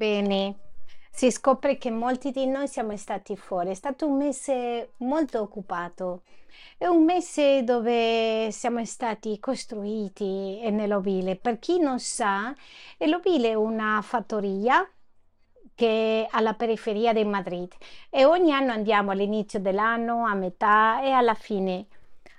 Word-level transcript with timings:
Bene, 0.00 0.54
si 1.10 1.30
scopre 1.30 1.76
che 1.76 1.90
molti 1.90 2.30
di 2.30 2.46
noi 2.46 2.66
siamo 2.68 2.96
stati 2.96 3.36
fuori. 3.36 3.68
È 3.68 3.74
stato 3.74 4.06
un 4.06 4.16
mese 4.16 4.92
molto 5.00 5.42
occupato. 5.42 6.22
È 6.78 6.86
un 6.86 7.04
mese 7.04 7.62
dove 7.64 8.48
siamo 8.50 8.82
stati 8.86 9.38
costruiti 9.38 10.58
nell'Ovile. 10.70 11.36
Per 11.36 11.58
chi 11.58 11.78
non 11.78 11.98
sa, 11.98 12.50
l'Ovile 12.96 13.50
è 13.50 13.54
una 13.54 14.00
fattoria 14.02 14.88
che 15.74 16.22
è 16.22 16.28
alla 16.30 16.54
periferia 16.54 17.12
di 17.12 17.24
Madrid 17.26 17.70
e 18.08 18.24
ogni 18.24 18.54
anno 18.54 18.72
andiamo 18.72 19.10
all'inizio 19.10 19.60
dell'anno, 19.60 20.24
a 20.24 20.32
metà 20.32 21.02
e 21.02 21.10
alla 21.10 21.34
fine 21.34 21.88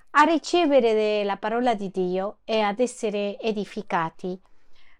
a 0.09 0.23
ricevere 0.23 1.23
la 1.23 1.37
parola 1.37 1.75
di 1.75 1.91
Dio 1.91 2.37
e 2.43 2.61
ad 2.61 2.79
essere 2.79 3.37
edificati. 3.39 4.49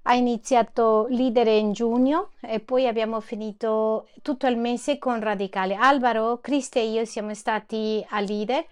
Ha 0.03 0.15
iniziato 0.15 1.05
leader 1.09 1.47
in 1.47 1.73
giugno 1.73 2.31
e 2.41 2.59
poi 2.59 2.87
abbiamo 2.87 3.19
finito 3.19 4.07
tutto 4.21 4.47
il 4.47 4.57
mese 4.57 4.97
con 4.97 5.19
Radicale. 5.19 5.75
Alvaro, 5.75 6.39
Cristi 6.41 6.79
e 6.79 6.89
io 6.89 7.05
siamo 7.05 7.33
stati 7.35 8.03
a 8.09 8.19
leader 8.19 8.65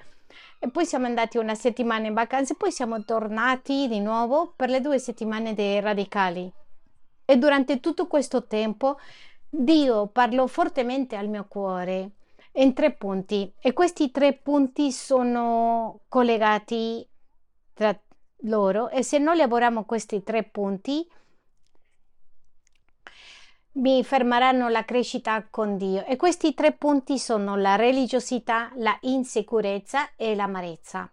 e 0.57 0.69
poi 0.69 0.85
siamo 0.85 1.05
andati 1.05 1.37
una 1.37 1.55
settimana 1.55 2.07
in 2.07 2.13
vacanza 2.13 2.53
e 2.53 2.57
poi 2.57 2.71
siamo 2.71 3.03
tornati 3.05 3.87
di 3.87 3.99
nuovo 3.99 4.53
per 4.55 4.69
le 4.69 4.81
due 4.81 4.97
settimane 4.97 5.53
dei 5.53 5.79
Radicali. 5.79 6.51
E 7.25 7.37
durante 7.37 7.79
tutto 7.79 8.07
questo 8.07 8.45
tempo 8.45 8.97
Dio 9.47 10.07
parlò 10.07 10.47
fortemente 10.47 11.15
al 11.15 11.27
mio 11.27 11.45
cuore 11.47 12.11
in 12.53 12.73
tre 12.73 12.91
punti 12.91 13.53
e 13.59 13.73
questi 13.73 14.11
tre 14.11 14.33
punti 14.33 14.91
sono 14.91 16.01
collegati 16.09 17.07
tra 17.73 17.97
loro 18.43 18.89
e 18.89 19.03
se 19.03 19.17
noi 19.17 19.37
lavoriamo 19.37 19.85
questi 19.85 20.23
tre 20.23 20.43
punti 20.43 21.07
mi 23.73 24.03
fermeranno 24.03 24.67
la 24.67 24.83
crescita 24.83 25.45
con 25.49 25.77
Dio 25.77 26.03
e 26.05 26.15
questi 26.15 26.53
tre 26.53 26.71
punti 26.71 27.19
sono 27.19 27.55
la 27.55 27.75
religiosità, 27.75 28.71
la 28.75 28.97
insicurezza 29.01 30.15
e 30.15 30.35
l'amarezza. 30.35 31.11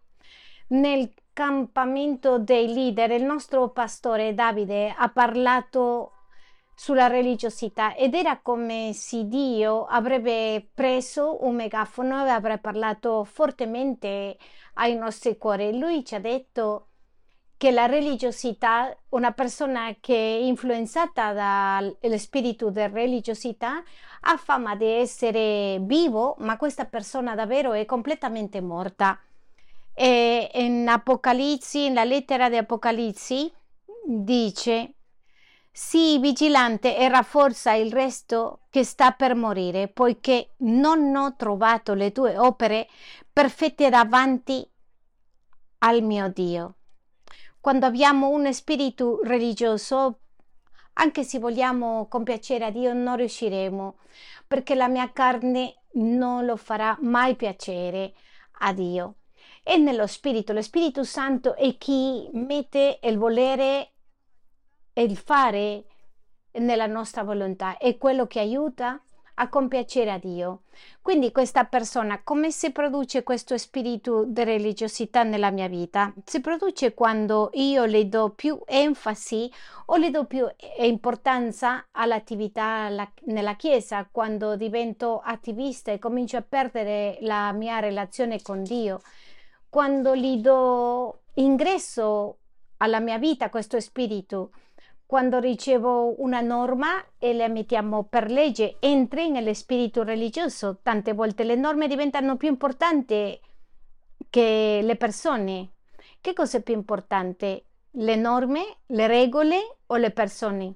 Nel 0.69 1.13
campamento 1.33 2.39
dei 2.39 2.73
leader 2.73 3.11
il 3.11 3.25
nostro 3.25 3.69
pastore 3.69 4.35
Davide 4.35 4.95
ha 4.97 5.09
parlato 5.11 6.13
sulla 6.75 7.07
religiosità 7.07 7.95
ed 7.95 8.15
era 8.15 8.41
come 8.41 8.93
se 8.95 9.29
Dio 9.29 9.85
avrebbe 9.85 10.67
preso 10.75 11.45
un 11.45 11.55
megafono 11.55 12.25
e 12.25 12.31
avrebbe 12.31 12.61
parlato 12.61 13.25
fortemente 13.25 14.37
ai 14.75 14.95
nostri 14.95 15.37
cuori. 15.39 15.79
Lui 15.79 16.05
ci 16.05 16.15
ha 16.15 16.21
detto 16.21 16.89
che 17.57 17.71
la 17.71 17.87
religiosità, 17.87 18.95
una 19.11 19.33
persona 19.33 19.97
che 20.01 20.15
è 20.15 20.43
influenzata 20.43 21.33
dallo 21.33 22.19
spirito 22.19 22.71
di 22.71 22.87
religiosità, 22.87 23.83
ha 24.21 24.37
fama 24.37 24.77
di 24.77 24.87
essere 24.87 25.79
vivo, 25.81 26.37
ma 26.39 26.57
questa 26.57 26.85
persona 26.85 27.35
davvero 27.35 27.73
è 27.73 27.85
completamente 27.85 28.61
morta. 28.61 29.19
E 29.95 30.51
in 30.55 30.87
Apocalisse, 30.87 31.89
nella 31.89 32.05
lettera 32.05 32.51
di 32.51 32.57
Apocalisse, 32.57 33.53
dice 34.05 34.97
Sii 35.79 36.19
vigilante 36.21 36.97
e 36.97 37.07
rafforza 37.09 37.73
il 37.75 37.93
resto 37.93 38.61
che 38.71 38.83
sta 38.83 39.11
per 39.11 39.35
morire, 39.35 39.89
poiché 39.89 40.53
non 40.59 41.15
ho 41.15 41.37
trovato 41.37 41.93
le 41.93 42.13
tue 42.13 42.39
opere 42.39 42.89
perfette 43.31 43.91
davanti 43.91 44.67
al 45.81 46.03
mio 46.03 46.31
Dio. 46.31 46.76
Quando 47.67 47.87
abbiamo 47.87 48.29
un 48.29 48.55
spirito 48.55 49.19
religioso, 49.25 50.21
anche 50.93 51.25
se 51.25 51.41
vogliamo 51.41 52.07
compiacere 52.07 52.65
a 52.65 52.71
Dio, 52.71 52.93
non 52.93 53.17
riusciremo, 53.17 53.97
perché 54.47 54.77
la 54.77 54.87
mia 54.87 55.11
carne 55.11 55.83
non 55.95 56.45
lo 56.45 56.55
farà 56.55 56.97
mai 57.01 57.35
piacere 57.35 58.15
a 58.61 58.73
Dio. 58.73 59.17
E 59.65 59.79
nello 59.79 60.07
Spirito, 60.07 60.53
lo 60.53 60.63
Spirito 60.63 61.03
Santo 61.03 61.57
è 61.57 61.77
chi 61.77 62.31
mette 62.35 63.01
il 63.03 63.19
volere 63.19 63.95
e 64.93 65.03
il 65.03 65.17
fare 65.17 65.87
nella 66.53 66.87
nostra 66.87 67.25
volontà 67.25 67.79
è 67.79 67.99
quello 67.99 68.29
che 68.29 68.39
aiuta 68.39 69.03
a 69.39 69.49
compiacere 69.49 70.11
a 70.11 70.19
Dio. 70.19 70.63
Quindi 71.03 71.33
questa 71.33 71.65
persona 71.65 72.21
come 72.23 72.51
si 72.51 72.71
produce 72.73 73.23
questo 73.23 73.57
spirito 73.57 74.25
di 74.25 74.45
religiosità 74.45 75.23
nella 75.23 75.51
mia 75.51 75.69
vita? 75.69 76.13
Si 76.25 76.41
produce 76.41 76.95
quando 76.95 77.51
io 77.55 77.85
le 77.85 78.09
do 78.09 78.31
più 78.31 78.61
enfasi 78.67 79.51
o 79.87 79.97
le 79.97 80.11
do 80.11 80.25
più 80.25 80.47
importanza 80.79 81.87
all'attività 81.93 82.89
nella 83.25 83.57
Chiesa, 83.57 84.09
quando 84.11 84.57
divento 84.57 85.21
attivista 85.25 85.93
e 85.93 85.99
comincio 85.99 86.37
a 86.37 86.45
perdere 86.47 87.19
la 87.21 87.53
mia 87.53 87.79
relazione 87.79 88.41
con 88.43 88.63
Dio, 88.63 89.01
quando 89.69 90.15
gli 90.15 90.39
do 90.39 91.21
ingresso 91.35 92.39
alla 92.79 93.01
mia 93.01 93.19
vita 93.19 93.51
questo 93.51 93.81
spirito 93.81 94.51
quando 95.07 95.39
ricevo 95.39 96.21
una 96.21 96.41
norma 96.41 97.03
e 97.17 97.33
la 97.33 97.47
mettiamo 97.47 98.03
per 98.03 98.29
legge, 98.29 98.77
entri 98.81 99.31
nello 99.31 99.55
spirito 99.55 100.03
religioso. 100.03 100.81
Tante 100.83 101.13
volte 101.13 101.45
le 101.45 101.55
norme 101.55 101.87
diventano 101.87 102.37
più 102.37 102.49
importanti 102.49 103.41
che 104.29 104.81
le 104.83 104.97
persone. 104.97 105.75
Che 106.21 106.33
cosa 106.33 106.59
è 106.59 106.63
più 106.63 106.75
importante? 106.75 107.67
Le 107.93 108.17
norme, 108.17 108.79
le 108.87 109.07
regole 109.07 109.79
o 109.87 109.97
le 109.97 110.11
persone? 110.11 110.75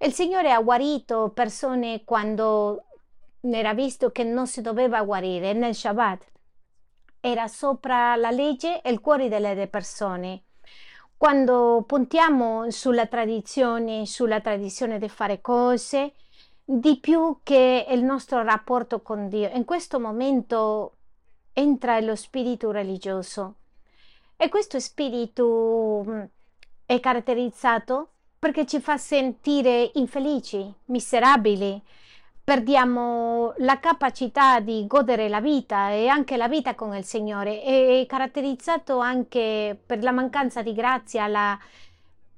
Il 0.00 0.12
Signore 0.12 0.50
ha 0.50 0.60
guarito 0.60 1.30
persone 1.32 2.02
quando 2.04 2.86
era 3.40 3.72
visto 3.72 4.10
che 4.10 4.24
non 4.24 4.48
si 4.48 4.62
doveva 4.62 5.02
guarire 5.04 5.52
nel 5.52 5.76
Shabbat. 5.76 6.26
Era 7.20 7.46
sopra 7.46 8.16
la 8.16 8.30
legge 8.30 8.80
e 8.82 8.90
il 8.90 9.00
cuore 9.00 9.28
delle 9.28 9.68
persone 9.68 10.42
quando 11.20 11.84
puntiamo 11.86 12.70
sulla 12.70 13.04
tradizione, 13.04 14.06
sulla 14.06 14.40
tradizione 14.40 14.98
di 14.98 15.10
fare 15.10 15.42
cose, 15.42 16.14
di 16.64 16.96
più 16.98 17.40
che 17.42 17.84
il 17.90 18.02
nostro 18.02 18.42
rapporto 18.42 19.02
con 19.02 19.28
Dio. 19.28 19.50
In 19.52 19.66
questo 19.66 20.00
momento 20.00 20.94
entra 21.52 22.00
lo 22.00 22.16
spirito 22.16 22.70
religioso 22.70 23.56
e 24.34 24.48
questo 24.48 24.80
spirito 24.80 26.06
mm, 26.08 26.22
è 26.86 26.98
caratterizzato 27.00 28.12
perché 28.38 28.64
ci 28.64 28.80
fa 28.80 28.96
sentire 28.96 29.90
infelici, 29.96 30.72
miserabili, 30.86 31.82
perdiamo 32.50 33.54
la 33.58 33.78
capacità 33.78 34.58
di 34.58 34.84
godere 34.88 35.28
la 35.28 35.40
vita 35.40 35.92
e 35.92 36.08
anche 36.08 36.36
la 36.36 36.48
vita 36.48 36.74
con 36.74 36.92
il 36.96 37.04
Signore. 37.04 37.62
È 37.62 38.04
caratterizzato 38.08 38.98
anche 38.98 39.80
per 39.86 40.02
la 40.02 40.10
mancanza 40.10 40.60
di 40.60 40.72
grazia, 40.72 41.28
la, 41.28 41.56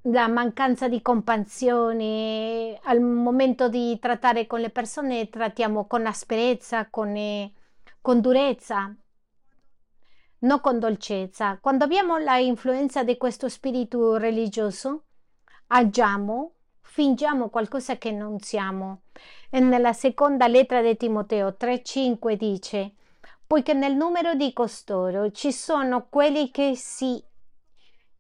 la 0.03 0.29
mancanza 0.29 0.87
di 0.87 1.01
compassione. 1.01 2.79
Al 2.83 3.01
momento 3.01 3.71
di 3.71 3.99
trattare 3.99 4.47
con 4.47 4.61
le 4.61 4.69
persone 4.69 5.31
trattiamo 5.31 5.87
con 5.87 6.05
asperezza, 6.05 6.91
con, 6.91 7.17
eh, 7.17 7.51
con 8.03 8.21
durezza, 8.21 8.95
non 10.41 10.61
con 10.61 10.79
dolcezza. 10.79 11.57
Quando 11.59 11.85
abbiamo 11.85 12.19
la 12.19 12.37
influenza 12.37 13.03
di 13.03 13.17
questo 13.17 13.49
spirito 13.49 14.17
religioso, 14.17 15.05
agiamo 15.69 16.53
fingiamo 16.93 17.49
qualcosa 17.49 17.97
che 17.97 18.11
non 18.11 18.39
siamo. 18.41 19.05
E 19.49 19.61
nella 19.61 19.95
seconda 19.95 20.47
lettera 20.47 20.83
di 20.83 20.95
Timoteo 20.97 21.57
3:5 21.59 22.35
dice: 22.35 22.93
Poiché 23.47 23.73
nel 23.73 23.97
numero 23.97 24.35
di 24.35 24.53
costoro 24.53 25.31
ci 25.31 25.53
sono 25.53 26.09
quelli 26.11 26.51
che 26.51 26.75
si 26.77 27.23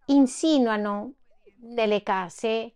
insinuano 0.07 1.13
nelle 1.75 2.03
case 2.03 2.75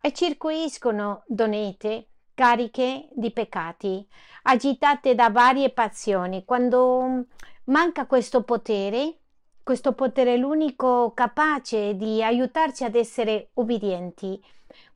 e 0.00 0.12
circuiscono 0.12 1.24
donete 1.26 2.10
cariche 2.34 3.08
di 3.12 3.32
peccati, 3.32 4.06
agitate 4.42 5.16
da 5.16 5.30
varie 5.30 5.70
passioni. 5.70 6.44
Quando 6.44 7.26
manca 7.64 8.06
questo 8.06 8.44
potere, 8.44 9.18
questo 9.64 9.94
potere 9.94 10.34
è 10.34 10.36
l'unico 10.36 11.12
capace 11.12 11.96
di 11.96 12.22
aiutarci 12.22 12.84
ad 12.84 12.94
essere 12.94 13.50
ubbidienti 13.54 14.40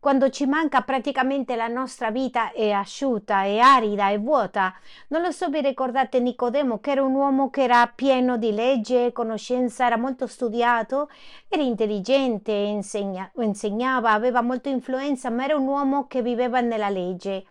quando 0.00 0.31
ci 0.31 0.47
manca 0.47 0.81
praticamente 0.81 1.56
la 1.56 1.69
nostra 1.69 2.11
vita 2.11 2.52
è 2.52 2.70
asciutta, 2.70 3.44
è 3.44 3.58
arida, 3.58 4.08
è 4.08 4.19
vuota. 4.19 4.75
Non 5.08 5.20
lo 5.20 5.31
so, 5.31 5.50
vi 5.50 5.61
ricordate 5.61 6.20
Nicodemo 6.20 6.81
che 6.81 6.93
era 6.93 7.02
un 7.02 7.14
uomo 7.14 7.50
che 7.50 7.64
era 7.64 7.87
pieno 7.94 8.38
di 8.38 8.52
legge, 8.52 9.12
conoscenza, 9.12 9.85
era 9.85 9.99
molto 9.99 10.26
studiato, 10.26 11.11
era 11.49 11.62
intelligente, 11.62 12.50
insegna, 12.50 13.31
insegnava, 13.37 14.12
aveva 14.12 14.41
molta 14.41 14.70
influenza, 14.70 15.29
ma 15.29 15.44
era 15.44 15.56
un 15.56 15.67
uomo 15.67 16.06
che 16.06 16.23
viveva 16.23 16.61
nella 16.61 16.88
legge. 16.88 17.44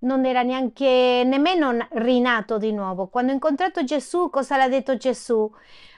Non 0.00 0.26
era 0.26 0.42
neanche 0.42 1.22
nemmeno 1.24 1.86
rinato 1.92 2.58
di 2.58 2.72
nuovo. 2.72 3.06
Quando 3.08 3.30
ha 3.30 3.34
incontrato 3.34 3.82
Gesù, 3.84 4.28
cosa 4.28 4.58
l'ha 4.58 4.68
detto 4.68 4.98
Gesù? 4.98 5.50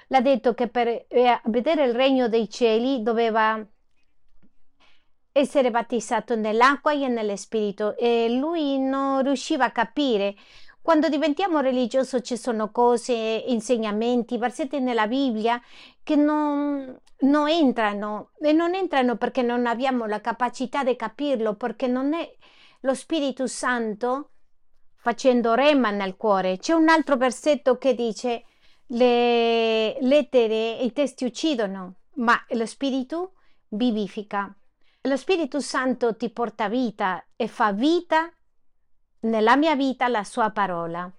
L'ha 0.08 0.20
detto 0.20 0.54
che 0.54 0.68
per 0.68 1.06
eh, 1.08 1.40
vedere 1.46 1.84
il 1.86 1.94
regno 1.94 2.28
dei 2.28 2.48
cieli 2.48 3.02
doveva 3.02 3.66
essere 5.38 5.70
battezzato 5.70 6.34
nell'acqua 6.34 6.92
e 6.92 7.08
nello 7.08 7.36
Spirito 7.36 7.96
e 7.96 8.28
lui 8.28 8.78
non 8.78 9.22
riusciva 9.22 9.66
a 9.66 9.70
capire. 9.70 10.34
Quando 10.82 11.08
diventiamo 11.08 11.60
religiosi 11.60 12.22
ci 12.22 12.36
sono 12.36 12.70
cose, 12.70 13.12
insegnamenti, 13.12 14.38
versetti 14.38 14.80
nella 14.80 15.06
Bibbia 15.06 15.60
che 16.02 16.16
non, 16.16 16.98
non 17.20 17.48
entrano 17.48 18.30
e 18.40 18.52
non 18.52 18.74
entrano 18.74 19.16
perché 19.16 19.42
non 19.42 19.66
abbiamo 19.66 20.06
la 20.06 20.20
capacità 20.20 20.82
di 20.82 20.96
capirlo, 20.96 21.54
perché 21.54 21.86
non 21.86 22.14
è 22.14 22.34
lo 22.80 22.94
Spirito 22.94 23.46
Santo 23.46 24.30
facendo 24.96 25.54
rema 25.54 25.90
nel 25.90 26.16
cuore. 26.16 26.58
C'è 26.58 26.72
un 26.72 26.88
altro 26.88 27.16
versetto 27.16 27.76
che 27.76 27.94
dice 27.94 28.44
le 28.86 30.00
lettere 30.00 30.78
e 30.78 30.84
i 30.84 30.92
testi 30.92 31.24
uccidono, 31.24 31.94
ma 32.14 32.42
lo 32.50 32.66
Spirito 32.66 33.34
vivifica. 33.68 34.52
Lo 35.02 35.16
Spirito 35.16 35.60
Santo 35.60 36.16
ti 36.16 36.28
porta 36.28 36.68
vita 36.68 37.24
e 37.36 37.46
fa 37.46 37.72
vita 37.72 38.30
nella 39.20 39.54
mia 39.54 39.76
vita 39.76 40.08
la 40.08 40.24
sua 40.24 40.50
parola. 40.50 41.10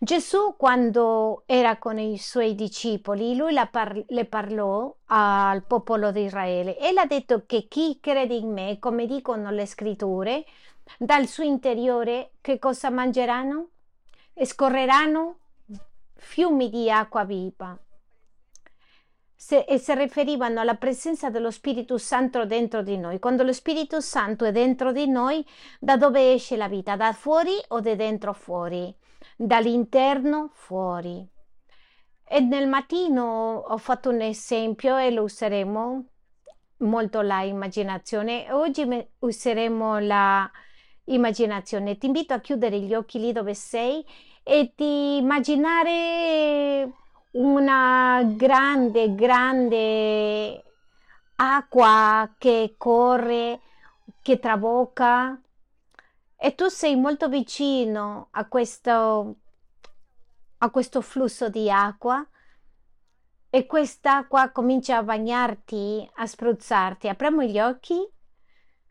Gesù 0.00 0.56
quando 0.56 1.44
era 1.46 1.78
con 1.78 1.98
i 2.00 2.18
suoi 2.18 2.56
discepoli, 2.56 3.36
lui 3.36 3.54
par- 3.70 4.04
le 4.08 4.24
parlò 4.24 4.92
al 5.06 5.62
popolo 5.64 6.10
di 6.10 6.24
Israele 6.24 6.76
e 6.76 6.92
le 6.92 7.00
ha 7.00 7.06
detto 7.06 7.44
che 7.46 7.68
chi 7.68 7.98
crede 8.00 8.34
in 8.34 8.52
me, 8.52 8.80
come 8.80 9.06
dicono 9.06 9.50
le 9.52 9.64
scritture, 9.64 10.44
dal 10.98 11.28
suo 11.28 11.44
interiore 11.44 12.32
che 12.40 12.58
cosa 12.58 12.90
mangeranno? 12.90 13.68
Scorreranno 14.42 15.38
fiumi 16.14 16.68
di 16.68 16.90
acqua 16.90 17.24
viva. 17.24 17.78
Se, 19.42 19.60
e 19.60 19.78
si 19.78 19.94
riferivano 19.94 20.60
alla 20.60 20.74
presenza 20.74 21.30
dello 21.30 21.50
Spirito 21.50 21.96
Santo 21.96 22.44
dentro 22.44 22.82
di 22.82 22.98
noi. 22.98 23.18
Quando 23.18 23.42
lo 23.42 23.54
Spirito 23.54 24.02
Santo 24.02 24.44
è 24.44 24.52
dentro 24.52 24.92
di 24.92 25.08
noi, 25.08 25.42
da 25.78 25.96
dove 25.96 26.34
esce 26.34 26.58
la 26.58 26.68
vita? 26.68 26.94
Da 26.94 27.14
fuori 27.14 27.52
o 27.68 27.80
da 27.80 27.94
dentro 27.94 28.34
fuori? 28.34 28.94
Dall'interno 29.34 30.50
fuori. 30.52 31.26
E 32.22 32.40
nel 32.40 32.68
mattino 32.68 33.64
ho 33.66 33.78
fatto 33.78 34.10
un 34.10 34.20
esempio 34.20 34.98
e 34.98 35.10
lo 35.10 35.22
useremo 35.22 36.04
molto 36.80 37.22
la 37.22 37.40
immaginazione. 37.40 38.52
Oggi 38.52 38.86
useremo 39.20 40.00
la 40.00 40.50
immaginazione. 41.04 41.96
Ti 41.96 42.04
invito 42.04 42.34
a 42.34 42.40
chiudere 42.40 42.78
gli 42.78 42.94
occhi 42.94 43.18
lì 43.18 43.32
dove 43.32 43.54
sei 43.54 44.04
e 44.42 44.74
di 44.76 45.16
immaginare 45.16 46.92
una 47.32 48.22
grande, 48.24 49.14
grande 49.14 50.64
acqua 51.36 52.34
che 52.38 52.74
corre, 52.76 53.60
che 54.22 54.38
trabocca 54.38 55.40
e 56.36 56.54
tu 56.54 56.68
sei 56.68 56.96
molto 56.96 57.28
vicino 57.28 58.28
a 58.32 58.46
questo, 58.46 59.36
a 60.58 60.70
questo 60.70 61.00
flusso 61.00 61.48
di 61.48 61.70
acqua 61.70 62.26
e 63.50 63.66
quest'acqua 63.66 64.50
comincia 64.50 64.98
a 64.98 65.02
bagnarti, 65.02 66.08
a 66.14 66.26
spruzzarti. 66.26 67.08
Apriamo 67.08 67.42
gli 67.42 67.60
occhi. 67.60 68.08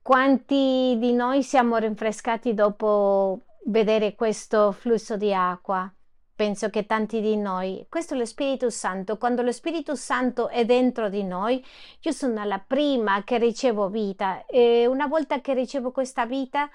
Quanti 0.02 0.98
di 1.00 1.14
noi 1.14 1.44
siamo 1.44 1.78
rinfrescati 1.78 2.54
dopo 2.54 3.46
vedere 3.66 4.16
questo 4.16 4.72
flusso 4.72 5.18
di 5.18 5.34
acqua? 5.34 5.92
Penso 6.40 6.70
che 6.70 6.86
tanti 6.86 7.20
di 7.20 7.36
noi. 7.36 7.86
Questo 7.90 8.14
è 8.14 8.18
lo 8.18 8.24
Spirito 8.24 8.70
Santo. 8.70 9.18
Quando 9.18 9.42
lo 9.42 9.52
Spirito 9.52 9.94
Santo 9.96 10.48
è 10.48 10.64
dentro 10.64 11.10
di 11.10 11.26
noi, 11.26 11.62
io 12.00 12.12
sono 12.14 12.42
la 12.46 12.64
prima 12.66 13.26
che 13.26 13.38
ricevo 13.38 13.90
vita 13.90 14.46
e 14.46 14.88
una 14.88 15.08
volta 15.08 15.42
che 15.42 15.54
ricevo 15.54 15.92
questa 15.92 16.26
vita, 16.26 16.70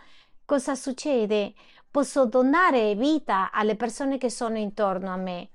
cosa 0.44 0.74
succede? 0.74 1.54
Posso 1.90 2.26
donare 2.26 2.94
vita 2.94 3.50
alle 3.50 3.74
persone 3.74 4.18
che 4.18 4.28
sono 4.28 4.58
intorno 4.58 5.10
a 5.10 5.16
me. 5.16 5.48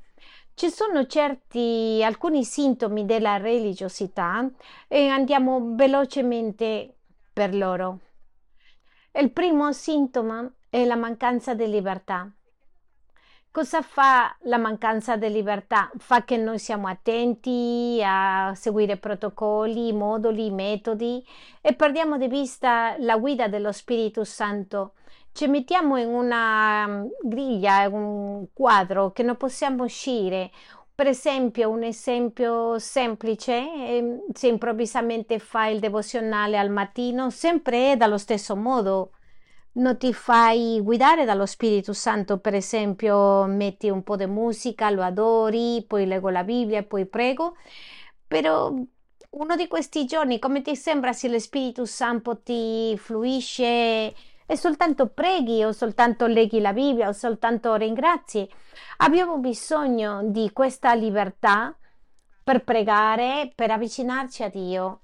Ci 0.56 0.72
sono 0.72 1.06
certi 1.06 2.02
alcuni 2.04 2.44
sintomi 2.44 3.06
della 3.06 3.38
religiosità 3.38 4.50
e 4.88 5.08
andiamo 5.08 5.76
velocemente 5.76 6.96
per 7.32 7.54
loro. 7.54 8.00
Il 9.12 9.30
primo 9.30 9.72
sintomo 9.72 10.54
è 10.68 10.84
la 10.84 10.96
mancanza 10.96 11.54
di 11.54 11.70
libertà. 11.70 12.28
Cosa 13.51 13.81
fa 13.81 14.36
la 14.42 14.57
mancanza 14.57 15.16
di 15.18 15.28
libertà? 15.28 15.90
Fa 15.98 16.24
che 16.24 16.38
noi 16.38 16.60
siamo 16.60 16.88
attenti 16.88 18.00
a 18.06 18.54
seguire 18.56 18.98
protocolli, 18.98 19.92
moduli, 19.92 20.51
metodi 20.51 21.25
e 21.60 21.74
perdiamo 21.74 22.19
di 22.19 22.28
vista 22.28 22.96
la 23.00 23.18
guida 23.18 23.48
dello 23.48 23.72
Spirito 23.72 24.24
Santo. 24.24 24.94
Ci 25.31 25.48
mettiamo 25.48 25.98
in 25.98 26.10
una 26.10 26.86
mm, 26.88 27.06
griglia, 27.24 27.86
in 27.86 27.94
un 27.94 28.48
quadro 28.54 29.12
che 29.13 29.24
non 29.24 29.36
possiamo 29.36 29.84
uscire. 29.84 30.51
Per 30.94 31.07
esempio, 31.07 31.69
un 31.72 31.81
esempio 31.81 32.78
semplice, 32.78 33.54
ehm, 33.54 34.25
se 34.31 34.48
improvvisamente 34.48 35.40
fai 35.40 35.74
il 35.74 35.80
devozionale 35.80 36.56
al 36.57 36.69
mattino, 36.69 37.31
sempre 37.31 37.94
è 37.94 37.98
dallo 37.98 38.19
stesso 38.19 38.56
modo 38.56 39.13
non 39.74 39.98
ti 39.98 40.13
fai 40.13 40.80
guidare 40.81 41.25
dallo 41.25 41.45
Spirito 41.45 41.94
Santo, 41.94 42.39
per 42.39 42.56
esempio 42.56 43.45
metti 43.45 43.89
un 43.89 44.04
po' 44.04 44.16
di 44.16 44.25
musica, 44.25 44.89
lo 44.89 45.04
adori, 45.04 45.83
poi 45.88 46.06
leggo 46.06 46.30
la 46.30 46.44
Bibbia 46.44 46.80
e 46.80 46.83
poi 46.83 47.06
prego, 47.06 47.56
però 48.27 48.74
uno 49.31 49.56
di 49.56 49.68
questi 49.68 50.06
giorni 50.06 50.39
come 50.39 50.62
ti 50.62 50.75
sembra 50.75 51.13
se 51.13 51.30
lo 51.30 51.39
Spirito 51.39 51.86
Santo 51.86 52.42
ti 52.42 52.98
fluisce 52.98 54.13
e 54.51 54.57
soltanto 54.57 55.07
preghi 55.10 55.63
o 55.63 55.72
soltanto 55.72 56.25
leghi 56.25 56.60
la 56.60 56.74
Bibbia 56.74 57.07
o 57.07 57.12
soltanto 57.12 57.75
ringrazi? 57.75 58.50
Abbiamo 58.98 59.38
bisogno 59.38 60.22
di 60.24 60.51
questa 60.51 60.94
libertà 60.95 61.77
per 62.44 62.63
pregare, 62.63 63.51
per 63.54 63.69
avvicinarci 63.69 64.42
a 64.42 64.50
Dio. 64.50 65.01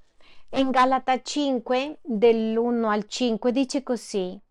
In 0.55 0.71
Galata 0.71 1.21
5, 1.21 1.99
dell'1 2.01 2.85
al 2.85 3.05
5, 3.07 3.51
dice 3.51 3.83
così. 3.83 4.41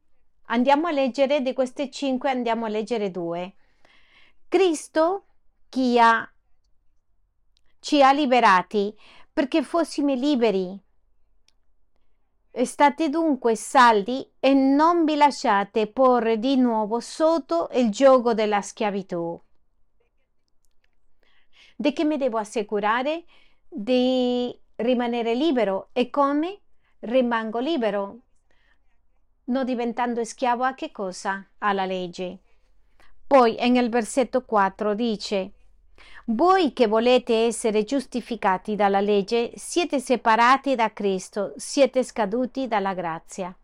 Andiamo 0.47 0.89
a 0.89 0.91
leggere 0.91 1.41
di 1.41 1.55
queste 1.55 1.91
cinque, 1.91 2.31
andiamo 2.31 2.67
a 2.67 2.69
leggere 2.69 3.11
due. 3.11 3.55
Cristo 4.47 5.25
chi 5.69 5.99
ha, 5.99 6.31
ci 7.81 8.03
ha 8.03 8.13
liberati 8.13 8.95
perché 9.33 9.63
fossimo 9.63 10.15
liberi. 10.15 10.79
State 12.63 13.09
dunque 13.09 13.57
saldi 13.57 14.31
e 14.39 14.55
non 14.55 15.05
vi 15.05 15.17
lasciate 15.17 15.89
porre 15.89 16.39
di 16.39 16.57
nuovo 16.57 17.01
sotto 17.01 17.69
il 17.73 17.91
gioco 17.91 18.33
della 18.33 18.61
schiavitù. 18.61 19.41
Di 21.75 21.93
che 21.93 22.05
mi 22.05 22.17
devo 22.17 22.39
assicurare? 22.39 23.25
Di 23.69 24.57
rimanere 24.77 25.35
libero. 25.35 25.89
E 25.93 26.11
come? 26.11 26.61
Rimango 27.01 27.59
libero 27.59 28.24
non 29.47 29.65
diventando 29.65 30.25
schiavo 30.25 30.65
a 30.65 30.75
che 30.75 30.91
cosa? 30.91 31.47
Alla 31.59 31.85
legge. 31.85 32.39
Poi 33.27 33.57
nel 33.71 33.89
versetto 33.89 34.45
4 34.45 34.95
dice, 34.95 35.53
voi 36.27 36.73
che 36.73 36.87
volete 36.87 37.45
essere 37.45 37.85
giustificati 37.85 38.77
dalla 38.77 39.01
legge 39.01 39.53
siete 39.57 40.01
separati 40.01 40.75
da 40.75 40.93
Cristo, 40.93 41.53
siete 41.57 42.03
scaduti 42.03 42.67
dalla 42.67 42.95
grazia. 42.95 43.55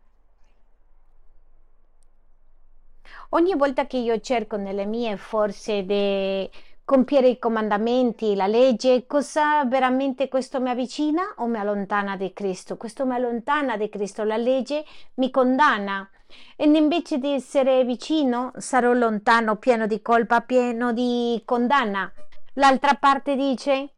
Ogni 3.30 3.54
volta 3.54 3.86
che 3.86 3.96
io 3.96 4.18
cerco 4.20 4.56
nelle 4.56 4.84
mie 4.86 5.16
forze 5.16 5.84
di 5.84 6.50
compiere 6.90 7.28
i 7.28 7.38
comandamenti, 7.38 8.34
la 8.34 8.48
legge, 8.48 9.06
cosa 9.06 9.64
veramente 9.64 10.26
questo 10.26 10.60
mi 10.60 10.70
avvicina 10.70 11.34
o 11.36 11.46
mi 11.46 11.56
allontana 11.56 12.16
di 12.16 12.32
Cristo? 12.32 12.76
Questo 12.76 13.06
mi 13.06 13.14
allontana 13.14 13.76
di 13.76 13.88
Cristo, 13.88 14.24
la 14.24 14.36
legge 14.36 14.84
mi 15.14 15.30
condanna 15.30 16.10
e 16.56 16.64
invece 16.64 17.18
di 17.18 17.32
essere 17.32 17.84
vicino 17.84 18.50
sarò 18.56 18.92
lontano, 18.92 19.54
pieno 19.54 19.86
di 19.86 20.02
colpa, 20.02 20.40
pieno 20.40 20.92
di 20.92 21.40
condanna. 21.44 22.12
L'altra 22.54 22.94
parte 22.94 23.36
dice, 23.36 23.94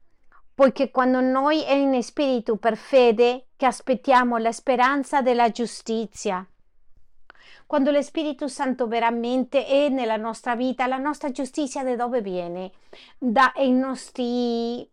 poiché 0.54 0.90
quando 0.90 1.22
noi 1.22 1.62
è 1.62 1.72
in 1.72 2.02
spirito 2.02 2.56
per 2.56 2.76
fede 2.76 3.46
che 3.56 3.64
aspettiamo 3.64 4.36
la 4.36 4.52
speranza 4.52 5.22
della 5.22 5.48
giustizia 5.48 6.46
quando 7.72 7.90
lo 7.90 8.02
Spirito 8.02 8.48
Santo 8.48 8.86
veramente 8.86 9.64
è 9.64 9.88
nella 9.88 10.18
nostra 10.18 10.54
vita, 10.54 10.86
la 10.86 10.98
nostra 10.98 11.30
giustizia 11.30 11.82
da 11.82 11.96
dove 11.96 12.20
viene? 12.20 12.70
Dai 13.16 13.70
nostri 13.70 14.86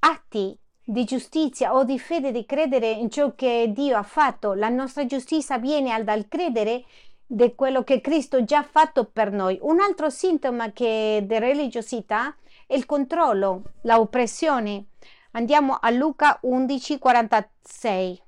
atti 0.00 0.54
di 0.84 1.04
giustizia 1.04 1.74
o 1.74 1.84
di 1.84 1.98
fede 1.98 2.30
di 2.30 2.44
credere 2.44 2.90
in 2.90 3.08
ciò 3.08 3.34
che 3.34 3.72
Dio 3.74 3.96
ha 3.96 4.02
fatto. 4.02 4.52
La 4.52 4.68
nostra 4.68 5.06
giustizia 5.06 5.56
viene 5.56 6.04
dal 6.04 6.28
credere 6.28 6.84
di 7.24 7.54
quello 7.54 7.82
che 7.82 8.02
Cristo 8.02 8.44
già 8.44 8.58
ha 8.58 8.68
fatto 8.70 9.06
per 9.06 9.32
noi. 9.32 9.56
Un 9.62 9.80
altro 9.80 10.10
sintomo 10.10 10.70
che 10.74 11.24
di 11.26 11.38
religiosità 11.38 12.36
è 12.66 12.74
il 12.74 12.84
controllo, 12.84 13.62
la 13.84 13.98
oppressione. 13.98 14.88
Andiamo 15.30 15.78
a 15.80 15.88
Luca 15.88 16.38
11, 16.42 16.98
46. 16.98 18.22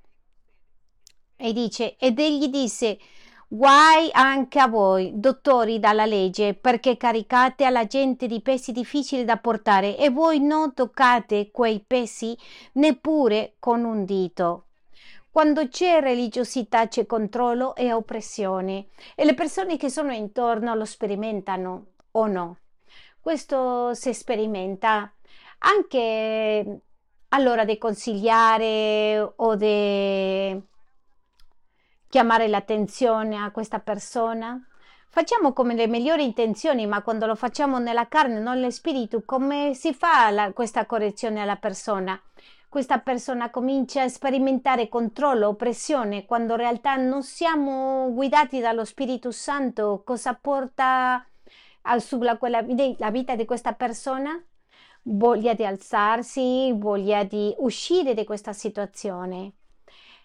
E 1.36 1.52
dice, 1.52 1.96
ed 1.98 2.18
egli 2.18 2.48
disse, 2.48 2.98
Guai 3.56 4.08
anche 4.10 4.58
a 4.58 4.66
voi, 4.66 5.12
dottori 5.14 5.78
dalla 5.78 6.06
legge, 6.06 6.54
perché 6.54 6.96
caricate 6.96 7.64
alla 7.64 7.86
gente 7.86 8.26
di 8.26 8.40
pesi 8.40 8.72
difficili 8.72 9.24
da 9.24 9.36
portare 9.36 9.96
e 9.96 10.10
voi 10.10 10.40
non 10.40 10.74
toccate 10.74 11.52
quei 11.52 11.78
pesi 11.78 12.36
neppure 12.72 13.54
con 13.60 13.84
un 13.84 14.04
dito. 14.04 14.64
Quando 15.30 15.68
c'è 15.68 16.00
religiosità 16.00 16.88
c'è 16.88 17.06
controllo 17.06 17.76
e 17.76 17.92
oppressione 17.92 18.86
e 19.14 19.24
le 19.24 19.34
persone 19.34 19.76
che 19.76 19.88
sono 19.88 20.10
intorno 20.10 20.74
lo 20.74 20.84
sperimentano 20.84 21.84
o 22.10 22.26
no. 22.26 22.58
Questo 23.20 23.94
si 23.94 24.12
sperimenta 24.14 25.12
anche 25.58 26.80
all'ora 27.28 27.64
di 27.64 27.78
consigliare 27.78 29.32
o 29.36 29.54
di 29.54 30.72
chiamare 32.14 32.46
l'attenzione 32.46 33.36
a 33.36 33.50
questa 33.50 33.80
persona. 33.80 34.64
Facciamo 35.08 35.52
come 35.52 35.74
le 35.74 35.88
migliori 35.88 36.22
intenzioni, 36.22 36.86
ma 36.86 37.02
quando 37.02 37.26
lo 37.26 37.34
facciamo 37.34 37.80
nella 37.80 38.06
carne, 38.06 38.38
non 38.38 38.54
nello 38.54 38.70
spirito, 38.70 39.24
come 39.24 39.74
si 39.74 39.92
fa 39.92 40.30
la, 40.30 40.52
questa 40.52 40.86
correzione 40.86 41.40
alla 41.40 41.56
persona? 41.56 42.16
Questa 42.68 43.00
persona 43.00 43.50
comincia 43.50 44.02
a 44.02 44.08
sperimentare 44.08 44.88
controllo, 44.88 45.48
oppressione, 45.48 46.24
quando 46.24 46.52
in 46.52 46.60
realtà 46.60 46.94
non 46.94 47.24
siamo 47.24 48.12
guidati 48.12 48.60
dallo 48.60 48.84
Spirito 48.84 49.32
Santo. 49.32 50.02
Cosa 50.04 50.34
porta 50.34 51.26
al, 51.82 52.00
sulla, 52.00 52.38
la 52.40 53.10
vita 53.10 53.34
di 53.34 53.44
questa 53.44 53.72
persona? 53.72 54.40
Voglia 55.02 55.52
di 55.54 55.66
alzarsi, 55.66 56.72
voglia 56.76 57.24
di 57.24 57.52
uscire 57.58 58.14
da 58.14 58.22
questa 58.22 58.52
situazione. 58.52 59.54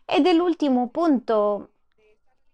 Ed 0.05 0.27
è 0.27 0.34
l'ultimo 0.34 0.89
punto 0.89 1.69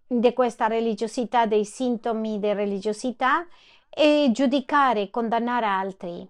di 0.06 0.32
questa 0.32 0.66
religiosità, 0.66 1.46
dei 1.46 1.64
sintomi 1.64 2.38
di 2.38 2.52
religiosità 2.52 3.46
e 3.90 4.30
giudicare, 4.32 5.10
condannare 5.10 5.66
altri. 5.66 6.28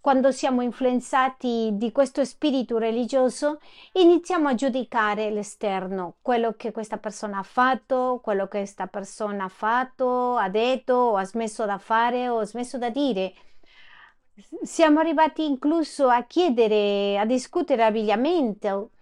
Quando 0.00 0.32
siamo 0.32 0.62
influenzati 0.62 1.70
di 1.74 1.92
questo 1.92 2.24
spirito 2.24 2.78
religioso, 2.78 3.60
iniziamo 3.92 4.48
a 4.48 4.54
giudicare 4.54 5.30
l'esterno, 5.30 6.14
quello 6.22 6.54
che 6.56 6.72
questa 6.72 6.96
persona 6.96 7.38
ha 7.38 7.42
fatto, 7.42 8.20
quello 8.22 8.44
che 8.44 8.58
questa 8.58 8.86
persona 8.86 9.44
ha 9.44 9.48
fatto, 9.48 10.36
ha 10.36 10.48
detto, 10.48 10.94
o 10.94 11.16
ha 11.16 11.24
smesso 11.24 11.66
da 11.66 11.76
fare 11.76 12.30
o 12.30 12.38
ha 12.38 12.46
smesso 12.46 12.78
da 12.78 12.88
dire. 12.88 13.34
Siamo 14.62 15.00
arrivati 15.00 15.44
incluso 15.44 16.08
a 16.08 16.22
chiedere, 16.22 17.18
a 17.18 17.26
discutere 17.26 17.84
abbigliamento, 17.84 18.92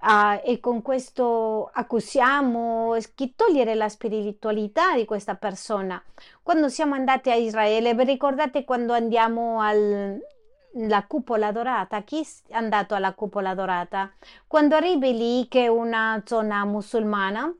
Uh, 0.00 0.40
e 0.44 0.60
con 0.60 0.80
questo 0.80 1.68
accusiamo 1.72 2.96
che 3.16 3.32
togliere 3.34 3.74
la 3.74 3.88
spiritualità 3.88 4.94
di 4.94 5.04
questa 5.04 5.34
persona. 5.34 6.00
Quando 6.40 6.68
siamo 6.68 6.94
andati 6.94 7.30
a 7.30 7.34
Israele, 7.34 7.94
vi 7.94 8.04
ricordate 8.04 8.64
quando 8.64 8.92
andiamo 8.92 9.60
alla 9.60 11.04
cupola 11.08 11.50
dorata? 11.50 12.02
Chi 12.02 12.24
è 12.46 12.54
andato 12.54 12.94
alla 12.94 13.12
cupola 13.12 13.54
dorata? 13.54 14.12
Quando 14.46 14.76
arrivi 14.76 15.16
lì, 15.16 15.48
che 15.48 15.64
è 15.64 15.66
una 15.66 16.22
zona 16.24 16.64
musulmana, 16.64 17.52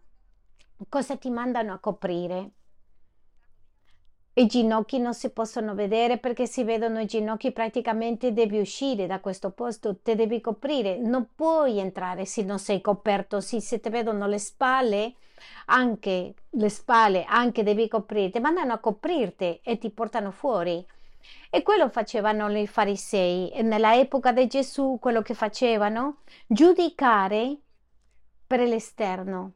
cosa 0.88 1.16
ti 1.16 1.30
mandano 1.30 1.73
a 1.73 1.78
coprire? 1.78 2.50
I 4.38 4.47
ginocchi 4.47 5.00
non 5.00 5.14
si 5.14 5.30
possono 5.30 5.75
vedere 5.75 6.16
perché 6.16 6.47
si 6.47 6.62
vedono 6.62 7.00
i 7.00 7.07
ginocchi 7.07 7.50
praticamente 7.50 8.33
devi 8.33 8.61
uscire 8.61 9.09
da 9.09 9.18
questo 9.18 9.50
posto, 9.50 9.97
ti 9.97 10.14
devi 10.14 10.40
coprire, 10.40 10.97
non 10.97 11.30
puoi 11.35 11.80
entrare 11.80 12.25
se 12.25 12.45
non 12.45 12.61
sei 12.61 12.80
coperto, 12.80 13.40
se, 13.40 13.61
se 13.61 13.80
ti 13.80 13.88
vedono 13.88 14.28
le 14.28 14.38
spalle, 14.38 15.14
anche 15.66 16.35
le 16.50 16.68
spalle, 16.68 17.25
anche 17.25 17.64
devi 17.64 17.88
coprirti, 17.88 18.38
mandano 18.38 18.75
a 18.75 18.78
coprirti 18.78 19.59
e 19.61 19.76
ti 19.76 19.90
portano 19.90 20.30
fuori. 20.30 20.87
E 21.50 21.62
quello 21.64 21.88
facevano 21.88 22.49
i 22.57 22.68
farisei. 22.68 23.50
E 23.50 23.62
nella 23.62 23.97
epoca 23.99 24.30
di 24.30 24.47
Gesù 24.47 24.99
quello 25.00 25.21
che 25.21 25.35
facevano? 25.35 26.18
Giudicare 26.47 27.57
per 28.47 28.61
l'esterno 28.61 29.54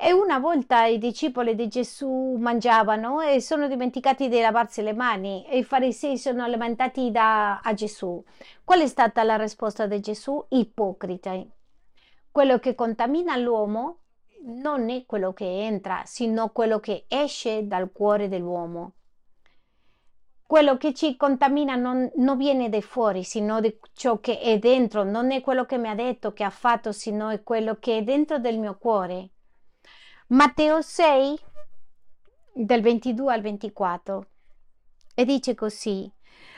e 0.00 0.12
una 0.12 0.38
volta 0.38 0.84
i 0.86 0.96
discepoli 0.96 1.56
di 1.56 1.66
Gesù 1.66 2.36
mangiavano 2.38 3.20
e 3.20 3.40
sono 3.40 3.66
dimenticati 3.66 4.28
di 4.28 4.38
lavarsi 4.38 4.80
le 4.80 4.92
mani 4.92 5.44
e 5.44 5.58
i 5.58 5.64
farisei 5.64 6.16
sono 6.16 6.46
lamentati 6.46 7.10
da, 7.10 7.58
a 7.58 7.74
Gesù. 7.74 8.22
Qual 8.62 8.80
è 8.80 8.86
stata 8.86 9.24
la 9.24 9.34
risposta 9.36 9.88
di 9.88 9.98
Gesù? 9.98 10.46
Ipocrita. 10.50 11.36
Quello 12.30 12.60
che 12.60 12.76
contamina 12.76 13.36
l'uomo 13.36 14.02
non 14.44 14.88
è 14.88 15.04
quello 15.04 15.32
che 15.32 15.64
entra, 15.64 16.02
sino 16.04 16.50
quello 16.50 16.78
che 16.78 17.06
esce 17.08 17.66
dal 17.66 17.90
cuore 17.90 18.28
dell'uomo. 18.28 18.92
Quello 20.46 20.76
che 20.76 20.94
ci 20.94 21.16
contamina 21.16 21.74
non, 21.74 22.08
non 22.18 22.36
viene 22.36 22.68
da 22.68 22.80
fuori, 22.82 23.24
sino 23.24 23.60
di 23.60 23.76
ciò 23.94 24.20
che 24.20 24.38
è 24.38 24.60
dentro, 24.60 25.02
non 25.02 25.32
è 25.32 25.40
quello 25.40 25.66
che 25.66 25.76
mi 25.76 25.88
ha 25.88 25.96
detto, 25.96 26.32
che 26.32 26.44
ha 26.44 26.50
fatto, 26.50 26.92
sino 26.92 27.30
è 27.30 27.42
quello 27.42 27.78
che 27.80 27.98
è 27.98 28.02
dentro 28.04 28.38
del 28.38 28.60
mio 28.60 28.78
cuore. 28.78 29.30
Matteo 30.30 30.82
6 30.82 31.38
del 32.52 32.82
22 32.82 33.32
al 33.32 33.40
24 33.40 34.26
e 35.14 35.24
dice 35.24 35.54
così, 35.54 36.12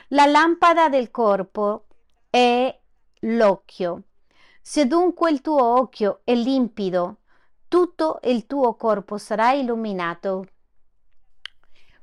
la 0.09 0.25
lampada 0.25 0.89
del 0.89 1.09
corpo 1.09 1.85
è 2.29 2.77
l'occhio. 3.21 4.01
Se 4.61 4.85
dunque 4.87 5.31
il 5.31 5.39
tuo 5.39 5.63
occhio 5.63 6.19
è 6.25 6.35
limpido, 6.35 7.19
tutto 7.69 8.19
il 8.23 8.45
tuo 8.45 8.75
corpo 8.75 9.17
sarà 9.17 9.53
illuminato. 9.53 10.47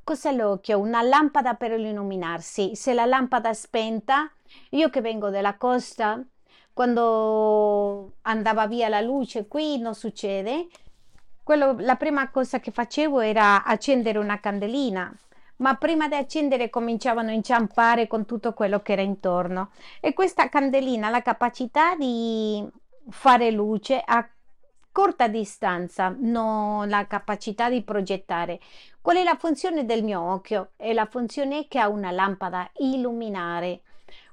Cos'è 0.02 0.32
l'occhio? 0.32 0.78
Una 0.78 1.02
lampada 1.02 1.52
per 1.52 1.72
illuminarsi. 1.72 2.76
Se 2.76 2.94
la 2.94 3.04
lampada 3.04 3.50
è 3.50 3.54
spenta, 3.54 4.32
io 4.70 4.88
che 4.88 5.02
vengo 5.02 5.28
dalla 5.28 5.58
costa, 5.58 6.18
quando 6.72 8.14
andava 8.22 8.66
via 8.66 8.88
la 8.88 9.02
luce 9.02 9.46
qui 9.46 9.76
non 9.78 9.94
succede, 9.94 10.68
quello, 11.48 11.76
la 11.78 11.96
prima 11.96 12.28
cosa 12.28 12.60
che 12.60 12.70
facevo 12.70 13.20
era 13.20 13.64
accendere 13.64 14.18
una 14.18 14.38
candelina, 14.38 15.10
ma 15.56 15.76
prima 15.76 16.06
di 16.06 16.14
accendere 16.14 16.68
cominciavano 16.68 17.30
a 17.30 17.32
inciampare 17.32 18.06
con 18.06 18.26
tutto 18.26 18.52
quello 18.52 18.82
che 18.82 18.92
era 18.92 19.00
intorno. 19.00 19.70
E 19.98 20.12
questa 20.12 20.50
candelina 20.50 21.06
ha 21.06 21.10
la 21.10 21.22
capacità 21.22 21.94
di 21.96 22.62
fare 23.08 23.50
luce 23.50 23.98
a 24.04 24.28
corta 24.92 25.26
distanza, 25.26 26.14
non 26.18 26.86
la 26.86 27.06
capacità 27.06 27.70
di 27.70 27.80
progettare. 27.82 28.60
Qual 29.00 29.16
è 29.16 29.24
la 29.24 29.36
funzione 29.36 29.86
del 29.86 30.04
mio 30.04 30.20
occhio? 30.20 30.72
È 30.76 30.92
la 30.92 31.06
funzione 31.06 31.66
che 31.66 31.78
ha 31.78 31.88
una 31.88 32.10
lampada, 32.10 32.70
illuminare. 32.80 33.80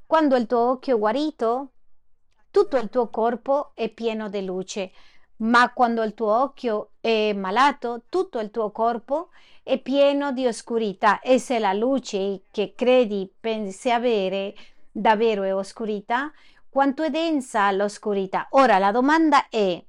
Quando 0.05 0.35
il 0.35 0.47
tuo 0.47 0.71
occhio 0.71 0.97
è 0.97 0.99
guarito, 0.99 1.69
tutto 2.51 2.75
il 2.75 2.89
tuo 2.89 3.07
corpo 3.07 3.71
è 3.73 3.87
pieno 3.87 4.27
di 4.27 4.43
luce 4.43 4.91
ma 5.37 5.71
quando 5.73 6.03
il 6.03 6.13
tuo 6.13 6.31
occhio 6.41 6.91
è 7.01 7.33
malato, 7.33 8.03
tutto 8.09 8.39
il 8.39 8.51
tuo 8.51 8.71
corpo 8.71 9.29
è 9.63 9.79
pieno 9.79 10.31
di 10.31 10.45
oscurità 10.45 11.19
e 11.19 11.39
se 11.39 11.59
la 11.59 11.73
luce 11.73 12.43
che 12.51 12.73
credi 12.75 13.31
pensi 13.39 13.91
avere 13.91 14.53
davvero 14.91 15.43
è 15.43 15.53
oscurità, 15.53 16.31
quanto 16.69 17.03
è 17.03 17.09
densa 17.09 17.71
l'oscurità? 17.71 18.47
Ora 18.51 18.77
la 18.77 18.91
domanda 18.91 19.49
è, 19.49 19.83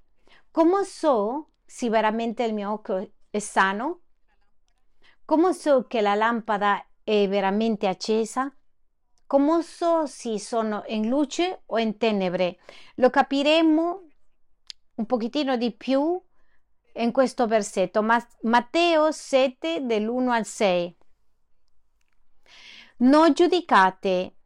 come 0.50 0.84
so 0.84 1.50
se 1.64 1.88
veramente 1.88 2.42
il 2.44 2.54
mio 2.54 2.72
occhio 2.72 3.10
è 3.30 3.38
sano? 3.38 4.00
Come 5.24 5.52
so 5.52 5.86
che 5.86 6.00
la 6.00 6.14
lampada 6.14 6.84
è 7.02 7.28
veramente 7.28 7.86
accesa? 7.86 8.52
Come 9.26 9.62
so 9.62 10.06
se 10.06 10.38
sono 10.38 10.84
in 10.86 11.08
luce 11.08 11.62
o 11.66 11.78
in 11.78 11.98
tenebre? 11.98 12.58
Lo 12.96 13.10
capiremo 13.10 14.05
un 14.96 15.06
pochettino 15.06 15.56
di 15.56 15.72
più 15.72 16.20
in 16.94 17.12
questo 17.12 17.46
versetto, 17.46 18.02
Matteo 18.02 19.10
7 19.10 19.84
dell'1 19.84 20.28
al 20.28 20.44
6. 20.44 20.96
Non 22.98 23.32
giudicate 23.34 24.36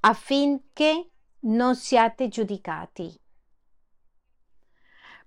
affinché 0.00 1.10
non 1.40 1.76
siate 1.76 2.28
giudicati, 2.28 3.18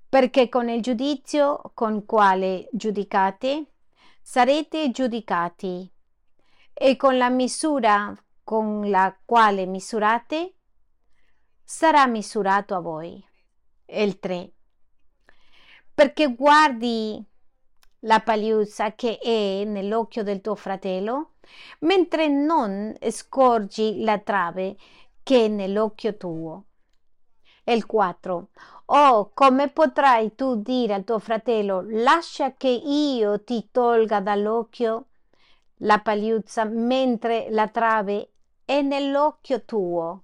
perché 0.09 0.49
con 0.49 0.67
il 0.67 0.81
giudizio 0.81 1.71
con 1.73 2.05
quale 2.05 2.67
giudicate 2.73 3.71
sarete 4.21 4.91
giudicati 4.91 5.89
e 6.73 6.95
con 6.97 7.17
la 7.17 7.29
misura 7.29 8.13
con 8.43 8.89
la 8.89 9.17
quale 9.23 9.65
misurate 9.65 10.55
sarà 11.63 12.05
misurato 12.07 12.75
a 12.75 12.79
voi. 12.79 13.25
Il 13.85 14.19
3 14.19 14.51
perché 15.93 16.33
guardi 16.33 17.23
la 17.99 18.19
pagliuzza 18.19 18.93
che 18.93 19.17
è 19.17 19.63
nell'occhio 19.63 20.23
del 20.23 20.41
tuo 20.41 20.55
fratello, 20.55 21.33
mentre 21.79 22.27
non 22.27 22.95
scorgi 23.09 24.01
la 24.03 24.17
trave 24.19 24.75
che 25.21 25.45
è 25.45 25.47
nell'occhio 25.47 26.17
tuo. 26.17 26.65
E 27.63 27.73
il 27.73 27.85
4. 27.85 28.49
Oh, 28.85 29.31
come 29.33 29.69
potrai 29.69 30.35
tu 30.35 30.61
dire 30.61 30.93
al 30.93 31.05
tuo 31.05 31.19
fratello, 31.19 31.81
lascia 31.87 32.53
che 32.53 32.67
io 32.67 33.41
ti 33.43 33.69
tolga 33.71 34.19
dall'occhio 34.19 35.07
la 35.77 35.99
pagliuzza 35.99 36.65
mentre 36.65 37.47
la 37.49 37.67
trave 37.67 38.31
è 38.65 38.81
nell'occhio 38.81 39.63
tuo? 39.63 40.23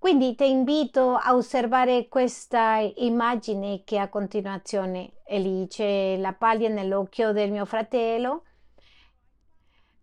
Quindi 0.00 0.34
ti 0.34 0.48
invito 0.48 1.14
a 1.14 1.34
osservare 1.34 2.08
questa 2.08 2.78
immagine 2.78 3.82
che 3.84 3.98
a 3.98 4.08
continuazione 4.08 5.12
e 5.26 5.38
lì 5.38 5.66
c'è 5.68 6.16
la 6.16 6.32
paglia 6.32 6.70
nell'occhio 6.70 7.32
del 7.32 7.50
mio 7.50 7.66
fratello. 7.66 8.44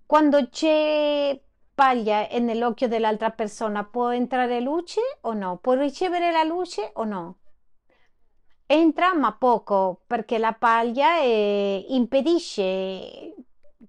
Quando 0.06 0.50
c'è 0.50 1.42
paglia 1.74 2.27
nell'occhio 2.38 2.88
dell'altra 2.88 3.32
persona, 3.32 3.86
può 3.86 4.12
entrare 4.12 4.62
luce 4.62 5.01
o 5.22 5.34
no? 5.34 5.58
Può 5.58 5.74
ricevere 5.74 6.32
la 6.32 6.44
luce 6.44 6.92
o 6.94 7.04
no? 7.04 7.39
Entra 8.68 9.16
ma 9.16 9.34
poco 9.34 10.04
perché 10.06 10.38
la 10.38 10.54
paglia 10.54 11.22
eh, 11.22 11.86
impedisce 11.89 13.34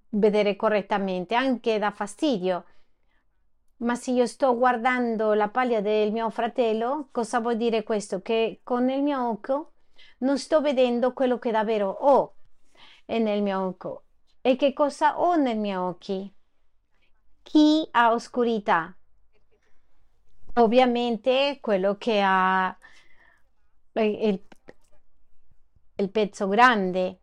vedere 0.09 0.55
correttamente, 0.55 1.35
anche 1.35 1.77
dà 1.77 1.91
fastidio. 1.91 2.65
Ma 3.79 3.95
se 3.95 4.11
io 4.11 4.25
sto 4.25 4.57
guardando 4.57 5.33
la 5.33 5.49
paglia 5.49 5.81
del 5.81 6.11
mio 6.11 6.29
fratello, 6.29 7.09
cosa 7.11 7.39
vuol 7.39 7.57
dire 7.57 7.83
questo? 7.83 8.21
Che 8.21 8.59
con 8.63 8.89
il 8.89 9.01
mio 9.01 9.29
occhio 9.29 9.71
non 10.19 10.37
sto 10.37 10.61
vedendo 10.61 11.13
quello 11.13 11.39
che 11.39 11.51
davvero 11.51 11.89
ho 11.89 12.35
nel 13.05 13.41
mio 13.41 13.65
occhio. 13.65 14.03
E 14.41 14.55
che 14.55 14.73
cosa 14.73 15.19
ho 15.19 15.35
nei 15.35 15.55
miei 15.55 15.75
occhi? 15.75 16.33
Chi 17.41 17.87
ha 17.91 18.11
oscurità? 18.11 18.95
Ovviamente 20.55 21.59
quello 21.61 21.97
che 21.97 22.21
ha 22.23 22.77
il, 23.93 24.47
il 25.95 26.09
pezzo 26.09 26.47
grande, 26.47 27.19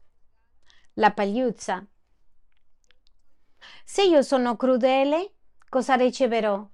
la 0.95 1.13
pagliuzza. 1.13 1.87
Se 3.85 4.03
io 4.03 4.23
sono 4.23 4.57
crudele, 4.57 5.36
cosa 5.77 5.95
riceverò? 5.95 6.67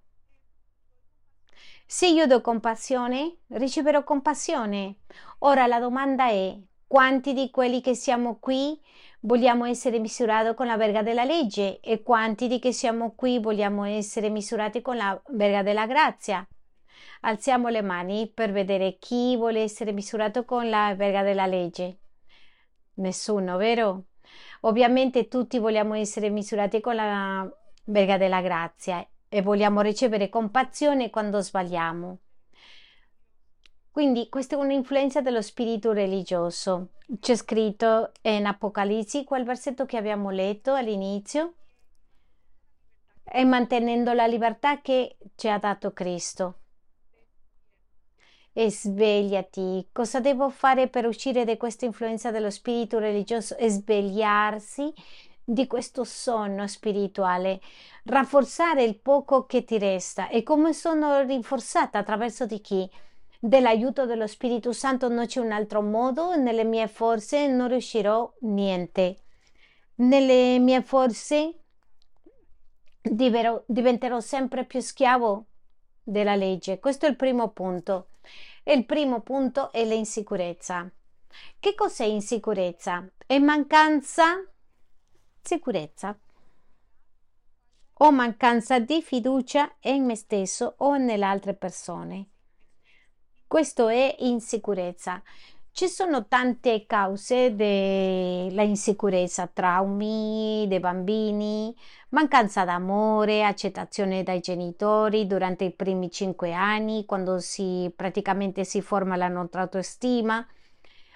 Se 1.85 2.07
io 2.07 2.29
do 2.29 2.41
compassione, 2.41 3.39
riceverò 3.49 4.05
compassione. 4.05 4.99
Ora 5.41 5.67
la 5.67 5.81
domanda 5.81 6.29
è, 6.29 6.57
quanti 6.87 7.33
di 7.33 7.51
quelli 7.51 7.81
che 7.81 7.97
siamo 7.97 8.39
qui 8.39 8.81
vogliamo 9.23 9.65
essere 9.65 9.99
misurati 9.99 10.55
con 10.55 10.69
la 10.69 10.77
verga 10.77 11.03
della 11.03 11.25
legge 11.25 11.81
e 11.81 12.05
quanti 12.05 12.47
di 12.47 12.61
che 12.61 12.73
siamo 12.73 13.17
qui 13.17 13.41
vogliamo 13.41 13.83
essere 13.83 14.29
misurati 14.29 14.81
con 14.83 14.97
la 14.97 15.21
verga 15.31 15.65
della 15.65 15.87
grazia? 15.87 16.47
Alziamo 17.23 17.71
le 17.71 17.83
mani 17.83 18.31
per 18.33 18.53
vedere 18.53 18.99
chi 19.01 19.37
vuole 19.37 19.63
essere 19.63 19.91
misurato 19.91 20.45
con 20.45 20.69
la 20.69 20.95
verga 20.95 21.25
della 21.25 21.47
legge. 21.47 21.99
Nessuno, 22.95 23.57
vero? 23.57 24.05
Ovviamente 24.61 25.27
tutti 25.27 25.59
vogliamo 25.59 25.95
essere 25.95 26.31
misurati 26.31 26.81
con 26.81 26.95
la 26.95 27.53
verga 27.85 28.17
della 28.17 28.41
grazia 28.41 29.07
e 29.29 29.43
vogliamo 29.43 29.81
ricevere 29.81 30.29
compassione 30.29 31.11
quando 31.11 31.41
sbagliamo. 31.41 32.19
Quindi 33.91 34.29
questa 34.29 34.57
è 34.57 34.59
un'influenza 34.59 35.21
dello 35.21 35.43
spirito 35.43 35.93
religioso. 35.93 36.93
C'è 37.21 37.37
scritto 37.37 38.13
in 38.23 38.47
Apocalisse 38.47 39.25
quel 39.25 39.45
versetto 39.45 39.85
che 39.85 39.99
abbiamo 39.99 40.31
letto 40.31 40.73
all'inizio, 40.73 41.55
e 43.25 43.45
mantenendo 43.45 44.13
la 44.13 44.27
libertà 44.27 44.81
che 44.81 45.17
ci 45.37 45.49
ha 45.49 45.59
dato 45.59 45.93
Cristo. 45.93 46.59
E 48.53 48.71
svegliati. 48.71 49.89
Cosa 49.93 50.21
devo 50.21 50.51
fare 50.51 50.89
per 50.89 51.07
uscire 51.07 51.45
da 51.45 51.57
questa 51.57 51.87
influenza 51.87 52.31
dello 52.31 52.51
spirito 52.51 52.99
religioso? 52.99 53.57
E 53.57 53.71
svegliarsi 53.71 54.93
di 55.45 55.67
questo 55.67 56.05
sonno 56.05 56.67
spirituale, 56.67 57.61
rafforzare 58.05 58.85
il 58.85 58.99
poco 58.99 59.47
che 59.47 59.65
ti 59.65 59.79
resta. 59.79 60.29
E 60.29 60.43
come 60.43 60.73
sono 60.73 61.23
rinforzata 61.23 61.99
attraverso 61.99 62.47
di 62.47 62.61
chi? 62.61 62.91
Dell'aiuto 63.39 64.07
dello 64.07 64.27
Spirito 64.27 64.73
Santo 64.73 65.09
non 65.09 65.27
c'è 65.27 65.41
un 65.41 65.51
altro 65.51 65.83
modo, 65.83 66.37
nelle 66.37 66.65
mie 66.65 66.87
forze 66.87 67.49
non 67.49 67.69
riuscirò 67.69 68.33
niente. 68.43 69.19
Nelle 69.97 70.59
mie 70.61 70.83
forze 70.83 71.59
diventerò 73.03 74.21
sempre 74.21 74.65
più 74.65 74.81
schiavo 74.81 75.47
della 76.03 76.37
legge. 76.37 76.79
Questo 76.79 77.07
è 77.07 77.09
il 77.09 77.17
primo 77.17 77.51
punto. 77.51 78.11
Il 78.63 78.87
primo 78.87 79.23
punto 79.23 79.73
è 79.73 79.85
l'insicurezza. 79.85 80.89
Che 81.59 81.75
cos'è 81.75 82.05
insicurezza? 82.05 83.05
È 83.27 83.39
mancanza 83.39 84.45
sicurezza 85.43 86.17
o 87.95 88.11
mancanza 88.11 88.79
di 88.79 89.03
fiducia 89.03 89.71
in 89.83 90.05
me 90.05 90.17
stesso 90.17 90.75
o 90.79 90.97
nelle 90.97 91.25
altre 91.25 91.55
persone. 91.55 92.27
Questo 93.47 93.89
è 93.89 94.17
insicurezza. 94.21 95.23
Ci 95.71 95.89
sono 95.89 96.27
tante 96.27 96.85
cause 96.87 97.55
della 97.55 98.63
insicurezza, 98.63 99.47
traumi 99.47 100.67
dei 100.69 100.81
bambini, 100.81 101.75
mancanza 102.11 102.65
d'amore, 102.65 103.45
accettazione 103.45 104.23
dai 104.23 104.41
genitori 104.41 105.27
durante 105.27 105.65
i 105.65 105.73
primi 105.73 106.11
cinque 106.11 106.53
anni, 106.53 107.05
quando 107.07 107.39
si 107.39 107.93
praticamente 107.95 108.65
si 108.65 108.83
forma 108.83 109.17
la 109.17 109.29
nostra 109.29 109.63
autostima 109.63 110.47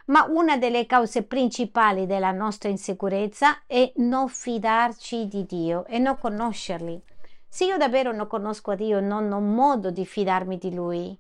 ma 0.07 0.27
una 0.29 0.57
delle 0.57 0.87
cause 0.87 1.23
principali 1.23 2.07
della 2.07 2.31
nostra 2.31 2.69
insicurezza 2.69 3.63
è 3.67 3.93
non 3.97 4.29
fidarci 4.29 5.27
di 5.27 5.47
Dio 5.47 5.85
e 5.87 5.99
non 5.99 6.19
conoscerli. 6.19 7.01
Se 7.49 7.65
io 7.65 7.77
davvero 7.77 8.13
non 8.13 8.27
conosco 8.27 8.75
Dio, 8.75 9.01
non 9.01 9.33
ho 9.33 9.41
modo 9.41 9.91
di 9.91 10.05
fidarmi 10.05 10.59
di 10.59 10.75
Lui. 10.75 11.19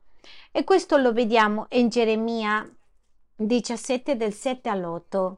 E 0.52 0.64
questo 0.64 0.96
lo 0.96 1.12
vediamo 1.12 1.66
in 1.70 1.88
Geremia 1.88 2.68
17 3.36 4.16
del 4.16 4.32
7 4.32 4.68
all'8. 4.68 5.36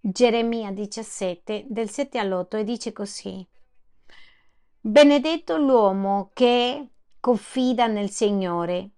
Geremia 0.00 0.70
17 0.70 1.66
del 1.68 1.90
7 1.90 2.18
all'8 2.18 2.56
e 2.56 2.64
dice 2.64 2.92
così. 2.92 3.46
Benedetto 4.80 5.56
l'uomo 5.56 6.30
che 6.32 6.88
confida 7.18 7.86
nel 7.88 8.10
Signore 8.10 8.90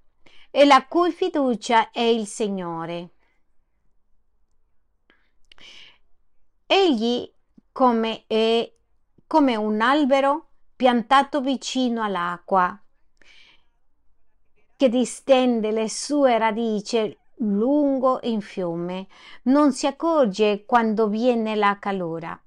e 0.50 0.64
la 0.64 0.84
cui 0.86 1.10
fiducia 1.10 1.90
è 1.90 2.00
il 2.00 2.26
Signore. 2.26 3.10
Egli 6.72 7.28
come 7.72 8.26
è 8.28 8.72
come 9.26 9.56
un 9.56 9.80
albero 9.80 10.50
piantato 10.76 11.40
vicino 11.40 12.00
all'acqua, 12.00 12.80
che 14.76 14.88
distende 14.88 15.72
le 15.72 15.88
sue 15.88 16.38
radici 16.38 17.18
lungo 17.38 18.20
il 18.22 18.40
fiume, 18.40 19.08
non 19.46 19.72
si 19.72 19.88
accorge 19.88 20.64
quando 20.64 21.08
viene 21.08 21.56
la 21.56 21.76
calura 21.80 22.40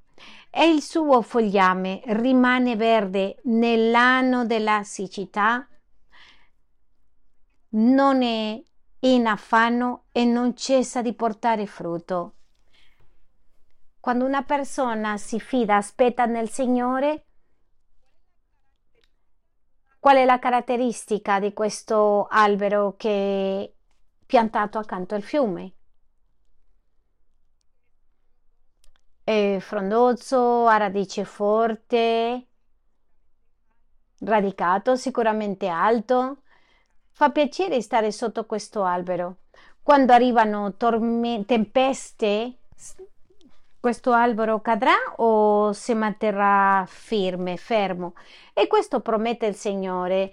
e 0.49 0.69
il 0.69 0.81
suo 0.81 1.21
fogliame 1.21 1.99
rimane 2.05 2.77
verde 2.77 3.41
nell'anno 3.43 4.45
della 4.45 4.83
siccità, 4.83 5.67
non 7.71 8.21
è 8.21 8.63
in 8.99 9.27
affanno 9.27 10.05
e 10.13 10.23
non 10.23 10.55
cessa 10.55 11.01
di 11.01 11.13
portare 11.13 11.65
frutto. 11.65 12.35
Quando 14.03 14.25
una 14.25 14.43
persona 14.43 15.15
si 15.15 15.39
fida, 15.39 15.77
aspetta 15.77 16.25
nel 16.25 16.49
Signore, 16.49 17.25
qual 19.97 20.17
è 20.17 20.25
la 20.25 20.39
caratteristica 20.39 21.39
di 21.39 21.53
questo 21.53 22.27
albero 22.29 22.95
che 22.97 23.63
è 23.63 23.71
piantato 24.25 24.77
accanto 24.77 25.15
al 25.15 25.21
fiume? 25.21 25.73
È 29.23 29.57
frondoso, 29.61 30.67
ha 30.67 30.75
radice 30.75 31.23
forte, 31.23 32.47
radicato, 34.19 34.97
sicuramente 34.97 35.69
alto. 35.69 36.41
Fa 37.09 37.29
piacere 37.29 37.81
stare 37.81 38.11
sotto 38.11 38.45
questo 38.45 38.83
albero. 38.83 39.43
Quando 39.81 40.11
arrivano 40.11 40.75
tempeste, 40.75 42.57
questo 43.83 44.13
albero 44.13 44.61
cadrà 44.61 44.95
o 45.17 45.73
si 45.73 45.93
manterrà 45.93 46.85
firme, 46.87 47.57
fermo? 47.57 48.13
E 48.53 48.67
questo 48.67 49.01
promette 49.01 49.45
il 49.45 49.55
Signore. 49.55 50.31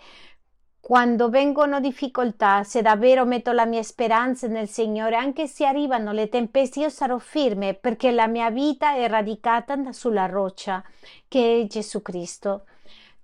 Quando 0.78 1.28
vengono 1.30 1.80
difficoltà, 1.80 2.62
se 2.62 2.80
davvero 2.80 3.24
metto 3.24 3.50
la 3.50 3.66
mia 3.66 3.82
speranza 3.82 4.46
nel 4.46 4.68
Signore, 4.68 5.16
anche 5.16 5.48
se 5.48 5.66
arrivano 5.66 6.12
le 6.12 6.28
tempeste, 6.28 6.78
io 6.78 6.90
sarò 6.90 7.18
firme 7.18 7.74
perché 7.74 8.12
la 8.12 8.28
mia 8.28 8.52
vita 8.52 8.94
è 8.94 9.08
radicata 9.08 9.90
sulla 9.90 10.26
roccia 10.26 10.80
che 11.26 11.62
è 11.62 11.66
Gesù 11.66 12.02
Cristo. 12.02 12.66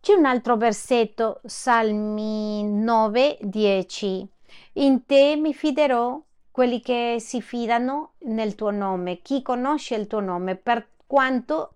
C'è 0.00 0.14
un 0.14 0.24
altro 0.24 0.56
versetto, 0.56 1.40
Salmi 1.44 2.64
9, 2.64 3.38
10. 3.42 4.28
In 4.72 5.06
te 5.06 5.36
mi 5.36 5.54
fiderò 5.54 6.20
quelli 6.56 6.80
che 6.80 7.16
si 7.20 7.42
fidano 7.42 8.14
nel 8.20 8.54
tuo 8.54 8.70
nome, 8.70 9.20
chi 9.20 9.42
conosce 9.42 9.94
il 9.94 10.06
tuo 10.06 10.20
nome, 10.20 10.56
per 10.56 10.88
quanto, 11.06 11.74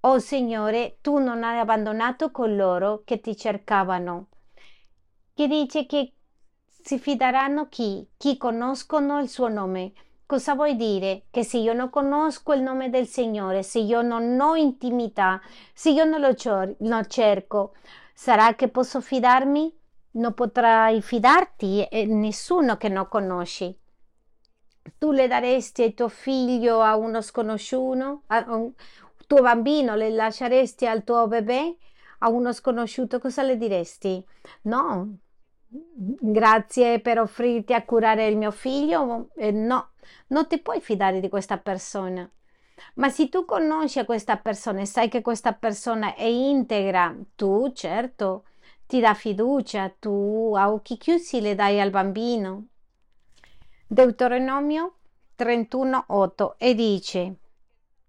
oh 0.00 0.18
Signore, 0.20 0.96
tu 1.02 1.18
non 1.18 1.44
hai 1.44 1.58
abbandonato 1.58 2.30
coloro 2.30 3.02
che 3.04 3.20
ti 3.20 3.36
cercavano. 3.36 4.28
Chi 5.34 5.46
dice 5.46 5.84
che 5.84 6.14
si 6.64 6.98
fideranno 6.98 7.68
chi? 7.68 8.08
Chi 8.16 8.38
conoscono 8.38 9.20
il 9.20 9.28
suo 9.28 9.48
nome. 9.48 9.92
Cosa 10.24 10.54
vuoi 10.54 10.74
dire? 10.74 11.24
Che 11.30 11.44
se 11.44 11.58
io 11.58 11.74
non 11.74 11.90
conosco 11.90 12.54
il 12.54 12.62
nome 12.62 12.88
del 12.88 13.06
Signore, 13.06 13.62
se 13.62 13.80
io 13.80 14.00
non 14.00 14.40
ho 14.40 14.54
intimità, 14.54 15.42
se 15.74 15.90
io 15.90 16.06
non 16.06 16.22
lo, 16.22 16.34
cerco, 17.04 17.74
sarà 18.14 18.54
che 18.54 18.68
posso 18.68 19.02
fidarmi? 19.02 19.77
Non 20.18 20.34
potrai 20.34 21.00
fidarti 21.00 21.84
e 21.84 22.04
nessuno 22.04 22.76
che 22.76 22.88
non 22.88 23.08
conosci. 23.08 23.76
Tu 24.98 25.12
le 25.12 25.28
daresti 25.28 25.82
il 25.82 25.94
tuo 25.94 26.08
figlio 26.08 26.80
a 26.80 26.96
uno 26.96 27.20
sconosciuto, 27.20 28.22
a 28.26 28.44
un 28.48 28.72
tuo 29.26 29.42
bambino 29.42 29.94
le 29.94 30.10
lasceresti 30.10 30.86
al 30.86 31.04
tuo 31.04 31.26
bebè, 31.28 31.76
a 32.20 32.28
uno 32.30 32.52
sconosciuto, 32.52 33.20
cosa 33.20 33.42
le 33.42 33.56
diresti? 33.56 34.24
No, 34.62 35.18
grazie 35.68 37.00
per 37.00 37.20
offrirti 37.20 37.74
a 37.74 37.84
curare 37.84 38.26
il 38.26 38.36
mio 38.36 38.50
figlio, 38.50 39.28
eh, 39.36 39.50
no, 39.50 39.90
non 40.28 40.46
ti 40.46 40.58
puoi 40.58 40.80
fidare 40.80 41.20
di 41.20 41.28
questa 41.28 41.58
persona. 41.58 42.28
Ma 42.94 43.08
se 43.10 43.28
tu 43.28 43.44
conosci 43.44 44.04
questa 44.04 44.36
persona 44.36 44.80
e 44.80 44.86
sai 44.86 45.08
che 45.08 45.20
questa 45.20 45.52
persona 45.52 46.14
è 46.14 46.24
integra, 46.24 47.14
tu 47.34 47.70
certo 47.72 48.44
ti 48.88 49.00
dà 49.00 49.12
fiducia, 49.12 49.92
tu 49.98 50.54
a 50.56 50.72
occhi 50.72 50.96
chiusi 50.96 51.42
le 51.42 51.54
dai 51.54 51.78
al 51.78 51.90
bambino. 51.90 52.68
Deuteronomio 53.86 54.94
31:8 55.38 56.54
e 56.56 56.74
dice: 56.74 57.36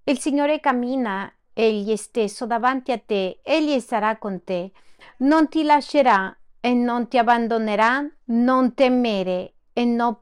Il 0.05 0.19
Signore 0.19 0.61
cammina 0.61 1.29
egli 1.51 1.97
stesso 1.97 2.45
davanti 2.45 2.93
a 2.93 2.97
te, 2.97 3.41
egli 3.43 3.77
sarà 3.81 4.17
con 4.17 4.41
te, 4.45 4.71
non 5.17 5.49
ti 5.49 5.63
lascerà 5.63 6.33
e 6.61 6.73
non 6.73 7.09
ti 7.09 7.17
abbandonerà, 7.17 8.09
non 8.27 8.73
temere 8.73 9.55
e 9.73 9.83
non, 9.83 10.17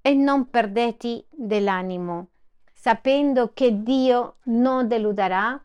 e 0.00 0.14
non 0.14 0.50
perdeti 0.50 1.26
dell'animo, 1.30 2.28
sapendo 2.72 3.50
che 3.52 3.82
Dio 3.82 4.36
non 4.44 4.86
deluderà 4.86 5.60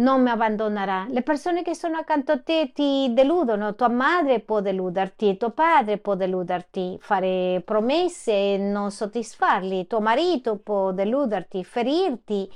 non 0.00 0.22
mi 0.22 0.30
abbandonerà. 0.30 1.06
Le 1.08 1.22
persone 1.22 1.62
che 1.62 1.74
sono 1.74 1.96
accanto 1.96 2.32
a 2.32 2.40
te 2.40 2.72
ti 2.74 3.10
deludono, 3.12 3.74
tua 3.74 3.88
madre 3.88 4.40
può 4.40 4.60
deluderti, 4.60 5.36
tuo 5.36 5.50
padre 5.50 5.98
può 5.98 6.14
deluderti, 6.14 6.96
fare 7.00 7.62
promesse 7.64 8.54
e 8.54 8.58
non 8.58 8.90
soddisfarli, 8.90 9.86
tuo 9.86 10.00
marito 10.00 10.56
può 10.56 10.92
deluderti, 10.92 11.64
ferirti, 11.64 12.50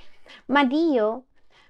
ma 0.46 0.64
Dio 0.64 1.24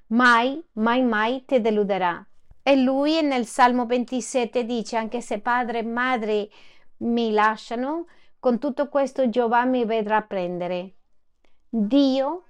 mai, 0.08 0.62
mai, 0.74 1.02
mai 1.02 1.44
ti 1.44 1.60
deluderà. 1.60 2.24
E 2.62 2.76
lui 2.76 3.20
nel 3.22 3.46
Salmo 3.46 3.84
27 3.84 4.64
dice, 4.64 4.96
anche 4.96 5.20
se 5.20 5.40
padre 5.40 5.80
e 5.80 5.84
madre 5.84 6.48
mi 6.98 7.32
lasciano, 7.32 8.06
con 8.38 8.58
tutto 8.58 8.88
questo 8.88 9.28
Giova 9.28 9.64
mi 9.64 9.84
vedrà 9.84 10.22
prendere. 10.22 10.94
Dio 11.68 12.44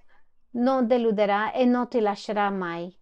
non 0.53 0.87
deluderà 0.87 1.53
e 1.53 1.65
non 1.65 1.89
ti 1.89 2.01
lascerà 2.01 2.51
mai. 2.51 2.95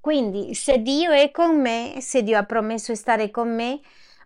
Quindi 0.00 0.54
se 0.54 0.78
Dio 0.78 1.10
è 1.10 1.30
con 1.30 1.60
me, 1.60 1.98
se 2.00 2.22
Dio 2.22 2.38
ha 2.38 2.44
promesso 2.44 2.92
di 2.92 2.98
stare 2.98 3.30
con 3.30 3.54
me, 3.54 3.80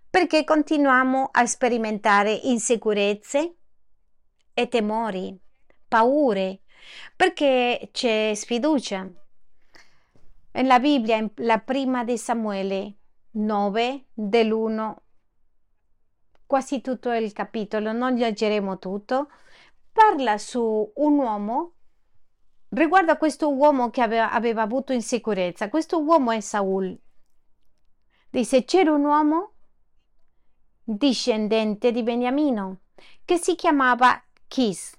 perché 0.08 0.44
continuiamo 0.44 1.30
a 1.32 1.44
sperimentare 1.46 2.32
insicurezze 2.32 3.56
e 4.54 4.68
temori, 4.68 5.36
paure? 5.88 6.60
Perché 7.16 7.88
c'è 7.90 8.32
sfiducia. 8.34 9.10
Nella 10.52 10.78
Bibbia, 10.78 11.28
la 11.36 11.58
prima 11.58 12.04
di 12.04 12.16
Samuele 12.16 12.94
9, 13.32 14.04
dell'1, 14.14 14.94
quasi 16.46 16.80
tutto 16.80 17.10
il 17.10 17.32
capitolo, 17.32 17.90
non 17.90 18.14
leggeremo 18.14 18.78
tutto, 18.78 19.28
parla 19.90 20.38
su 20.38 20.92
un 20.94 21.18
uomo 21.18 21.72
riguardo 22.74 23.12
a 23.12 23.16
questo 23.16 23.52
uomo 23.52 23.90
che 23.90 24.02
aveva, 24.02 24.30
aveva 24.30 24.62
avuto 24.62 24.92
insicurezza. 24.92 25.68
Questo 25.68 26.02
uomo 26.02 26.30
è 26.30 26.40
Saul. 26.40 26.98
Dice: 28.30 28.64
C'era 28.64 28.92
un 28.92 29.04
uomo 29.04 29.52
discendente 30.82 31.92
di 31.92 32.02
Beniamino 32.02 32.80
che 33.24 33.36
si 33.38 33.54
chiamava 33.54 34.22
Chis, 34.46 34.94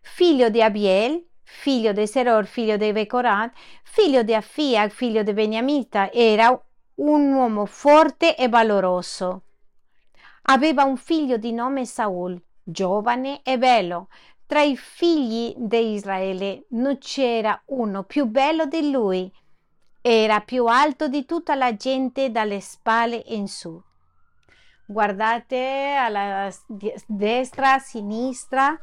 figlio 0.00 0.48
di 0.48 0.62
Abiel, 0.62 1.26
figlio 1.42 1.92
di 1.92 2.06
Seror, 2.06 2.46
figlio 2.46 2.76
di 2.76 2.92
Becorat, 2.92 3.52
figlio 3.82 4.22
di 4.22 4.34
Afia, 4.34 4.88
figlio 4.88 5.22
di 5.22 5.32
Beniamita. 5.32 6.12
Era 6.12 6.50
un 6.96 7.32
uomo 7.32 7.66
forte 7.66 8.36
e 8.36 8.48
valoroso. 8.48 9.42
Aveva 10.42 10.84
un 10.84 10.96
figlio 10.96 11.36
di 11.36 11.52
nome 11.52 11.84
Saul, 11.84 12.40
giovane 12.62 13.42
e 13.42 13.58
bello, 13.58 14.08
tra 14.50 14.62
i 14.62 14.76
figli 14.76 15.54
di 15.56 15.92
Israele 15.92 16.64
non 16.70 16.98
c'era 16.98 17.62
uno 17.66 18.02
più 18.02 18.26
bello 18.26 18.66
di 18.66 18.90
lui. 18.90 19.32
Era 20.02 20.40
più 20.40 20.66
alto 20.66 21.06
di 21.06 21.24
tutta 21.24 21.54
la 21.54 21.76
gente 21.76 22.32
dalle 22.32 22.58
spalle 22.58 23.22
in 23.26 23.46
su. 23.46 23.80
Guardate 24.86 25.94
alla 25.96 26.50
destra, 27.06 27.78
sinistra. 27.78 28.76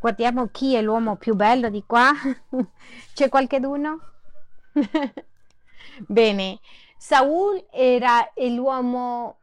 Guardiamo 0.00 0.48
chi 0.48 0.74
è 0.74 0.82
l'uomo 0.82 1.14
più 1.14 1.36
bello 1.36 1.68
di 1.68 1.84
qua. 1.86 2.10
C'è 3.14 3.28
qualcheduno? 3.28 4.00
Bene, 6.08 6.58
Saul 6.98 7.64
era 7.70 8.32
l'uomo 8.48 9.38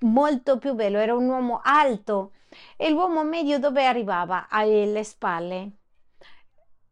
molto 0.00 0.58
più 0.58 0.74
bello, 0.74 0.98
era 0.98 1.14
un 1.14 1.28
uomo 1.28 1.60
alto 1.62 2.32
e 2.76 2.90
l'uomo 2.90 3.22
medio 3.24 3.58
dove 3.58 3.86
arrivava? 3.86 4.48
Alle 4.48 5.04
spalle. 5.04 5.70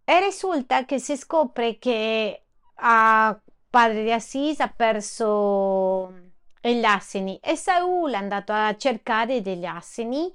E 0.04 0.20
risulta 0.20 0.84
che 0.84 0.98
si 0.98 1.16
scopre 1.16 1.78
che 1.78 2.44
a 2.74 3.38
padre 3.68 4.02
di 4.02 4.12
Assis 4.12 4.60
ha 4.60 4.72
perso 4.74 6.26
gli 6.60 6.84
asini 6.84 7.38
e 7.42 7.56
Saul 7.56 8.12
è 8.12 8.16
andato 8.16 8.52
a 8.52 8.76
cercare 8.76 9.40
degli 9.40 9.64
asini 9.64 10.30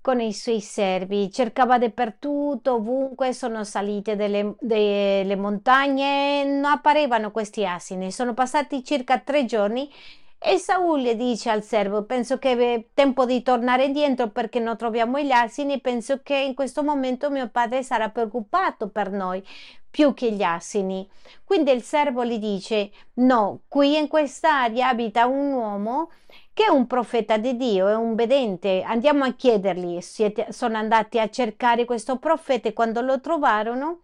con 0.00 0.20
i 0.20 0.32
suoi 0.32 0.60
servi, 0.60 1.30
cercava 1.30 1.78
dappertutto, 1.78 2.74
ovunque 2.74 3.32
sono 3.34 3.64
salite 3.64 4.16
delle, 4.16 4.54
delle 4.60 5.36
montagne, 5.36 6.44
non 6.44 6.64
apparivano 6.64 7.30
questi 7.30 7.66
asini. 7.66 8.10
Sono 8.10 8.32
passati 8.32 8.82
circa 8.82 9.18
tre 9.18 9.44
giorni 9.44 9.90
e 10.40 10.56
Saul 10.58 11.16
dice 11.16 11.50
al 11.50 11.64
servo: 11.64 12.04
Penso 12.04 12.38
che 12.38 12.52
è 12.52 12.84
tempo 12.94 13.24
di 13.26 13.42
tornare 13.42 13.84
indietro 13.84 14.28
perché 14.30 14.60
non 14.60 14.76
troviamo 14.76 15.18
gli 15.18 15.32
asini. 15.32 15.80
Penso 15.80 16.20
che 16.22 16.36
in 16.36 16.54
questo 16.54 16.84
momento 16.84 17.30
mio 17.30 17.48
padre 17.48 17.82
sarà 17.82 18.08
preoccupato 18.10 18.88
per 18.88 19.10
noi 19.10 19.44
più 19.90 20.14
che 20.14 20.30
gli 20.30 20.42
asini. 20.42 21.08
Quindi 21.44 21.72
il 21.72 21.82
servo 21.82 22.24
gli 22.24 22.38
dice: 22.38 22.90
No, 23.14 23.62
qui 23.68 23.96
in 23.96 24.06
quest'area 24.06 24.88
abita 24.88 25.26
un 25.26 25.52
uomo 25.52 26.10
che 26.52 26.66
è 26.66 26.68
un 26.68 26.86
profeta 26.86 27.36
di 27.36 27.56
Dio, 27.56 27.88
è 27.88 27.96
un 27.96 28.14
vedente. 28.14 28.82
Andiamo 28.82 29.24
a 29.24 29.32
chiedergli. 29.32 30.00
Siete, 30.00 30.52
sono 30.52 30.76
andati 30.76 31.18
a 31.18 31.28
cercare 31.28 31.84
questo 31.84 32.16
profeta 32.18 32.68
e 32.68 32.72
quando 32.72 33.00
lo 33.00 33.20
trovarono 33.20 34.02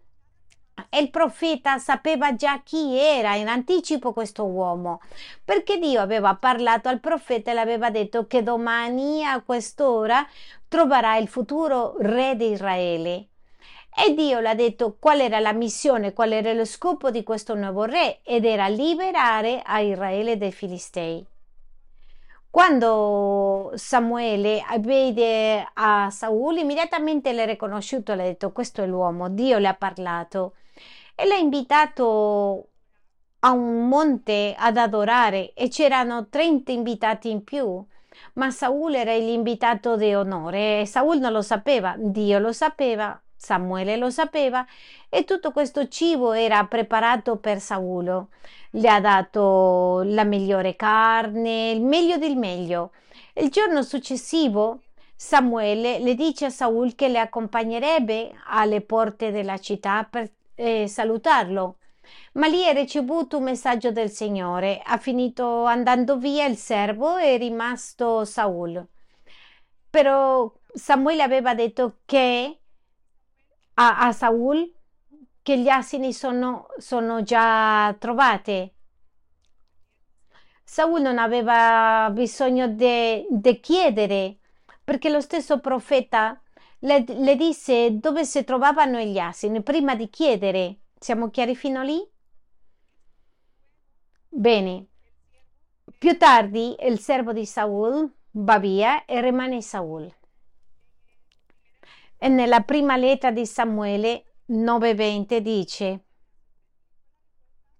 e 0.89 0.99
il 0.99 1.09
profeta 1.09 1.77
sapeva 1.77 2.35
già 2.35 2.61
chi 2.63 2.97
era 2.97 3.35
in 3.35 3.47
anticipo 3.47 4.13
questo 4.13 4.45
uomo, 4.45 5.01
perché 5.43 5.77
Dio 5.77 6.01
aveva 6.01 6.35
parlato 6.35 6.89
al 6.89 6.99
profeta 6.99 7.51
e 7.51 7.53
le 7.53 7.61
aveva 7.61 7.89
detto 7.89 8.27
che 8.27 8.43
domani 8.43 9.25
a 9.25 9.41
quest'ora 9.41 10.25
troverà 10.67 11.17
il 11.17 11.27
futuro 11.27 11.95
re 11.99 12.35
di 12.35 12.51
Israele. 12.51 13.27
E 13.97 14.13
Dio 14.13 14.41
le 14.41 14.49
ha 14.49 14.55
detto 14.55 14.97
qual 14.99 15.21
era 15.21 15.39
la 15.39 15.53
missione, 15.53 16.11
qual 16.11 16.33
era 16.33 16.51
lo 16.51 16.65
scopo 16.65 17.11
di 17.11 17.23
questo 17.23 17.55
nuovo 17.55 17.85
re 17.85 18.19
ed 18.23 18.43
era 18.43 18.67
liberare 18.67 19.61
a 19.63 19.79
Israele 19.79 20.37
dai 20.37 20.51
Filistei. 20.51 21.25
Quando 22.49 23.71
Samuele 23.75 24.63
vede 24.79 25.69
a 25.73 26.09
Saul, 26.09 26.57
immediatamente 26.57 27.33
l'ha 27.33 27.45
riconosciuto 27.45 28.11
e 28.11 28.15
le 28.15 28.21
ha 28.21 28.25
detto 28.25 28.51
questo 28.51 28.81
è 28.81 28.85
l'uomo, 28.85 29.29
Dio 29.29 29.57
le 29.57 29.67
ha 29.67 29.73
parlato 29.73 30.53
e 31.15 31.25
l'ha 31.25 31.35
invitato 31.35 32.69
a 33.39 33.51
un 33.51 33.87
monte 33.87 34.55
ad 34.57 34.77
adorare 34.77 35.53
e 35.53 35.69
c'erano 35.69 36.27
30 36.29 36.71
invitati 36.71 37.29
in 37.29 37.43
più. 37.43 37.83
Ma 38.33 38.49
Saul 38.51 38.95
era 38.95 39.15
l'invitato 39.15 39.97
di 39.97 40.13
onore 40.13 40.81
e 40.81 40.85
Saul 40.85 41.19
non 41.19 41.31
lo 41.31 41.41
sapeva, 41.41 41.95
Dio 41.97 42.39
lo 42.39 42.51
sapeva 42.51 43.19
Samuele 43.45 43.97
lo 43.97 44.09
sapeva 44.09 44.65
e 45.07 45.23
tutto 45.23 45.51
questo 45.51 45.87
cibo 45.87 46.31
era 46.31 46.65
preparato 46.65 47.37
per 47.37 47.59
Saulo. 47.59 48.29
Le 48.71 48.89
ha 48.89 48.99
dato 48.99 50.01
la 50.03 50.23
migliore 50.23 50.75
carne, 50.75 51.71
il 51.71 51.81
meglio 51.81 52.17
del 52.17 52.37
meglio. 52.37 52.91
Il 53.33 53.49
giorno 53.49 53.83
successivo 53.83 54.81
Samuele 55.15 55.99
le 55.99 56.15
dice 56.15 56.45
a 56.45 56.49
Saul 56.49 56.95
che 56.95 57.07
le 57.07 57.19
accompagnerebbe 57.19 58.33
alle 58.47 58.81
porte 58.81 59.31
della 59.31 59.59
città 59.59 60.07
per 60.09 60.31
eh, 60.55 60.87
salutarlo. 60.87 61.77
Ma 62.33 62.47
lì 62.47 62.67
ha 62.67 62.71
ricevuto 62.71 63.37
un 63.37 63.43
messaggio 63.43 63.91
del 63.91 64.09
Signore. 64.09 64.81
Ha 64.83 64.97
finito 64.97 65.63
andando 65.65 66.17
via 66.17 66.45
il 66.45 66.57
servo 66.57 67.17
e 67.17 67.35
è 67.35 67.37
rimasto 67.37 68.25
Saul. 68.25 68.85
Però 69.89 70.51
Samuele 70.73 71.23
aveva 71.23 71.55
detto 71.55 71.99
che 72.05 72.59
a, 73.75 73.99
a 73.99 74.11
Saul 74.11 74.71
che 75.41 75.59
gli 75.59 75.69
asini 75.69 76.11
sono, 76.13 76.67
sono 76.77 77.21
già 77.23 77.95
trovate. 77.99 78.73
Saul 80.63 81.01
non 81.01 81.19
aveva 81.19 82.09
bisogno 82.11 82.67
di 82.67 83.59
chiedere, 83.61 84.39
perché 84.83 85.09
lo 85.09 85.21
stesso 85.21 85.59
profeta 85.59 86.41
le, 86.85 87.03
le, 87.07 87.35
disse 87.35 87.97
dove 87.97 88.25
si 88.25 88.43
trovavano 88.43 88.99
gli 88.99 89.17
asini 89.17 89.61
prima 89.61 89.95
di 89.95 90.09
chiedere. 90.09 90.81
Siamo 90.97 91.29
chiari 91.29 91.55
fino 91.55 91.83
lì? 91.83 91.99
Bene. 94.29 94.87
Più 95.97 96.17
tardi 96.17 96.75
il 96.79 96.99
servo 96.99 97.33
di 97.33 97.45
Saul 97.45 98.11
va 98.31 98.59
via 98.59 99.05
e 99.05 99.19
rimane 99.21 99.61
Saul. 99.61 100.13
E 102.17 102.27
nella 102.29 102.61
prima 102.61 102.95
lettera 102.95 103.31
di 103.31 103.45
Samuele 103.45 104.35
9:20 104.47 105.37
dice 105.39 106.05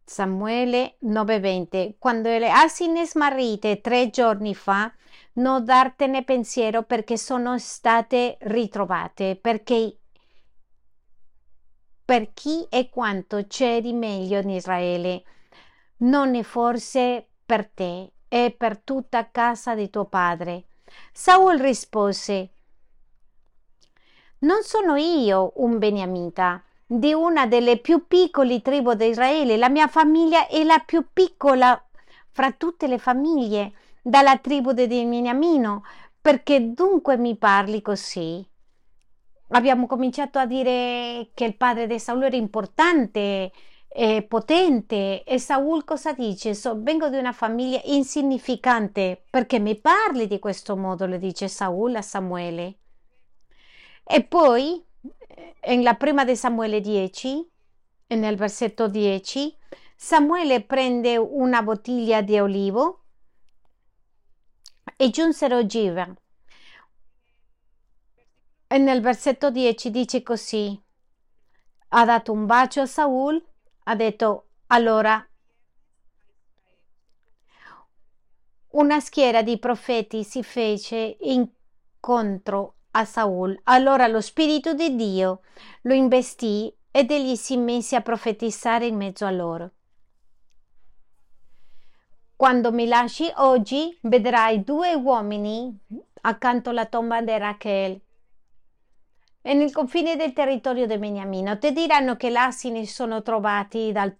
Samuele 0.03 0.97
9:20 1.01 1.95
Quando 1.97 2.29
le 2.29 2.49
asine 2.49 3.05
smarrite 3.05 3.81
tre 3.81 4.09
giorni 4.09 4.53
fa, 4.55 4.91
non 5.35 5.63
dartene 5.63 6.23
pensiero 6.23 6.83
perché 6.83 7.17
sono 7.17 7.57
state 7.57 8.37
ritrovate, 8.41 9.35
perché 9.35 9.97
per 12.05 12.33
chi 12.33 12.65
e 12.69 12.89
quanto 12.89 13.45
c'è 13.47 13.81
di 13.81 13.93
meglio 13.93 14.39
in 14.39 14.49
Israele, 14.51 15.23
non 15.97 16.35
è 16.35 16.43
forse 16.43 17.27
per 17.45 17.67
te 17.67 18.11
e 18.27 18.55
per 18.55 18.77
tutta 18.79 19.29
casa 19.31 19.75
di 19.75 19.89
tuo 19.89 20.05
padre. 20.05 20.65
Saul 21.11 21.57
rispose 21.57 22.49
non 24.39 24.61
sono 24.61 24.95
io 24.95 25.53
un 25.55 25.79
beniamita 25.79 26.63
di 26.85 27.13
una 27.13 27.47
delle 27.47 27.79
più 27.79 28.05
piccole 28.07 28.61
tribù 28.61 28.93
di 28.93 29.07
Israele. 29.07 29.57
La 29.57 29.69
mia 29.69 29.87
famiglia 29.87 30.47
è 30.47 30.63
la 30.63 30.79
più 30.85 31.07
piccola 31.11 31.83
fra 32.29 32.51
tutte 32.51 32.87
le 32.87 32.99
famiglie 32.99 33.73
dalla 34.07 34.37
tribù 34.37 34.71
di 34.71 34.87
Beniamino. 34.87 35.83
Perché 36.21 36.73
dunque 36.73 37.17
mi 37.17 37.35
parli 37.35 37.81
così? 37.81 38.47
Abbiamo 39.49 39.87
cominciato 39.87 40.37
a 40.37 40.45
dire 40.45 41.31
che 41.33 41.45
il 41.45 41.57
padre 41.57 41.87
di 41.87 41.97
Saulo 41.99 42.25
era 42.25 42.35
importante, 42.35 43.51
e 43.87 44.23
potente. 44.23 45.23
E 45.23 45.39
Saul 45.39 45.83
cosa 45.83 46.13
dice? 46.13 46.53
So, 46.53 46.75
vengo 46.81 47.09
di 47.09 47.17
una 47.17 47.31
famiglia 47.31 47.79
insignificante. 47.85 49.23
Perché 49.29 49.59
mi 49.59 49.79
parli 49.79 50.27
di 50.27 50.37
questo 50.37 50.75
modo? 50.75 51.05
Le 51.05 51.17
dice 51.17 51.47
Saul 51.47 51.95
a 51.95 52.01
Samuele. 52.01 52.79
E 54.03 54.23
poi, 54.23 54.83
nella 55.67 55.95
prima 55.95 56.25
di 56.25 56.35
Samuele 56.35 56.79
10, 56.81 57.49
nel 58.07 58.35
versetto 58.35 58.87
10, 58.87 59.55
Samuele 59.95 60.61
prende 60.61 61.17
una 61.17 61.63
bottiglia 61.63 62.21
di 62.21 62.37
olivo 62.37 63.04
e 64.95 65.09
giunsero 65.09 65.65
Giva. 65.65 66.13
E 68.67 68.77
nel 68.77 69.01
versetto 69.01 69.51
10 69.51 69.91
dice 69.91 70.23
così, 70.23 70.81
ha 71.89 72.05
dato 72.05 72.31
un 72.31 72.45
bacio 72.45 72.81
a 72.81 72.85
Saul, 72.85 73.43
ha 73.83 73.95
detto 73.95 74.47
allora 74.67 75.25
una 78.71 78.99
schiera 78.99 79.41
di 79.41 79.57
profeti 79.57 80.23
si 80.23 80.43
fece 80.43 81.17
incontro 81.21 82.75
a 82.91 83.05
Saul. 83.05 83.57
Allora 83.63 84.07
lo 84.07 84.19
Spirito 84.19 84.73
di 84.73 84.95
Dio 84.95 85.41
lo 85.83 85.93
investì 85.93 86.73
ed 86.91 87.11
egli 87.11 87.35
si 87.35 87.57
mise 87.57 87.95
a 87.95 88.01
profetizzare 88.01 88.85
in 88.85 88.95
mezzo 88.95 89.25
a 89.25 89.31
loro. 89.31 89.71
Quando 92.37 92.73
mi 92.73 92.85
lasci 92.85 93.31
oggi 93.37 93.97
vedrai 94.01 94.63
due 94.65 94.93
uomini 94.93 95.73
accanto 96.21 96.69
alla 96.69 96.85
tomba 96.85 97.21
di 97.21 97.37
Rachel 97.37 98.01
e 99.41 99.53
nel 99.53 99.71
confine 99.71 100.17
del 100.17 100.33
territorio 100.33 100.85
di 100.85 100.97
Beniamino. 100.97 101.57
Ti 101.57 101.71
diranno 101.71 102.17
che 102.17 102.29
l'asini 102.29 102.85
sono 102.85 103.21
trovati 103.21 103.93
dal, 103.93 104.17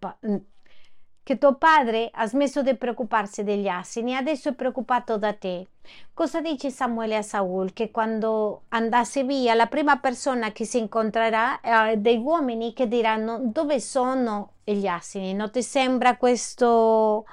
che 1.24 1.38
tuo 1.38 1.56
padre 1.56 2.10
ha 2.14 2.26
smesso 2.26 2.62
di 2.62 2.76
preoccuparsi 2.76 3.44
degli 3.44 3.68
asini 3.68 4.12
e 4.12 4.16
adesso 4.16 4.48
è 4.48 4.54
preoccupato 4.54 5.18
da 5.18 5.34
te. 5.34 5.68
Cosa 6.14 6.40
dice 6.40 6.70
Samuele 6.70 7.18
a 7.18 7.22
Saul? 7.22 7.74
Che 7.74 7.92
quando 7.92 8.64
andasse 8.70 9.26
via 9.26 9.56
la 9.56 9.68
prima 9.68 9.98
persona 9.98 10.54
che 10.54 10.64
si 10.64 10.78
incontrerà 10.78 11.60
è 11.60 11.98
dei 11.98 12.18
uomini 12.18 12.72
che 12.72 12.88
diranno 12.88 13.40
dove 13.42 13.82
sono 13.82 14.52
gli 14.64 14.88
asini. 14.88 15.34
Non 15.34 15.52
ti 15.52 15.62
sembra 15.62 16.16
questo 16.16 17.26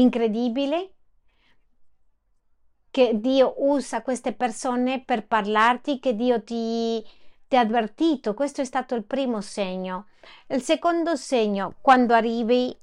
incredibile? 0.00 0.92
Che 2.90 3.20
Dio 3.20 3.54
usa 3.58 4.02
queste 4.02 4.32
persone 4.32 5.02
per 5.04 5.26
parlarti, 5.26 5.98
che 5.98 6.14
Dio 6.14 6.42
ti 6.42 7.04
ti 7.48 7.56
ha 7.56 7.60
avvertito, 7.60 8.34
questo 8.34 8.60
è 8.60 8.64
stato 8.64 8.94
il 8.94 9.04
primo 9.04 9.40
segno. 9.40 10.06
Il 10.48 10.62
secondo 10.62 11.14
segno, 11.16 11.74
quando 11.80 12.14
arrivi, 12.14 12.76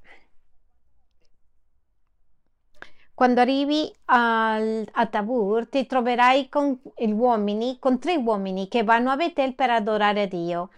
quando 3.13 3.41
arrivi 3.41 3.93
al, 4.05 4.87
a 4.89 5.05
Tabur, 5.07 5.67
ti 5.67 5.85
troverai 5.85 6.47
con 6.47 6.79
gli 6.95 7.11
uomini, 7.11 7.77
con 7.79 7.99
tre 7.99 8.15
uomini 8.15 8.67
che 8.69 8.83
vanno 8.83 9.11
a 9.11 9.15
Betel 9.15 9.53
per 9.53 9.69
adorare 9.69 10.27
Dio. 10.27 10.69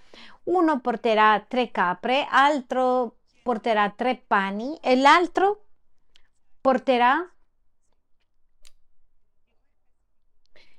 Uno 0.46 0.80
porterà 0.80 1.44
tre 1.48 1.70
capre, 1.72 2.26
altro 2.30 3.18
porterà 3.44 3.94
tre 3.96 4.16
pani 4.26 4.78
e 4.82 4.96
l'altro 4.96 5.65
porterà 6.66 7.32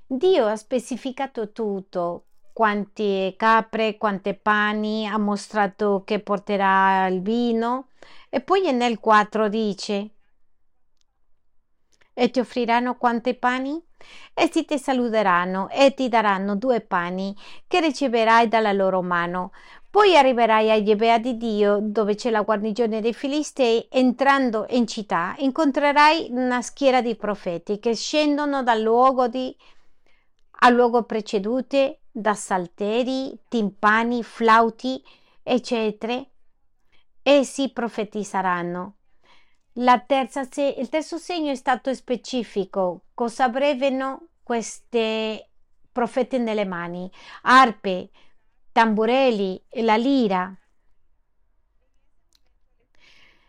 Dio 0.08 0.46
ha 0.46 0.56
specificato 0.56 1.52
tutto 1.52 2.24
quante 2.52 3.34
capre, 3.36 3.96
quante 3.96 4.34
pani, 4.34 5.06
ha 5.06 5.16
mostrato 5.16 6.02
che 6.04 6.18
porterà 6.18 7.06
il 7.06 7.22
vino 7.22 7.90
e 8.28 8.40
poi 8.40 8.72
nel 8.72 8.98
4 8.98 9.48
dice 9.48 10.10
e 12.12 12.30
ti 12.30 12.40
offriranno 12.40 12.96
quante 12.96 13.36
pani? 13.36 13.80
Essi 14.34 14.64
ti 14.64 14.78
saluteranno 14.78 15.68
e 15.68 15.94
ti 15.94 16.08
daranno 16.08 16.56
due 16.56 16.80
pani 16.80 17.36
che 17.68 17.80
riceverai 17.80 18.48
dalla 18.48 18.72
loro 18.72 19.02
mano. 19.02 19.52
Poi 19.96 20.14
arriverai 20.14 20.70
a 20.70 20.82
Gebea 20.82 21.16
di 21.16 21.38
Dio, 21.38 21.78
dove 21.80 22.16
c'è 22.16 22.28
la 22.28 22.42
guarnigione 22.42 23.00
dei 23.00 23.14
Filistei. 23.14 23.88
Entrando 23.90 24.66
in 24.68 24.86
città, 24.86 25.34
incontrerai 25.38 26.26
una 26.32 26.60
schiera 26.60 27.00
di 27.00 27.16
profeti 27.16 27.78
che 27.78 27.94
scendono 27.94 28.62
dal 28.62 28.82
luogo 28.82 29.26
di, 29.26 29.56
al 30.58 30.74
luogo 30.74 31.04
preceduto 31.04 32.00
da 32.10 32.34
salteri, 32.34 33.38
timpani, 33.48 34.22
flauti, 34.22 35.02
eccetera, 35.42 36.22
essi 37.22 37.72
profetizzeranno. 37.72 38.96
Terza, 40.06 40.46
il 40.76 40.90
terzo 40.90 41.16
segno 41.16 41.50
è 41.50 41.54
stato 41.54 41.94
specifico. 41.94 43.04
Cosa 43.14 43.44
avrebbero 43.44 44.26
queste 44.42 45.48
profete 45.90 46.36
nelle 46.36 46.66
mani? 46.66 47.10
Arpe, 47.44 48.10
tamburelli 48.76 49.64
e 49.70 49.80
la 49.80 49.96
lira. 49.96 50.54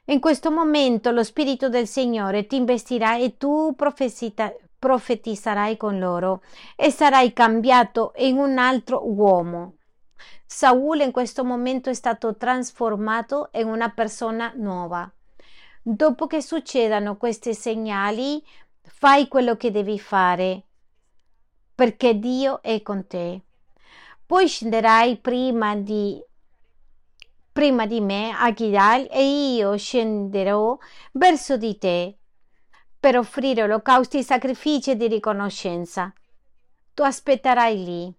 In 0.06 0.22
questo 0.22 0.52
momento 0.52 1.12
lo 1.12 1.22
Spirito 1.22 1.68
del 1.68 1.86
Signore 1.86 2.48
ti 2.48 2.56
investirà 2.56 3.18
e 3.18 3.36
tu 3.36 3.76
profetizzerai 3.76 5.76
con 5.76 6.00
loro 6.00 6.44
e 6.78 6.92
sarai 6.92 7.34
cambiato 7.34 8.14
in 8.20 8.38
un 8.38 8.58
altro 8.58 9.06
uomo. 9.06 9.80
Saul 10.46 11.02
in 11.02 11.12
questo 11.12 11.44
momento 11.44 11.90
è 11.90 11.94
stato 11.94 12.38
trasformato 12.38 13.50
in 13.56 13.68
una 13.68 13.90
persona 13.90 14.54
nuova. 14.56 15.12
Dopo 15.82 16.26
che 16.26 16.42
succedano 16.42 17.18
questi 17.18 17.54
segnali, 17.54 18.42
fai 18.82 19.28
quello 19.28 19.58
che 19.58 19.72
devi 19.72 20.00
fare, 20.00 20.64
perché 21.76 22.18
Dio 22.18 22.62
è 22.62 22.82
con 22.82 23.06
te. 23.08 23.42
Poi 24.28 24.46
scenderai 24.46 25.20
prima 25.20 25.74
di, 25.78 26.22
prima 27.54 27.86
di 27.86 28.02
me 28.02 28.36
a 28.38 28.52
Gilgal 28.52 29.08
e 29.10 29.56
io 29.56 29.78
scenderò 29.78 30.78
verso 31.14 31.56
di 31.56 31.78
te 31.78 32.18
per 33.00 33.18
offrire 33.18 33.64
olocausti, 33.64 34.22
sacrifici 34.24 34.98
di 34.98 35.08
riconoscenza. 35.08 36.14
Tu 36.94 37.04
aspetterai 37.04 37.84
lì. 37.86 38.14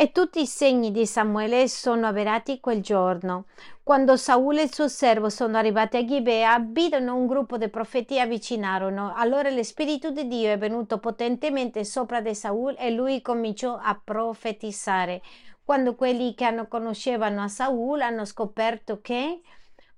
E 0.00 0.12
tutti 0.12 0.40
i 0.40 0.46
segni 0.46 0.92
di 0.92 1.06
Samuele 1.06 1.66
sono 1.66 2.06
avverati 2.06 2.60
quel 2.60 2.80
giorno. 2.80 3.46
Quando 3.82 4.16
Saul 4.16 4.58
e 4.58 4.62
il 4.62 4.72
suo 4.72 4.86
servo 4.86 5.28
sono 5.28 5.56
arrivati 5.56 5.96
a 5.96 6.04
Gibea, 6.04 6.60
videro 6.60 7.12
un 7.12 7.26
gruppo 7.26 7.58
di 7.58 7.68
profeti 7.68 8.20
avvicinarono. 8.20 9.12
Allora 9.16 9.50
lo 9.50 9.60
Spirito 9.64 10.12
di 10.12 10.28
Dio 10.28 10.52
è 10.52 10.56
venuto 10.56 10.98
potentemente 10.98 11.82
sopra 11.82 12.20
di 12.20 12.32
Saul 12.32 12.76
e 12.78 12.92
lui 12.92 13.20
cominciò 13.20 13.76
a 13.76 14.00
profetizzare. 14.00 15.20
Quando 15.64 15.96
quelli 15.96 16.32
che 16.36 16.44
hanno 16.44 16.68
conoscevano 16.68 17.42
a 17.42 17.48
Saul 17.48 18.00
hanno 18.00 18.24
scoperto 18.24 19.00
che 19.00 19.40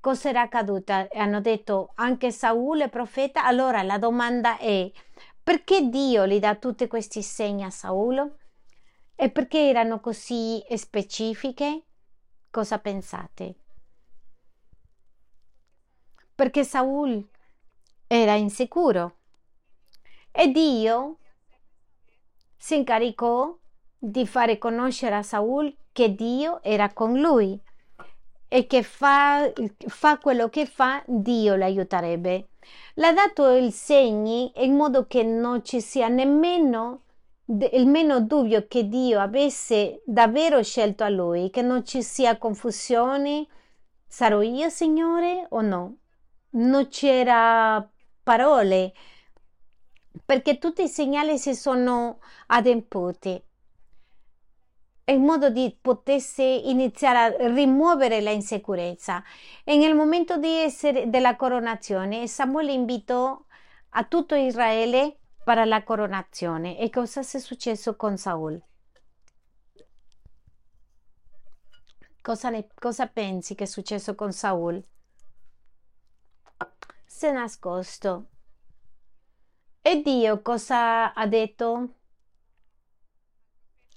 cosa 0.00 0.30
era 0.30 0.40
accaduto 0.40 0.94
e 1.10 1.18
hanno 1.18 1.42
detto 1.42 1.90
anche 1.96 2.30
Saul 2.30 2.80
è 2.80 2.88
profeta, 2.88 3.44
allora 3.44 3.82
la 3.82 3.98
domanda 3.98 4.56
è 4.56 4.90
perché 5.42 5.90
Dio 5.90 6.26
gli 6.26 6.38
dà 6.38 6.54
tutti 6.54 6.86
questi 6.86 7.20
segni 7.20 7.64
a 7.64 7.70
Saul? 7.70 8.38
E 9.22 9.28
perché 9.28 9.68
erano 9.68 10.00
così 10.00 10.64
specifiche? 10.76 11.82
Cosa 12.50 12.78
pensate? 12.78 13.54
Perché 16.34 16.64
Saul 16.64 17.28
era 18.06 18.32
insicuro 18.36 19.16
e 20.32 20.50
Dio 20.50 21.18
si 22.56 22.76
incaricò 22.76 23.54
di 23.98 24.26
fare 24.26 24.56
conoscere 24.56 25.16
a 25.16 25.22
Saul 25.22 25.76
che 25.92 26.14
Dio 26.14 26.62
era 26.62 26.90
con 26.90 27.20
lui 27.20 27.60
e 28.48 28.66
che 28.66 28.82
fa, 28.82 29.52
fa 29.86 30.16
quello 30.16 30.48
che 30.48 30.64
fa, 30.64 31.02
Dio 31.06 31.56
l'aiuterebbe. 31.56 32.48
L'ha 32.94 33.12
dato 33.12 33.50
i 33.50 33.70
segni 33.70 34.50
in 34.64 34.74
modo 34.76 35.06
che 35.06 35.22
non 35.22 35.62
ci 35.62 35.82
sia 35.82 36.08
nemmeno 36.08 37.02
il 37.72 37.86
meno 37.86 38.20
dubbio 38.20 38.66
che 38.68 38.86
Dio 38.88 39.18
avesse 39.18 40.02
davvero 40.04 40.62
scelto 40.62 41.02
a 41.02 41.08
lui, 41.08 41.50
che 41.50 41.62
non 41.62 41.84
ci 41.84 42.02
sia 42.02 42.38
confusione, 42.38 43.46
sarò 44.06 44.40
io 44.40 44.68
Signore 44.68 45.46
o 45.50 45.60
no? 45.60 45.96
Non 46.50 46.88
c'era 46.88 47.84
parole, 48.22 48.92
perché 50.24 50.58
tutti 50.58 50.82
i 50.82 50.88
segnali 50.88 51.38
si 51.38 51.54
sono 51.54 52.20
adempiuti 52.46 53.42
in 55.06 55.24
modo 55.24 55.50
di 55.50 55.76
potesse 55.80 56.44
iniziare 56.44 57.18
a 57.18 57.52
rimuovere 57.52 58.20
la 58.20 58.30
insicurezza. 58.30 59.24
E 59.64 59.76
nel 59.76 59.96
momento 59.96 60.38
essere, 60.40 61.10
della 61.10 61.34
coronazione, 61.34 62.28
Samuele 62.28 62.70
invitò 62.70 63.36
a 63.90 64.04
tutto 64.04 64.36
Israele 64.36 65.19
per 65.44 65.66
la 65.66 65.82
coronazione. 65.82 66.78
E 66.78 66.90
cosa 66.90 67.20
è 67.20 67.22
successo 67.22 67.96
con 67.96 68.16
Saul? 68.16 68.62
Cosa, 72.22 72.50
ne, 72.50 72.68
cosa 72.74 73.06
pensi 73.06 73.54
che 73.54 73.64
è 73.64 73.66
successo 73.66 74.14
con 74.14 74.32
Saul? 74.32 74.82
Si 77.06 77.26
è 77.26 77.32
nascosto. 77.32 78.28
E 79.80 80.02
Dio 80.02 80.42
cosa 80.42 81.14
ha 81.14 81.26
detto 81.26 81.94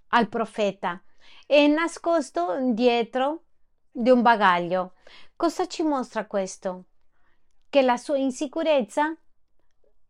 al 0.08 0.30
profeta? 0.30 1.04
È 1.46 1.68
nascosto 1.68 2.72
dietro 2.72 3.44
di 3.92 4.10
un 4.10 4.22
bagaglio. 4.22 4.94
Cosa 5.36 5.68
ci 5.68 5.84
mostra 5.84 6.26
questo? 6.26 6.86
Che 7.70 7.82
la 7.82 7.98
sua 7.98 8.18
insicurezza 8.18 9.16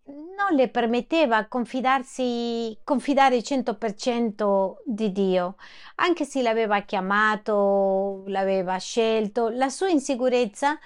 non 0.05 0.55
le 0.55 0.69
permetteva 0.69 1.45
confidarsi, 1.45 2.77
confidare 2.83 3.37
il 3.37 3.43
100% 3.45 4.73
di 4.85 5.11
Dio, 5.11 5.55
anche 5.95 6.25
se 6.25 6.41
l'aveva 6.41 6.81
chiamato, 6.81 8.23
l'aveva 8.27 8.77
scelto, 8.77 9.49
la 9.49 9.69
sua 9.69 9.89
insicurezza 9.89 10.77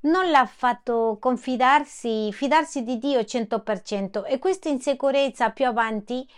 non 0.00 0.30
l'ha 0.30 0.46
fatto 0.46 1.16
confidarsi, 1.20 2.32
fidarsi 2.32 2.82
di 2.82 2.98
Dio 2.98 3.20
100% 3.20 4.24
e 4.26 4.38
questa 4.38 4.68
insicurezza 4.68 5.50
più 5.50 5.66
avanti 5.66 6.28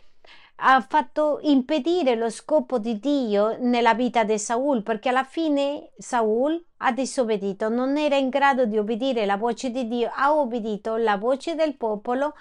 ha 0.61 0.81
fatto 0.81 1.39
impedire 1.43 2.17
lo 2.17 2.31
scopo 2.31 2.79
di 2.79 2.99
Dio 2.99 3.57
nella 3.61 3.95
vita 3.95 4.25
di 4.25 4.39
Saul, 4.39 4.83
perché 4.83 5.09
alla 5.11 5.25
fine 5.25 5.93
Saul 5.99 6.63
ha 6.79 6.91
disobbedito, 6.93 7.69
non 7.69 7.97
era 7.97 8.17
in 8.17 8.29
grado 8.29 8.65
di 8.67 8.77
obbedire 8.77 9.25
la 9.25 9.37
voce 9.37 9.71
di 9.71 9.87
Dio, 9.87 10.11
ha 10.13 10.35
obbedito 10.35 10.97
la 10.97 11.17
voce 11.17 11.55
del 11.55 11.77
popolo. 11.77 12.35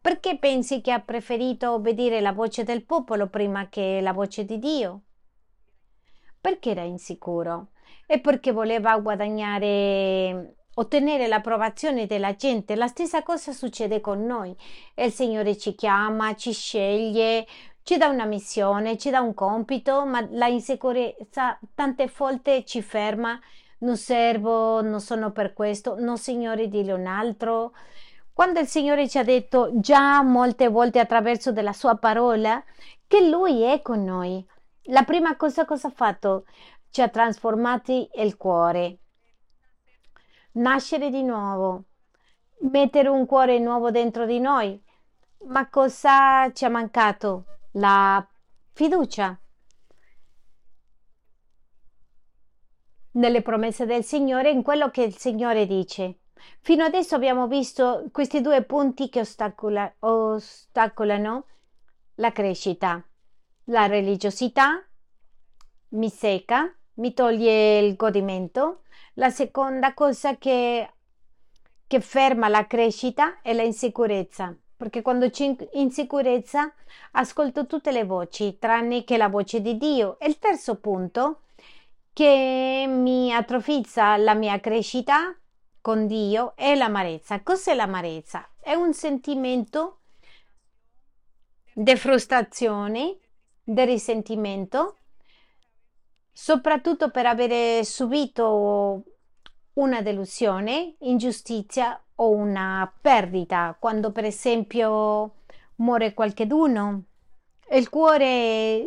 Perché 0.00 0.38
pensi 0.38 0.80
che 0.80 0.92
ha 0.92 1.00
preferito 1.00 1.72
obbedire 1.72 2.22
la 2.22 2.32
voce 2.32 2.64
del 2.64 2.84
popolo 2.86 3.28
prima 3.28 3.68
che 3.68 4.00
la 4.00 4.14
voce 4.14 4.46
di 4.46 4.58
Dio? 4.58 5.02
Perché 6.40 6.70
era 6.70 6.82
insicuro 6.82 7.68
e 8.06 8.18
perché 8.18 8.50
voleva 8.50 8.98
guadagnare 8.98 10.54
ottenere 10.80 11.26
l'approvazione 11.26 12.06
della 12.06 12.34
gente. 12.34 12.74
La 12.74 12.86
stessa 12.86 13.22
cosa 13.22 13.52
succede 13.52 14.00
con 14.00 14.24
noi. 14.24 14.56
Il 14.94 15.12
Signore 15.12 15.56
ci 15.56 15.74
chiama, 15.74 16.34
ci 16.34 16.52
sceglie, 16.52 17.46
ci 17.82 17.96
dà 17.96 18.08
una 18.08 18.24
missione, 18.24 18.96
ci 18.96 19.10
dà 19.10 19.20
un 19.20 19.34
compito, 19.34 20.04
ma 20.06 20.26
la 20.30 20.46
insicurezza 20.46 21.58
tante 21.74 22.10
volte 22.16 22.64
ci 22.64 22.82
ferma. 22.82 23.38
Non 23.78 23.96
servo, 23.96 24.82
non 24.82 25.00
sono 25.00 25.32
per 25.32 25.52
questo, 25.52 25.96
no 25.98 26.16
Signore, 26.16 26.68
dillo 26.68 26.96
un 26.96 27.06
altro. 27.06 27.72
Quando 28.32 28.60
il 28.60 28.66
Signore 28.66 29.08
ci 29.08 29.18
ha 29.18 29.24
detto 29.24 29.70
già 29.74 30.22
molte 30.22 30.68
volte 30.68 30.98
attraverso 30.98 31.52
della 31.52 31.72
sua 31.72 31.96
parola 31.96 32.62
che 33.06 33.28
Lui 33.28 33.62
è 33.62 33.82
con 33.82 34.04
noi, 34.04 34.44
la 34.84 35.02
prima 35.04 35.36
cosa 35.36 35.64
cosa 35.66 35.88
ha 35.88 35.92
fatto? 35.94 36.44
Ci 36.90 37.02
ha 37.02 37.08
trasformati 37.08 38.08
il 38.14 38.36
cuore 38.36 38.99
nascere 40.52 41.10
di 41.10 41.22
nuovo, 41.22 41.84
mettere 42.60 43.08
un 43.08 43.26
cuore 43.26 43.58
nuovo 43.58 43.90
dentro 43.90 44.26
di 44.26 44.40
noi. 44.40 44.82
Ma 45.46 45.68
cosa 45.68 46.52
ci 46.52 46.64
ha 46.64 46.68
mancato? 46.68 47.44
La 47.72 48.26
fiducia 48.72 49.38
nelle 53.12 53.42
promesse 53.42 53.86
del 53.86 54.04
Signore, 54.04 54.50
in 54.50 54.62
quello 54.62 54.90
che 54.90 55.02
il 55.02 55.16
Signore 55.16 55.66
dice. 55.66 56.18
Fino 56.60 56.84
adesso 56.84 57.14
abbiamo 57.14 57.48
visto 57.48 58.04
questi 58.12 58.40
due 58.40 58.62
punti 58.62 59.08
che 59.08 59.20
ostacola, 59.20 59.92
ostacolano 60.00 61.46
la 62.16 62.32
crescita. 62.32 63.02
La 63.64 63.86
religiosità 63.86 64.82
mi 65.90 66.08
secca, 66.08 66.72
mi 66.94 67.12
toglie 67.14 67.78
il 67.78 67.96
godimento 67.96 68.82
la 69.20 69.28
seconda 69.28 69.92
cosa 69.92 70.38
che, 70.38 70.94
che 71.86 72.00
ferma 72.00 72.48
la 72.48 72.66
crescita 72.66 73.42
è 73.42 73.52
la 73.52 73.62
insicurezza, 73.62 74.56
perché 74.74 75.02
quando 75.02 75.28
c'è 75.28 75.54
insicurezza 75.72 76.72
ascolto 77.12 77.66
tutte 77.66 77.92
le 77.92 78.04
voci, 78.04 78.58
tranne 78.58 79.04
che 79.04 79.18
la 79.18 79.28
voce 79.28 79.60
di 79.60 79.76
Dio. 79.76 80.18
E 80.18 80.26
il 80.26 80.38
terzo 80.38 80.80
punto 80.80 81.42
che 82.14 82.86
mi 82.88 83.30
atrofizza 83.32 84.16
la 84.16 84.32
mia 84.32 84.58
crescita 84.58 85.36
con 85.82 86.06
Dio 86.06 86.56
è 86.56 86.74
l'amarezza. 86.74 87.42
Cos'è 87.42 87.74
l'amarezza? 87.74 88.48
È 88.58 88.72
un 88.72 88.94
sentimento 88.94 89.98
di 91.74 91.94
frustrazione, 91.94 93.18
di 93.62 93.84
risentimento 93.84 94.94
soprattutto 96.32 97.10
per 97.10 97.26
avere 97.26 97.84
subito 97.84 99.04
una 99.80 100.02
delusione, 100.02 100.96
ingiustizia 101.00 101.98
o 102.16 102.30
una 102.30 102.92
perdita, 103.00 103.74
quando 103.78 104.12
per 104.12 104.24
esempio 104.26 105.36
muore 105.76 106.12
qualcheduno. 106.12 107.04
Il 107.72 107.88
cuore 107.88 108.86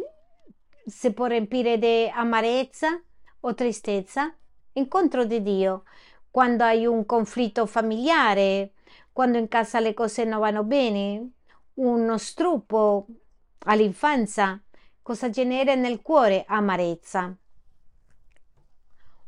si 0.85 1.11
può 1.13 1.25
riempire 1.25 1.79
di 1.79 2.09
amarezza 2.13 3.01
o 3.39 3.53
tristezza 3.55 4.33
incontro 4.73 5.25
di 5.25 5.41
Dio, 5.41 5.83
quando 6.29 6.63
hai 6.63 6.85
un 6.85 7.05
conflitto 7.05 7.65
familiare, 7.65 8.73
quando 9.11 9.37
in 9.37 9.47
casa 9.47 9.79
le 9.79 9.93
cose 9.93 10.23
non 10.23 10.39
vanno 10.39 10.63
bene, 10.63 11.31
uno 11.75 12.17
struppo 12.17 13.07
all'infanzia, 13.65 14.61
cosa 15.01 15.29
genera 15.29 15.75
nel 15.75 16.01
cuore? 16.01 16.43
Amarezza. 16.47 17.35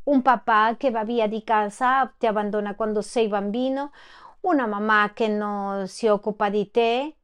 Un 0.06 0.22
papà 0.22 0.76
che 0.78 0.92
va 0.92 1.04
via 1.04 1.28
di 1.28 1.44
casa, 1.44 2.12
ti 2.18 2.26
abbandona 2.28 2.76
quando 2.76 3.02
sei 3.02 3.28
bambino, 3.28 3.92
una 4.42 4.68
mamma 4.68 5.12
che 5.14 5.28
non 5.28 5.88
si 5.88 6.08
occupa 6.08 6.50
di 6.50 6.70
te, 6.70 7.16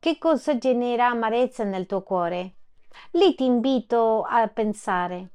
che 0.00 0.18
cosa 0.18 0.58
genera 0.58 1.06
amarezza 1.06 1.62
nel 1.62 1.86
tuo 1.86 2.02
cuore? 2.02 2.54
Lì 3.12 3.36
ti 3.36 3.44
invito 3.44 4.22
a 4.22 4.48
pensare. 4.48 5.30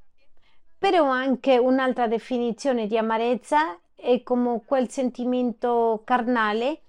Però 0.78 1.06
anche 1.06 1.58
un'altra 1.58 2.06
definizione 2.08 2.86
di 2.86 2.98
amarezza 2.98 3.80
è 3.96 4.22
come 4.24 4.62
quel 4.66 4.90
sentimento 4.90 6.02
carnale 6.04 6.82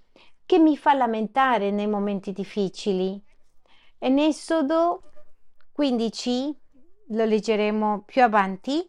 che 0.45 0.59
mi 0.59 0.77
fa 0.77 0.95
lamentare 0.95 1.71
nei 1.71 1.87
momenti 1.87 2.33
difficili. 2.33 3.23
In 4.01 4.19
Esodo 4.19 5.03
15, 5.71 6.59
lo 7.09 7.25
leggeremo 7.25 8.03
più 8.05 8.23
avanti, 8.23 8.89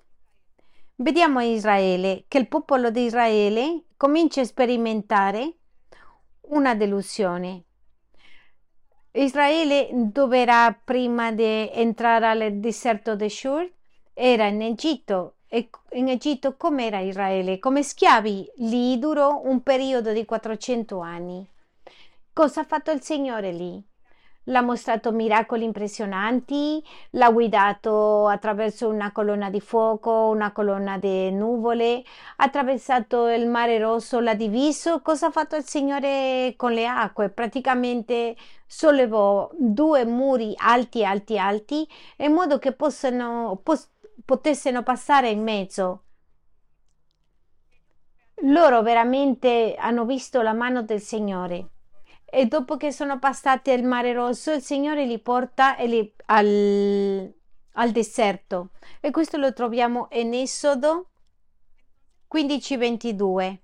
vediamo 0.96 1.42
Israele, 1.42 2.26
che 2.28 2.38
il 2.38 2.48
popolo 2.48 2.90
di 2.90 3.04
Israele 3.04 3.84
comincia 3.96 4.42
a 4.42 4.46
sperimentare 4.46 5.54
una 6.50 6.76
delusione. 6.76 7.64
Israele, 9.12 9.90
dove 9.92 10.40
era 10.40 10.72
prima 10.84 11.32
di 11.32 11.44
entrare 11.44 12.28
al 12.28 12.54
deserto 12.60 13.16
di 13.16 13.30
Shur, 13.30 13.70
era 14.14 14.46
in 14.46 14.62
Egitto. 14.62 15.36
E 15.48 15.70
in 15.94 16.10
Egitto 16.10 16.56
com'era 16.56 17.00
Israele? 17.00 17.58
Come 17.58 17.82
schiavi. 17.82 18.52
Lì 18.58 19.00
durò 19.00 19.42
un 19.44 19.64
periodo 19.64 20.14
di 20.14 20.24
400 20.24 21.00
anni. 21.00 21.48
Cosa 22.32 22.62
ha 22.62 22.66
fatto 22.66 22.92
il 22.92 23.02
Signore 23.02 23.52
lì? 23.52 23.89
L'ha 24.50 24.62
mostrato 24.62 25.12
miracoli 25.12 25.64
impressionanti, 25.64 26.84
l'ha 27.12 27.32
guidato 27.32 28.28
attraverso 28.28 28.88
una 28.90 29.12
colonna 29.12 29.52
di 29.52 29.62
fuoco, 29.62 30.30
una 30.30 30.52
colonna 30.52 30.98
di 30.98 31.32
nuvole, 31.32 32.04
ha 32.38 32.46
attraversato 32.46 33.28
il 33.28 33.48
mare 33.48 33.78
rosso, 33.78 34.20
l'ha 34.20 34.34
diviso. 34.34 35.02
Cosa 35.02 35.28
ha 35.28 35.32
fatto 35.32 35.56
il 35.56 35.64
Signore 35.66 36.56
con 36.58 36.72
le 36.72 36.88
acque? 36.88 37.30
Praticamente 37.30 38.36
sollevò 38.66 39.50
due 39.54 40.04
muri 40.06 40.54
alti, 40.58 41.06
alti, 41.06 41.38
alti, 41.38 41.88
in 42.18 42.34
modo 42.34 42.58
che 42.58 42.72
possano, 42.72 43.60
pos- 43.64 43.92
potessero 44.26 44.82
passare 44.82 45.30
in 45.30 45.44
mezzo. 45.44 46.04
Loro 48.44 48.82
veramente 48.82 49.76
hanno 49.78 50.06
visto 50.06 50.42
la 50.42 50.54
mano 50.54 50.82
del 50.82 51.02
Signore 51.02 51.70
e 52.32 52.46
dopo 52.46 52.78
che 52.78 52.92
sono 52.92 53.20
passati 53.20 53.72
il 53.72 53.84
mare 53.84 54.14
rosso 54.14 54.52
il 54.52 54.62
Signore 54.62 55.06
li 55.06 55.20
porta 55.20 55.76
li, 55.80 56.14
al, 56.26 57.34
al 57.74 57.92
deserto. 57.92 58.72
E 59.00 59.12
questo 59.12 59.38
lo 59.38 59.52
troviamo 59.54 60.08
in 60.12 60.34
Esodo 60.34 61.10
15:22 62.32 63.58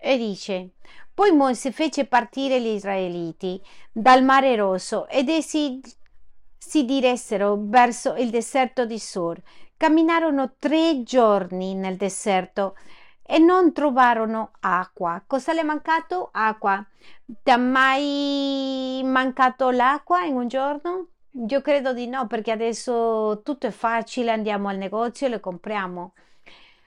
e 0.00 0.18
dice 0.18 0.74
poi 1.14 1.30
Mosè 1.30 1.70
fece 1.70 2.06
partire 2.06 2.60
gli 2.60 2.74
israeliti 2.74 3.60
dal 3.92 4.24
mare 4.24 4.56
rosso 4.56 5.06
ed 5.08 5.28
essi 5.28 5.80
si 6.58 6.84
diressero 6.84 7.56
verso 7.60 8.14
il 8.14 8.30
deserto 8.30 8.84
di 8.84 8.98
Sur. 8.98 9.40
Camminarono 9.76 10.54
tre 10.58 11.02
giorni 11.04 11.74
nel 11.74 11.96
deserto 11.96 12.74
e 13.26 13.38
non 13.38 13.72
trovarono 13.72 14.52
acqua. 14.60 15.22
Cosa 15.26 15.52
le 15.52 15.60
è 15.60 15.64
mancato? 15.64 16.28
Acqua. 16.32 16.84
Ti 17.42 17.50
ha 17.50 17.56
mai 17.56 19.00
mancato 19.04 19.70
l'acqua 19.70 20.24
in 20.24 20.36
un 20.36 20.48
giorno? 20.48 21.08
Io 21.48 21.60
credo 21.62 21.92
di 21.92 22.06
no, 22.06 22.26
perché 22.26 22.52
adesso 22.52 23.40
tutto 23.42 23.66
è 23.66 23.70
facile, 23.70 24.30
andiamo 24.30 24.68
al 24.68 24.76
negozio 24.76 25.26
e 25.26 25.30
le 25.30 25.40
compriamo. 25.40 26.12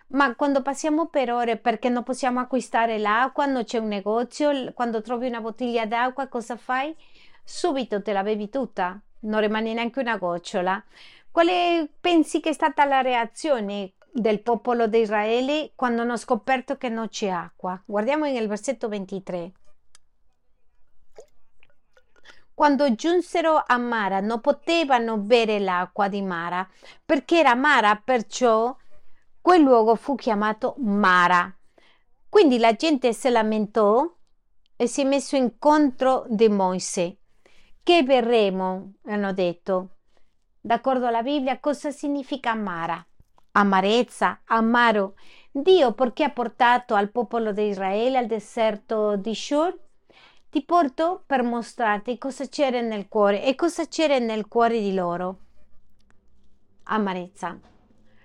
Ma 0.10 0.36
quando 0.36 0.62
passiamo 0.62 1.08
per 1.08 1.32
ore 1.34 1.58
perché 1.58 1.90
non 1.90 2.04
possiamo 2.04 2.40
acquistare 2.40 2.98
l'acqua, 2.98 3.46
non 3.46 3.66
c'è 3.66 3.80
un 3.80 3.90
negozio, 3.90 4.72
quando 4.74 5.02
trovi 5.02 5.28
una 5.28 5.42
bottiglia 5.42 5.86
d'acqua, 5.86 6.28
cosa 6.28 6.56
fai? 6.56 6.96
Subito 7.44 8.02
te 8.02 8.14
la 8.14 8.24
bevi 8.24 8.50
tutta, 8.50 8.98
non 9.22 9.42
rimane 9.42 9.74
neanche 9.74 10.00
una 10.00 10.18
gocciola. 10.18 10.82
Quale 11.30 11.90
pensi 12.00 12.40
che 12.40 12.50
è 12.50 12.54
stata 12.54 12.86
la 12.86 13.02
reazione 13.02 13.94
del 14.20 14.42
popolo 14.42 14.88
di 14.88 15.00
Israele 15.00 15.74
quando 15.76 16.02
hanno 16.02 16.18
scoperto 16.18 16.76
che 16.76 16.90
non 16.90 17.08
c'è 17.08 17.28
acqua. 17.28 17.80
Guardiamo 17.86 18.26
nel 18.26 18.48
versetto 18.48 18.88
23. 18.88 19.52
Quando 22.54 22.96
giunsero 22.96 23.64
a 23.64 23.78
Mara 23.78 24.20
non 24.20 24.42
potevano 24.42 25.18
bere 25.18 25.60
l'acqua 25.60 26.08
di 26.08 26.24
Mara 26.24 26.68
perché 27.06 27.38
era 27.38 27.54
Mara, 27.54 27.96
perciò 28.04 28.76
quel 29.40 29.62
luogo 29.62 29.94
fu 29.96 30.16
chiamato 30.16 30.74
Mara. 30.80 31.56
Quindi 32.28 32.58
la 32.58 32.74
gente 32.74 33.14
si 33.14 33.30
lamentò 33.30 34.12
e 34.76 34.88
si 34.88 35.02
è 35.02 35.04
messo 35.04 35.36
incontro 35.36 36.26
di 36.28 36.50
Mosè. 36.50 37.16
Che 37.84 38.04
berremo? 38.04 38.94
hanno 39.06 39.32
detto. 39.32 39.90
D'accordo 40.60 41.06
alla 41.06 41.22
Bibbia, 41.22 41.60
cosa 41.60 41.92
significa 41.92 42.56
Mara? 42.56 43.07
Amarezza, 43.60 44.42
amaro. 44.46 45.16
Dio 45.52 45.94
perché 45.94 46.24
ha 46.24 46.30
portato 46.30 46.94
al 46.94 47.10
popolo 47.10 47.52
di 47.52 47.68
Israele 47.68 48.20
al 48.20 48.28
deserto 48.28 49.16
di 49.16 49.34
Shur? 49.34 49.76
Ti 50.50 50.64
porto 50.64 51.24
per 51.26 51.42
mostrarti 51.42 52.18
cosa 52.20 52.46
c'era 52.48 52.80
nel 52.82 53.08
cuore 53.08 53.44
e 53.44 53.56
cosa 53.56 53.88
c'era 53.88 54.20
nel 54.20 54.48
cuore 54.48 54.80
di 54.80 54.94
loro. 54.94 55.40
Amarezza. 56.84 57.60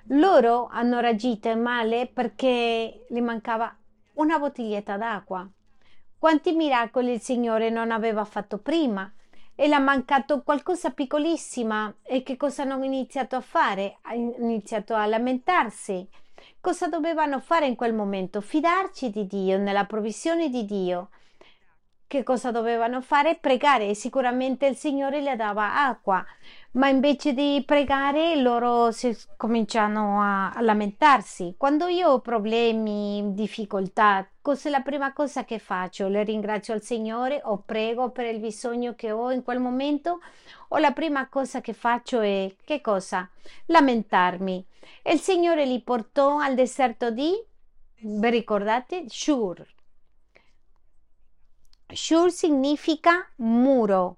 Loro 0.09 0.68
hanno 0.70 1.01
reagito 1.01 1.57
male 1.57 2.07
perché 2.12 3.07
gli 3.09 3.20
mancava 3.20 3.74
una 4.14 4.39
bottiglietta 4.39 4.99
d'acqua. 4.99 5.49
Quanti 6.18 6.53
miracoli 6.53 7.12
il 7.12 7.20
Signore 7.20 7.70
non 7.70 7.91
aveva 7.91 8.24
fatto 8.24 8.59
prima? 8.59 9.11
E 9.63 9.69
le 9.69 9.77
ha 9.77 9.79
mancato 9.79 10.43
qualcosa 10.43 10.91
piccolissima 10.91 11.95
e 12.03 12.25
che 12.25 12.37
cosa 12.37 12.63
hanno 12.63 12.83
iniziato 12.83 13.37
a 13.37 13.41
fare? 13.41 13.99
Hanno 14.03 14.35
iniziato 14.39 14.97
a 14.97 15.07
lamentarsi. 15.07 16.05
Cosa 16.61 16.89
dovevano 16.89 17.39
fare 17.39 17.67
in 17.67 17.77
quel 17.77 17.95
momento? 17.95 18.41
Fidarci 18.41 19.11
di 19.11 19.25
Dio, 19.25 19.59
nella 19.59 19.85
provvisione 19.85 20.49
di 20.49 20.65
Dio. 20.65 21.11
Che 22.13 22.25
cosa 22.25 22.51
dovevano 22.51 23.01
fare? 23.01 23.39
Pregare 23.41 23.95
sicuramente 23.95 24.67
il 24.67 24.77
Signore 24.77 25.23
le 25.23 25.35
dava 25.35 25.87
acqua, 25.87 26.23
ma 26.73 26.89
invece 26.89 27.33
di 27.33 27.63
pregare 27.65 28.37
loro 28.37 28.91
si 28.91 29.17
cominciano 29.39 30.21
a, 30.21 30.51
a 30.51 30.61
lamentarsi. 30.61 31.55
Quando 31.57 31.87
io 31.87 32.11
ho 32.11 32.21
problemi, 32.21 33.33
difficoltà, 33.33 34.29
cos'è 34.43 34.69
la 34.69 34.83
prima 34.83 35.15
cosa 35.15 35.47
che 35.47 35.59
faccio? 35.59 36.09
Le 36.09 36.23
ringrazio 36.23 36.75
al 36.75 36.83
Signore 36.83 37.41
o 37.45 37.63
prego 37.65 38.11
per 38.11 38.27
il 38.27 38.41
bisogno 38.41 38.95
che 38.95 39.11
ho 39.11 39.31
in 39.31 39.43
quel 39.43 39.59
momento? 39.59 40.21
O 40.69 40.77
la 40.77 40.93
prima 40.93 41.31
cosa 41.31 41.63
che 41.63 41.73
faccio 41.73 42.21
è 42.21 42.55
che 42.63 42.83
cosa? 42.83 43.27
Lamentarmi. 43.69 44.63
Il 45.05 45.19
Signore 45.19 45.65
li 45.65 45.81
portò 45.81 46.37
al 46.37 46.57
deserto 46.57 47.11
di, 47.11 47.33
vi 48.01 48.29
ricordate? 48.29 49.05
Shur. 49.09 49.72
Shur 51.93 52.30
significa 52.30 53.28
muro 53.36 54.16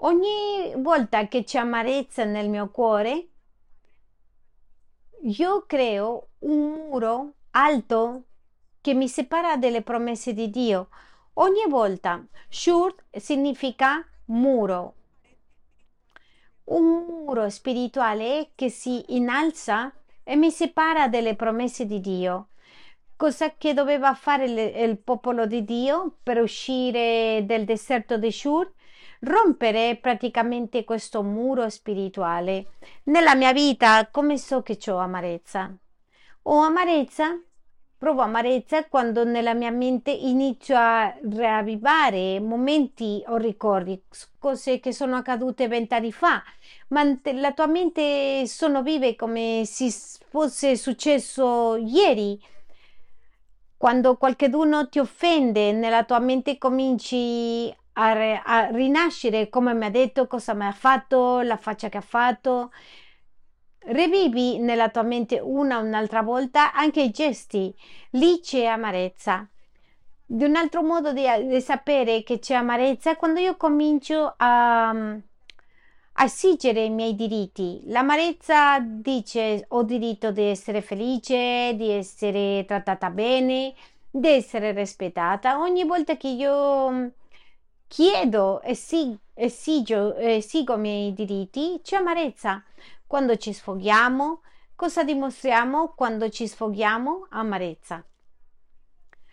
Ogni 0.00 0.74
volta 0.76 1.26
che 1.26 1.42
c'è 1.42 1.58
amarezza 1.58 2.22
nel 2.22 2.48
mio 2.48 2.70
cuore, 2.70 3.28
io 5.22 5.66
creo 5.66 6.28
un 6.40 6.70
muro 6.70 7.32
alto 7.50 8.26
che 8.80 8.94
mi 8.94 9.08
separa 9.08 9.56
dalle 9.56 9.82
promesse 9.82 10.32
di 10.32 10.50
Dio. 10.50 10.88
Ogni 11.34 11.64
volta, 11.68 12.24
shur 12.48 12.94
significa 13.10 14.06
muro, 14.26 14.94
un 16.64 17.04
muro 17.06 17.50
spirituale 17.50 18.52
che 18.54 18.68
si 18.68 19.16
innalza 19.16 19.92
e 20.22 20.36
mi 20.36 20.52
separa 20.52 21.08
dalle 21.08 21.34
promesse 21.34 21.86
di 21.86 21.98
Dio. 22.00 22.50
Cosa 23.18 23.54
che 23.58 23.74
doveva 23.74 24.14
fare 24.14 24.44
il, 24.44 24.58
il 24.90 24.96
popolo 24.98 25.44
di 25.44 25.64
Dio 25.64 26.18
per 26.22 26.40
uscire 26.40 27.42
dal 27.44 27.64
deserto 27.64 28.16
di 28.16 28.30
Shur? 28.30 28.72
rompere 29.22 29.98
praticamente 30.00 30.84
questo 30.84 31.24
muro 31.24 31.68
spirituale. 31.68 32.66
Nella 33.04 33.34
mia 33.34 33.52
vita, 33.52 34.06
come 34.08 34.38
so 34.38 34.62
che 34.62 34.78
ho 34.88 34.98
amarezza? 34.98 35.74
Ho 36.42 36.58
amarezza? 36.58 37.40
Provo 37.98 38.22
amarezza 38.22 38.84
quando 38.84 39.24
nella 39.24 39.54
mia 39.54 39.72
mente 39.72 40.12
inizio 40.12 40.76
a 40.78 41.12
riavvivare 41.20 42.38
momenti 42.38 43.24
o 43.26 43.36
ricordi, 43.36 44.00
cose 44.38 44.78
che 44.78 44.92
sono 44.92 45.16
accadute 45.16 45.66
vent'anni 45.66 46.12
fa, 46.12 46.40
ma 46.90 47.02
la 47.32 47.52
tua 47.52 47.66
mente 47.66 48.46
sono 48.46 48.84
vive 48.84 49.16
come 49.16 49.64
se 49.64 49.90
fosse 50.28 50.76
successo 50.76 51.74
ieri. 51.74 52.40
Quando 53.78 54.16
qualcuno 54.18 54.88
ti 54.90 54.98
offende, 54.98 55.72
nella 55.72 56.04
tua 56.04 56.18
mente 56.18 56.58
cominci 56.58 57.74
a, 57.94 58.12
re, 58.12 58.42
a 58.44 58.68
rinascere 58.70 59.48
come 59.48 59.72
mi 59.72 59.86
ha 59.86 59.90
detto, 59.90 60.26
cosa 60.26 60.52
mi 60.54 60.66
ha 60.66 60.72
fatto, 60.72 61.40
la 61.40 61.56
faccia 61.56 61.88
che 61.88 61.96
ha 61.98 62.02
fatto. 62.02 62.72
Rivivi 63.90 64.58
nella 64.58 64.90
tua 64.90 65.02
mente 65.02 65.40
una 65.40 65.78
o 65.78 65.82
un'altra 65.82 66.22
volta 66.22 66.72
anche 66.74 67.00
i 67.02 67.10
gesti, 67.10 67.74
lì 68.10 68.40
c'è 68.40 68.64
amarezza. 68.66 69.48
di 70.26 70.44
un 70.44 70.56
altro 70.56 70.82
modo 70.82 71.12
di, 71.12 71.24
di 71.46 71.60
sapere 71.60 72.22
che 72.22 72.38
c'è 72.38 72.54
amarezza 72.54 73.12
è 73.12 73.16
quando 73.16 73.40
io 73.40 73.56
comincio 73.56 74.34
a, 74.36 74.90
a 76.20 76.24
esigere 76.24 76.84
i 76.84 76.90
miei 76.90 77.14
diritti. 77.14 77.80
L'amarezza 77.86 78.80
dice 78.80 79.64
ho 79.68 79.82
diritto 79.84 80.32
di 80.32 80.42
essere 80.42 80.82
felice, 80.82 81.74
di 81.76 81.90
essere 81.90 82.64
trattata 82.66 83.10
bene, 83.10 83.74
di 84.10 84.28
essere 84.28 84.72
rispettata. 84.72 85.60
Ogni 85.60 85.84
volta 85.84 86.16
che 86.16 86.28
io 86.28 87.12
chiedo 87.86 88.60
e 88.62 88.76
esigo, 89.34 90.16
esigo 90.16 90.74
i 90.74 90.78
miei 90.78 91.14
diritti, 91.14 91.80
c'è 91.82 91.96
amarezza. 91.96 92.64
Quando 93.06 93.36
ci 93.36 93.52
sfoghiamo, 93.52 94.42
cosa 94.74 95.04
dimostriamo 95.04 95.94
quando 95.94 96.28
ci 96.30 96.48
sfoghiamo? 96.48 97.28
Amarezza. 97.30 98.04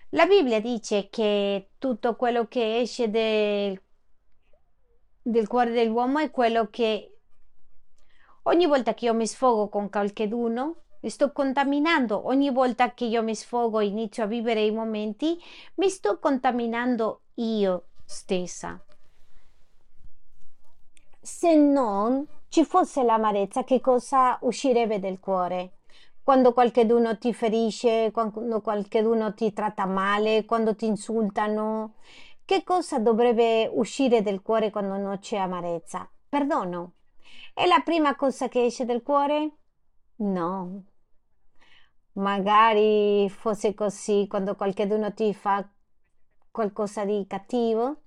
La 0.09 0.27
Bibbia 0.27 0.61
dice 0.61 1.09
che 1.09 1.71
tutto 1.79 2.15
quello 2.15 2.47
che 2.47 2.79
esce 2.79 3.09
del, 3.09 3.81
del 5.27 5.47
cuore 5.47 5.71
dell'uomo 5.71 6.19
è 6.19 6.29
quello 6.29 6.67
che 6.69 7.17
ogni 8.43 8.67
volta 8.67 8.93
che 8.93 9.05
io 9.05 9.15
mi 9.15 9.25
sfogo 9.25 9.69
con 9.69 9.89
qualcuno, 9.89 10.75
mi 10.99 11.09
sto 11.09 11.31
contaminando. 11.31 12.27
Ogni 12.27 12.51
volta 12.51 12.93
che 12.93 13.05
io 13.05 13.23
mi 13.23 13.33
sfogo 13.33 13.79
e 13.79 13.87
inizio 13.87 14.23
a 14.23 14.27
vivere 14.27 14.61
i 14.61 14.69
momenti, 14.69 15.35
mi 15.75 15.89
sto 15.89 16.19
contaminando 16.19 17.21
io 17.35 17.87
stessa. 18.05 18.79
Se 21.19 21.55
non 21.55 22.23
ci 22.49 22.63
fosse 22.63 23.01
l'amarezza, 23.01 23.63
che 23.63 23.81
cosa 23.81 24.37
uscirebbe 24.41 24.99
del 24.99 25.19
cuore? 25.19 25.71
quando 26.25 26.53
qualcuno 26.53 27.19
ti 27.19 27.35
ferisce, 27.35 28.09
quando 28.11 28.59
qualcuno 28.59 29.35
ti 29.35 29.53
tratta 29.53 29.85
male, 29.85 30.43
quando 30.45 30.75
ti 30.75 30.87
insultano. 30.87 31.93
Che 32.45 32.63
cosa 32.63 32.99
dovrebbe 32.99 33.67
uscire 33.73 34.21
del 34.21 34.43
cuore 34.43 34.69
quando 34.69 34.97
non 34.97 35.17
c'è 35.17 35.37
amarezza? 35.37 36.07
Perdono. 36.29 36.93
È 37.51 37.65
la 37.65 37.81
prima 37.83 38.15
cosa 38.15 38.47
che 38.47 38.65
esce 38.65 38.85
dal 38.85 39.01
cuore? 39.01 39.51
No. 40.17 40.83
Magari 42.13 43.27
fosse 43.31 43.73
così 43.73 44.27
quando 44.29 44.55
qualcuno 44.55 45.11
ti 45.11 45.33
fa 45.33 45.67
qualcosa 46.51 47.03
di 47.03 47.25
cattivo. 47.27 48.03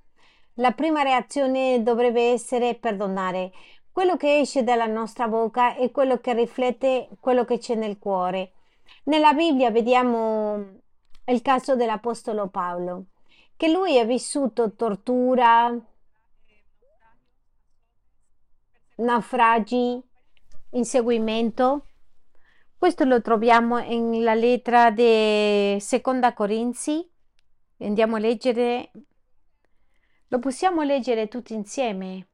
La 0.55 0.71
prima 0.71 1.03
reazione 1.03 1.83
dovrebbe 1.83 2.31
essere 2.31 2.77
perdonare, 2.77 3.51
quello 3.91 4.17
che 4.17 4.39
esce 4.39 4.63
dalla 4.63 4.87
nostra 4.87 5.27
bocca 5.27 5.75
è 5.75 5.91
quello 5.91 6.19
che 6.19 6.33
riflette 6.33 7.09
quello 7.19 7.45
che 7.45 7.59
c'è 7.59 7.75
nel 7.75 7.99
cuore. 7.99 8.53
Nella 9.05 9.33
Bibbia 9.33 9.73
vediamo 9.73 10.65
il 11.25 11.43
caso 11.43 11.75
dell'Apostolo 11.75 12.47
Paolo, 12.47 13.07
che 13.59 13.69
lui 13.69 13.99
ha 13.99 14.05
vissuto 14.05 14.77
tortura, 14.77 15.77
naufragi, 18.99 20.01
inseguimento. 20.71 21.87
Questo 22.79 23.03
lo 23.03 23.21
troviamo 23.21 23.79
nella 23.79 24.35
lettera 24.35 24.93
di 24.93 25.77
Seconda 25.81 26.35
Corinzi. 26.35 27.05
Andiamo 27.79 28.15
a 28.15 28.21
leggere, 28.21 28.93
lo 30.29 30.39
possiamo 30.39 30.85
leggere 30.85 31.27
tutti 31.27 31.53
insieme 31.53 32.29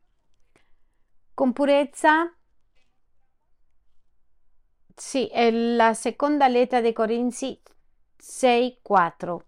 con 1.32 1.54
purezza. 1.54 2.30
Sì, 4.94 5.26
è 5.28 5.50
la 5.50 5.94
seconda 5.94 6.48
lettera 6.48 6.82
dei 6.82 6.92
Corinzi 6.92 7.58
6, 8.14 8.80
4. 8.82 9.44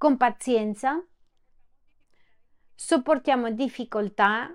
Con 0.00 0.16
pazienza 0.16 1.06
sopportiamo 2.74 3.50
difficoltà 3.50 4.50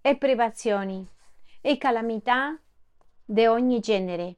e 0.00 0.16
privazioni 0.16 1.06
e 1.60 1.76
calamità 1.76 2.58
di 3.22 3.44
ogni 3.44 3.80
genere. 3.80 4.36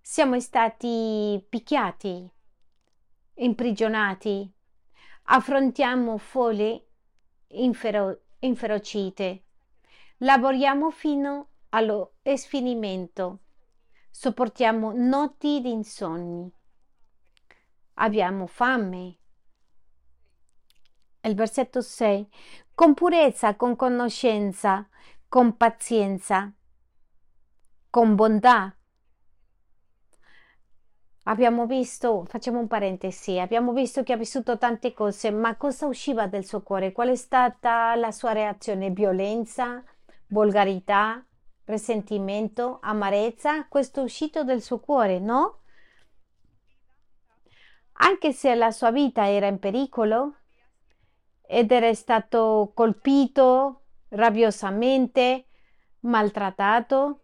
Siamo 0.00 0.40
stati 0.40 1.44
picchiati, 1.46 2.26
imprigionati, 3.34 4.50
affrontiamo 5.24 6.16
folle 6.16 6.86
infero- 7.48 8.22
inferocite, 8.38 9.44
lavoriamo 10.20 10.90
fino 10.90 11.50
allo 11.68 12.14
sfinimento, 12.34 13.40
sopportiamo 14.18 14.90
notti 14.92 15.60
di 15.60 15.70
insonni, 15.70 16.52
abbiamo 17.94 18.48
fame. 18.48 19.16
Il 21.20 21.36
versetto 21.36 21.80
6. 21.80 22.28
Con 22.74 22.94
purezza, 22.94 23.54
con 23.54 23.76
conoscenza, 23.76 24.88
con 25.28 25.56
pazienza, 25.56 26.52
con 27.90 28.16
bontà, 28.16 28.72
Abbiamo 31.24 31.66
visto, 31.66 32.24
facciamo 32.24 32.58
un 32.58 32.68
parentesi, 32.68 33.38
abbiamo 33.38 33.74
visto 33.74 34.02
che 34.02 34.14
ha 34.14 34.16
vissuto 34.16 34.56
tante 34.56 34.94
cose, 34.94 35.30
ma 35.30 35.56
cosa 35.56 35.84
usciva 35.86 36.26
dal 36.26 36.42
suo 36.42 36.62
cuore? 36.62 36.90
Qual 36.90 37.10
è 37.10 37.16
stata 37.16 37.94
la 37.96 38.10
sua 38.10 38.32
reazione? 38.32 38.88
Violenza, 38.90 39.84
volgarità, 40.28 41.22
risentimento, 41.68 42.78
amarezza? 42.82 43.66
Questo 43.68 44.00
è 44.00 44.02
uscito 44.02 44.42
dal 44.42 44.60
suo 44.60 44.80
cuore, 44.80 45.18
no? 45.18 45.60
Anche 48.00 48.32
se 48.32 48.54
la 48.54 48.70
sua 48.70 48.90
vita 48.90 49.28
era 49.28 49.46
in 49.46 49.58
pericolo 49.58 50.36
ed 51.46 51.70
era 51.70 51.92
stato 51.94 52.72
colpito 52.74 53.82
rabbiosamente, 54.10 55.46
maltrattato, 56.00 57.20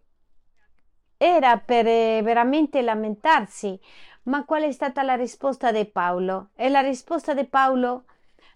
era 1.16 1.58
per 1.58 1.86
eh, 1.86 2.20
veramente 2.22 2.82
lamentarsi. 2.82 3.78
Ma 4.24 4.44
qual 4.44 4.62
è 4.62 4.72
stata 4.72 5.02
la 5.02 5.14
risposta 5.14 5.70
di 5.70 5.84
Paolo? 5.86 6.50
E 6.54 6.68
la 6.68 6.80
risposta 6.80 7.34
di 7.34 7.44
Paolo 7.46 8.04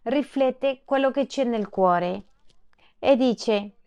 riflette 0.02 0.82
quello 0.84 1.10
che 1.10 1.26
c'è 1.26 1.44
nel 1.44 1.68
cuore. 1.68 2.24
E 2.98 3.16
dice, 3.16 3.77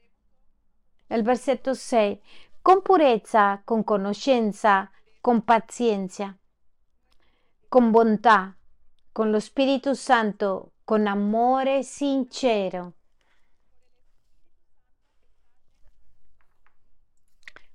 nel 1.12 1.24
versetto 1.24 1.74
6, 1.74 2.22
con 2.62 2.82
purezza, 2.82 3.62
con 3.66 3.84
conoscenza, 3.84 4.90
con 5.20 5.44
pazienza, 5.44 6.38
con 7.68 7.92
bontà, 7.92 8.56
con 9.12 9.30
lo 9.30 9.42
Spirito 9.42 9.94
Santo, 9.94 10.72
con 10.86 11.06
amore 11.08 11.84
sincero. 11.84 12.94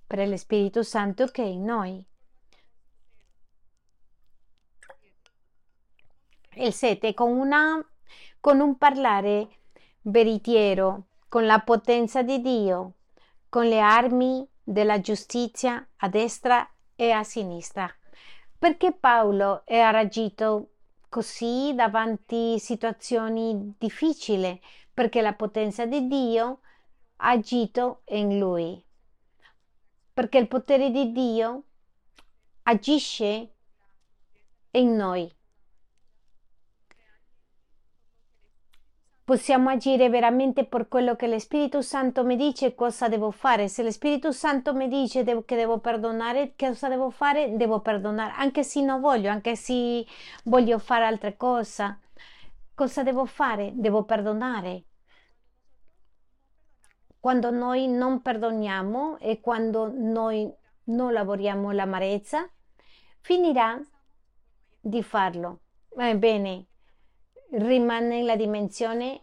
Per 0.07 0.29
lo 0.29 0.37
Spirito 0.39 0.83
Santo 0.83 1.27
che 1.27 1.43
è 1.43 1.47
in 1.47 1.65
noi. 1.65 2.03
Il 6.55 6.73
7 6.73 7.13
con, 7.13 7.33
una, 7.33 7.87
con 8.41 8.61
un 8.61 8.79
parlare 8.79 9.49
veritiero, 10.01 11.09
con 11.29 11.45
la 11.45 11.61
potenza 11.61 12.23
di 12.23 12.41
Dio, 12.41 12.95
con 13.49 13.67
le 13.67 13.81
armi 13.81 14.47
della 14.63 15.01
giustizia 15.01 15.87
a 15.97 16.09
destra 16.09 16.69
e 16.95 17.11
a 17.11 17.23
sinistra. 17.23 17.89
Perché 18.59 18.93
Paolo 18.93 19.63
ha 19.67 19.91
reagito 19.91 20.71
così 21.09 21.73
davanti 21.75 22.55
a 22.57 22.59
situazioni 22.59 23.75
difficili? 23.79 24.61
Perché 24.93 25.21
la 25.21 25.35
potenza 25.35 25.87
di 25.87 26.07
Dio 26.07 26.61
ha 27.17 27.31
agito 27.31 28.03
in 28.07 28.39
lui 28.39 28.85
perché 30.17 30.39
il 30.39 30.49
potere 30.49 30.91
di 30.91 31.13
Dio 31.13 31.65
agisce 32.63 33.55
in 34.71 34.97
noi. 34.97 35.31
Possiamo 39.27 39.71
agire 39.71 40.09
veramente 40.09 40.65
per 40.67 40.87
quello 40.87 41.17
che 41.17 41.27
lo 41.27 41.37
Spirito 41.41 41.83
Santo 41.83 42.25
mi 42.25 42.37
dice 42.37 42.77
cosa 42.77 43.09
devo 43.09 43.33
fare. 43.33 43.67
Se 43.67 43.83
lo 43.83 43.91
Spirito 43.91 44.31
Santo 44.31 44.73
mi 44.73 44.87
dice 44.87 45.25
che 45.45 45.57
devo 45.57 45.81
perdonare, 45.81 46.55
cosa 46.57 46.89
devo 46.89 47.11
fare? 47.11 47.57
Devo 47.57 47.81
perdonare, 47.81 48.35
anche 48.37 48.63
se 48.63 48.83
non 48.83 49.01
voglio, 49.01 49.29
anche 49.29 49.57
se 49.57 50.07
voglio 50.45 50.79
fare 50.79 51.07
altre 51.07 51.37
cose. 51.37 51.99
Cosa 52.73 53.03
devo 53.03 53.27
fare? 53.27 53.73
Devo 53.75 54.05
perdonare 54.05 54.85
quando 57.19 57.51
noi 57.51 57.89
non 57.89 58.23
perdoniamo 58.23 59.19
e 59.19 59.41
quando 59.41 59.91
noi 59.93 60.49
non 60.85 61.13
lavoriamo 61.13 61.73
l'amarezza, 61.73 62.49
finirà 63.19 63.77
di 64.79 65.03
farlo. 65.03 65.63
Ebbene, 65.97 66.67
rimane 67.59 68.23
la 68.23 68.37
dimensione. 68.37 69.21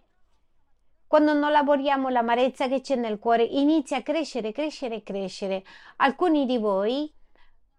Quando 1.07 1.33
non 1.33 1.51
lavoriamo 1.51 2.09
l'amarezza 2.09 2.67
che 2.67 2.81
c'è 2.81 2.95
nel 2.95 3.19
cuore, 3.19 3.43
inizia 3.43 3.97
a 3.97 4.01
crescere, 4.01 4.51
crescere, 4.51 5.03
crescere. 5.03 5.63
Alcuni 5.97 6.45
di 6.45 6.57
voi 6.57 7.11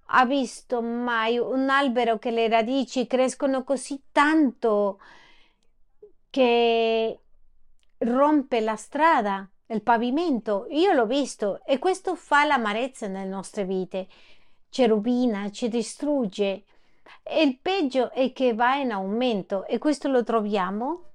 ha 0.08 0.24
visto 0.24 0.82
mai 0.82 1.38
un 1.38 1.68
albero 1.68 2.18
che 2.18 2.30
le 2.30 2.48
radici 2.48 3.06
crescono 3.06 3.64
così 3.64 4.00
tanto 4.12 5.00
che 6.30 7.18
rompe 7.98 8.60
la 8.60 8.76
strada, 8.76 9.48
il 9.66 9.82
pavimento? 9.82 10.66
Io 10.70 10.92
l'ho 10.92 11.06
visto 11.06 11.64
e 11.64 11.78
questo 11.78 12.14
fa 12.14 12.44
l'amarezza 12.44 13.08
nelle 13.08 13.28
nostre 13.28 13.64
vite. 13.64 14.06
Ci 14.68 14.86
rovina, 14.86 15.50
ci 15.50 15.68
distrugge. 15.68 16.64
E 17.22 17.42
il 17.42 17.58
peggio 17.60 18.10
è 18.10 18.32
che 18.32 18.54
va 18.54 18.76
in 18.76 18.92
aumento 18.92 19.66
e 19.66 19.78
questo 19.78 20.08
lo 20.08 20.22
troviamo 20.22 21.12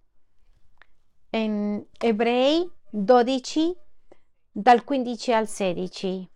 in 1.31 1.83
Ebrei 1.97 2.69
12 2.89 3.75
dal 4.51 4.83
15 4.83 5.33
al 5.33 5.47
16. 5.47 6.29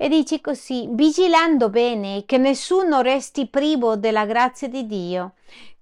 E 0.00 0.08
dice 0.08 0.40
così, 0.40 0.86
vigilando 0.90 1.70
bene 1.70 2.24
che 2.24 2.38
nessuno 2.38 3.00
resti 3.00 3.48
privo 3.48 3.96
della 3.96 4.26
grazia 4.26 4.68
di 4.68 4.86
Dio, 4.86 5.34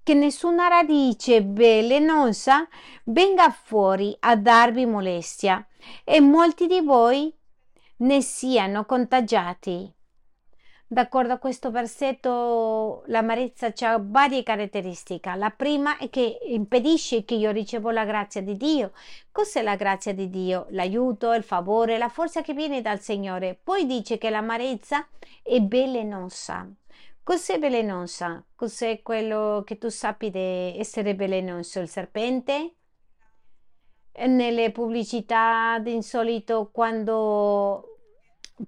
che 0.03 0.15
nessuna 0.15 0.69
radice 0.69 1.43
velenosa 1.43 2.67
venga 3.05 3.51
fuori 3.51 4.17
a 4.21 4.37
darvi 4.37 4.87
molestia 4.87 5.67
e 6.05 6.21
molti 6.21 6.67
di 6.67 6.81
voi 6.81 7.35
ne 7.99 8.23
siano 8.23 8.87
contagiati. 8.87 9.96
D'accordo 10.89 11.33
a 11.33 11.39
questo 11.39 11.73
versetto, 11.73 13.03
l'amarezza 13.07 13.73
ha 13.81 13.99
varie 14.01 14.45
caratteristiche. 14.45 15.35
La 15.35 15.51
prima 15.51 15.99
è 15.99 16.09
che 16.09 16.39
impedisce 16.45 17.25
che 17.25 17.35
io 17.35 17.51
ricevo 17.51 17.91
la 17.91 18.05
grazia 18.05 18.41
di 18.41 18.57
Dio. 18.57 18.93
Cos'è 19.33 19.63
la 19.63 19.75
grazia 19.75 20.15
di 20.15 20.31
Dio? 20.31 20.67
L'aiuto, 20.71 21.33
il 21.33 21.43
favore, 21.43 21.99
la 21.99 22.09
forza 22.09 22.41
che 22.41 22.55
viene 22.55 22.83
dal 22.83 23.01
Signore. 23.01 23.59
Poi 23.61 23.85
dice 23.85 24.17
che 24.17 24.31
l'amarezza 24.31 25.09
è 25.43 25.61
velenosa. 25.61 26.71
Cos'è 27.21 27.59
velenosa? 27.59 28.45
Cos'è 28.55 29.03
quello 29.03 29.65
che 29.67 29.79
tu 29.79 29.89
sappi 29.89 30.31
di 30.31 30.79
essere 30.79 31.15
velenoso? 31.15 31.81
Il 31.81 31.89
serpente? 31.89 32.75
Nelle 34.25 34.71
pubblicità 34.71 35.81
di 35.81 35.95
insolito 35.95 36.71
quando 36.73 37.96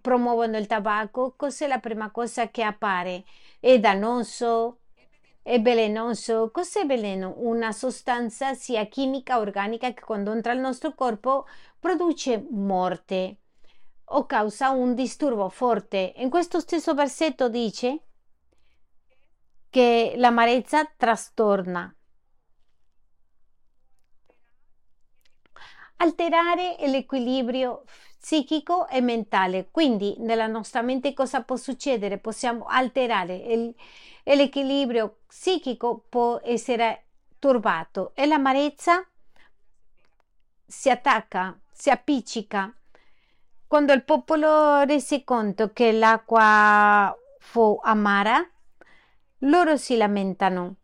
promuovono 0.01 0.57
il 0.57 0.67
tabacco, 0.67 1.35
cos'è 1.37 1.67
la 1.67 1.79
prima 1.79 2.11
cosa 2.11 2.51
che 2.51 2.63
appare? 2.63 3.25
È 3.61 3.79
dannoso? 3.79 4.81
È 5.43 5.61
velenoso? 5.61 6.51
Cos'è 6.51 6.85
veleno? 6.85 7.35
Una 7.39 7.73
sostanza 7.73 8.55
sia 8.55 8.87
chimica 8.87 9.39
organica 9.39 9.93
che 9.93 10.03
quando 10.03 10.33
entra 10.33 10.53
nel 10.53 10.63
nostro 10.63 10.95
corpo 10.95 11.47
produce 11.79 12.47
morte 12.51 13.39
o 14.11 14.27
causa 14.27 14.71
un 14.71 14.95
disturbo 14.95 15.49
forte. 15.49 16.13
In 16.17 16.31
questo 16.31 16.61
stesso 16.61 16.95
versetto 16.95 17.49
dice 17.49 18.05
che 19.71 20.15
l'amarezza 20.17 20.85
trastorna. 20.97 21.93
Alterare 25.97 26.77
l'equilibrio 26.87 27.85
psichico 28.19 28.89
e 28.89 29.01
mentale. 29.01 29.69
Quindi 29.71 30.17
nella 30.19 30.47
nostra 30.47 30.83
mente 30.83 31.15
cosa 31.15 31.43
può 31.43 31.57
succedere? 31.57 32.19
Possiamo 32.19 32.67
alterare 32.67 33.37
il, 33.37 33.75
l'equilibrio 34.25 35.19
psichico, 35.27 36.05
può 36.09 36.41
essere 36.43 37.05
turbato 37.39 38.13
e 38.15 38.27
l'amarezza 38.27 39.07
si 40.67 40.91
attacca, 40.91 41.59
si 41.73 41.91
appiccica. 41.91 42.73
Quando 43.67 43.93
il 43.93 44.05
popolo 44.05 44.83
rese 44.83 45.25
conto 45.25 45.73
che 45.73 45.93
l'acqua 45.93 47.15
fu 47.39 47.79
amara, 47.83 48.47
loro 49.43 49.77
si 49.77 49.97
lamentano 49.97 50.77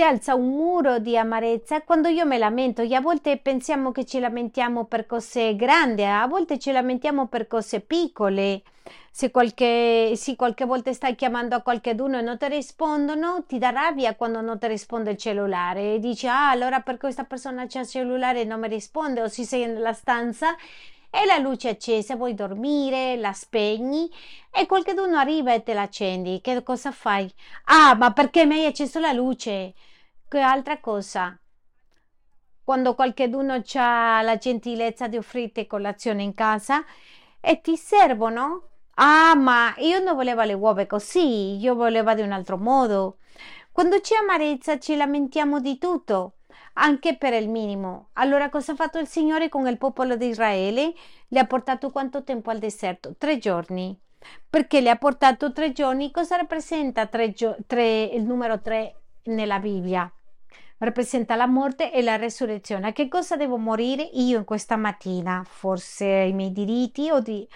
si 0.00 0.06
alza 0.06 0.34
un 0.34 0.48
muro 0.48 0.98
di 0.98 1.14
amarezza 1.18 1.82
quando 1.82 2.08
io 2.08 2.24
me 2.24 2.38
lamento 2.38 2.80
e 2.80 2.94
a 2.94 3.02
volte 3.02 3.36
pensiamo 3.36 3.92
che 3.92 4.06
ci 4.06 4.18
lamentiamo 4.18 4.86
per 4.86 5.04
cose 5.04 5.54
grandi, 5.56 6.02
a 6.04 6.26
volte 6.26 6.58
ci 6.58 6.72
lamentiamo 6.72 7.26
per 7.26 7.46
cose 7.46 7.80
piccole. 7.80 8.62
Se 9.10 9.30
qualche, 9.30 10.12
se 10.16 10.36
qualche 10.36 10.64
volta 10.64 10.90
stai 10.94 11.14
chiamando 11.16 11.54
a 11.54 11.60
qualcuno 11.60 12.16
e 12.16 12.22
non 12.22 12.38
ti 12.38 12.48
rispondono, 12.48 13.44
ti 13.46 13.58
dà 13.58 13.68
rabbia 13.68 14.14
quando 14.14 14.40
non 14.40 14.58
ti 14.58 14.68
risponde 14.68 15.10
il 15.10 15.16
cellulare 15.18 15.96
e 15.96 15.98
dici 15.98 16.26
ah 16.26 16.48
allora 16.48 16.80
per 16.80 16.96
questa 16.96 17.24
persona 17.24 17.66
c'è 17.66 17.80
il 17.80 17.86
cellulare 17.86 18.40
e 18.40 18.44
non 18.44 18.58
mi 18.58 18.68
risponde 18.68 19.20
o 19.20 19.28
si 19.28 19.44
sei 19.44 19.66
nella 19.66 19.92
stanza 19.92 20.56
e 21.10 21.26
la 21.26 21.36
luce 21.36 21.68
è 21.68 21.72
accesa, 21.72 22.16
vuoi 22.16 22.32
dormire, 22.34 23.16
la 23.16 23.34
spegni 23.34 24.10
e 24.50 24.64
qualcuno 24.64 25.18
arriva 25.18 25.52
e 25.52 25.62
te 25.62 25.74
la 25.74 25.82
accendi. 25.82 26.40
Che 26.40 26.62
cosa 26.62 26.90
fai? 26.90 27.30
Ah, 27.64 27.94
ma 27.96 28.12
perché 28.14 28.46
mi 28.46 28.54
hai 28.60 28.64
acceso 28.66 28.98
la 28.98 29.12
luce? 29.12 29.74
Che 30.30 30.38
altra 30.38 30.78
cosa? 30.78 31.36
Quando 32.62 32.94
qualcuno 32.94 33.60
ha 33.74 34.22
la 34.22 34.36
gentilezza 34.36 35.08
di 35.08 35.16
offrirti 35.16 35.66
colazione 35.66 36.22
in 36.22 36.34
casa 36.34 36.84
e 37.40 37.60
ti 37.60 37.76
servono? 37.76 38.68
Ah, 38.94 39.34
ma 39.34 39.74
io 39.78 39.98
non 39.98 40.14
volevo 40.14 40.42
le 40.42 40.52
uova 40.52 40.86
così, 40.86 41.56
io 41.56 41.74
volevo 41.74 42.14
di 42.14 42.22
un 42.22 42.30
altro 42.30 42.58
modo. 42.58 43.18
Quando 43.72 43.98
c'è 43.98 44.18
amarezza 44.18 44.78
ci 44.78 44.94
lamentiamo 44.94 45.58
di 45.58 45.78
tutto 45.78 46.34
anche 46.74 47.16
per 47.16 47.32
il 47.32 47.48
minimo. 47.48 48.10
Allora 48.12 48.50
cosa 48.50 48.70
ha 48.70 48.76
fatto 48.76 49.00
il 49.00 49.08
Signore 49.08 49.48
con 49.48 49.66
il 49.66 49.78
popolo 49.78 50.14
di 50.14 50.28
Israele? 50.28 50.94
Le 51.26 51.40
ha 51.40 51.46
portato 51.46 51.90
quanto 51.90 52.22
tempo 52.22 52.50
al 52.50 52.60
deserto? 52.60 53.16
Tre 53.18 53.38
giorni. 53.38 54.00
Perché 54.48 54.80
le 54.80 54.90
ha 54.90 54.96
portato 54.96 55.52
tre 55.52 55.72
giorni? 55.72 56.12
Cosa 56.12 56.36
rappresenta 56.36 57.06
tre 57.06 57.34
tre, 57.66 58.02
il 58.04 58.22
numero 58.22 58.60
tre 58.60 58.94
nella 59.24 59.58
Bibbia? 59.58 60.08
Rappresenta 60.80 61.36
la 61.36 61.46
morte 61.46 61.92
e 61.92 62.02
la 62.02 62.16
resurrezione. 62.16 62.88
A 62.88 62.92
che 62.92 63.08
cosa 63.08 63.36
devo 63.36 63.56
morire 63.56 64.02
io 64.02 64.38
in 64.38 64.44
questa 64.44 64.76
mattina? 64.76 65.42
Forse 65.44 66.06
i 66.06 66.32
miei 66.32 66.52
diritti 66.52 67.10
o 67.10 67.20
di, 67.20 67.46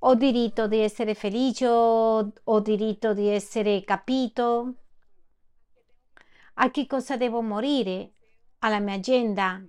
ho 0.00 0.14
diritto 0.14 0.68
di 0.68 0.78
essere 0.78 1.14
felice, 1.14 1.66
ho, 1.66 2.32
ho 2.44 2.60
diritto 2.60 3.14
di 3.14 3.28
essere 3.28 3.82
capito. 3.84 4.74
A 6.54 6.70
che 6.70 6.86
cosa 6.86 7.16
devo 7.16 7.40
morire? 7.42 8.12
alla 8.60 8.80
mia 8.80 8.94
agenda, 8.94 9.62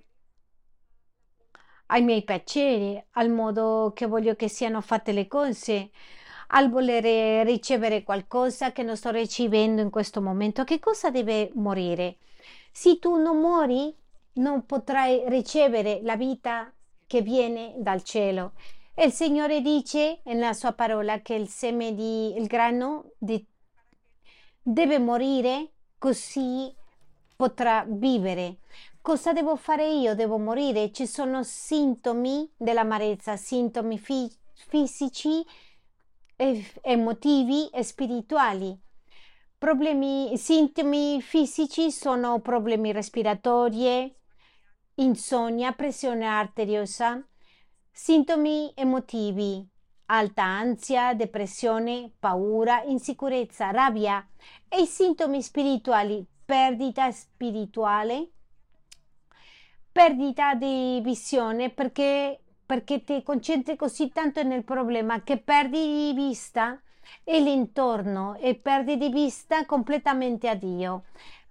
ai 1.87 2.01
miei 2.03 2.23
piaceri, 2.23 3.03
al 3.11 3.29
modo 3.29 3.91
che 3.95 4.05
voglio 4.05 4.35
che 4.35 4.47
siano 4.47 4.81
fatte 4.81 5.11
le 5.11 5.27
cose, 5.27 5.91
al 6.49 6.69
volere 6.69 7.43
ricevere 7.43 8.03
qualcosa 8.03 8.71
che 8.71 8.83
non 8.83 8.97
sto 8.97 9.11
ricevendo 9.11 9.81
in 9.81 9.89
questo 9.89 10.21
momento. 10.21 10.63
Che 10.63 10.79
cosa 10.79 11.11
deve 11.11 11.51
morire? 11.55 12.17
Se 12.71 12.99
tu 12.99 13.15
non 13.15 13.39
muori, 13.39 13.95
non 14.33 14.65
potrai 14.65 15.23
ricevere 15.27 15.99
la 16.03 16.15
vita 16.15 16.73
che 17.07 17.21
viene 17.21 17.73
dal 17.77 18.03
cielo. 18.03 18.53
Il 18.95 19.11
Signore 19.11 19.61
dice 19.61 20.21
nella 20.25 20.53
sua 20.53 20.73
parola 20.73 21.21
che 21.21 21.33
il 21.33 21.47
seme 21.47 21.93
di 21.93 22.35
il 22.35 22.47
grano 22.47 23.11
di, 23.17 23.45
deve 24.61 24.99
morire 24.99 25.71
così 25.97 26.73
potrà 27.35 27.85
vivere. 27.87 28.57
Cosa 29.01 29.31
devo 29.31 29.55
fare 29.55 29.89
io? 29.89 30.15
Devo 30.15 30.37
morire? 30.37 30.91
Ci 30.91 31.07
sono 31.07 31.43
sintomi 31.43 32.51
dell'amarezza, 32.57 33.37
sintomi 33.37 33.97
fi- 33.97 34.29
fisici, 34.53 35.45
emotivi 36.81 37.69
e 37.69 37.83
spirituali. 37.83 38.77
Problemi, 39.59 40.37
sintomi 40.37 41.21
fisici 41.21 41.91
sono 41.91 42.39
problemi 42.39 42.93
respiratori, 42.93 44.09
insonnia, 44.95 45.73
pressione 45.73 46.25
arteriosa. 46.25 47.21
Sintomi 47.91 48.71
emotivi, 48.73 49.67
alta 50.05 50.43
ansia, 50.43 51.13
depressione, 51.13 52.09
paura, 52.17 52.83
insicurezza, 52.83 53.69
rabbia. 53.71 54.25
E 54.69 54.83
i 54.83 54.85
sintomi 54.85 55.41
spirituali, 55.41 56.25
perdita 56.45 57.11
spirituale, 57.11 58.29
perdita 59.91 60.55
di 60.55 61.01
visione 61.03 61.69
perché, 61.69 62.39
perché 62.65 63.03
ti 63.03 63.21
concentri 63.23 63.75
così 63.75 64.07
tanto 64.07 64.41
nel 64.41 64.63
problema 64.63 65.21
che 65.21 65.37
perdi 65.37 65.81
di 65.81 66.13
vista 66.13 66.81
l'intorno 67.25 68.35
e 68.35 68.55
perdi 68.55 68.97
di 68.97 69.09
vista 69.09 69.65
completamente 69.65 70.47
a 70.47 70.55
Dio. 70.55 71.03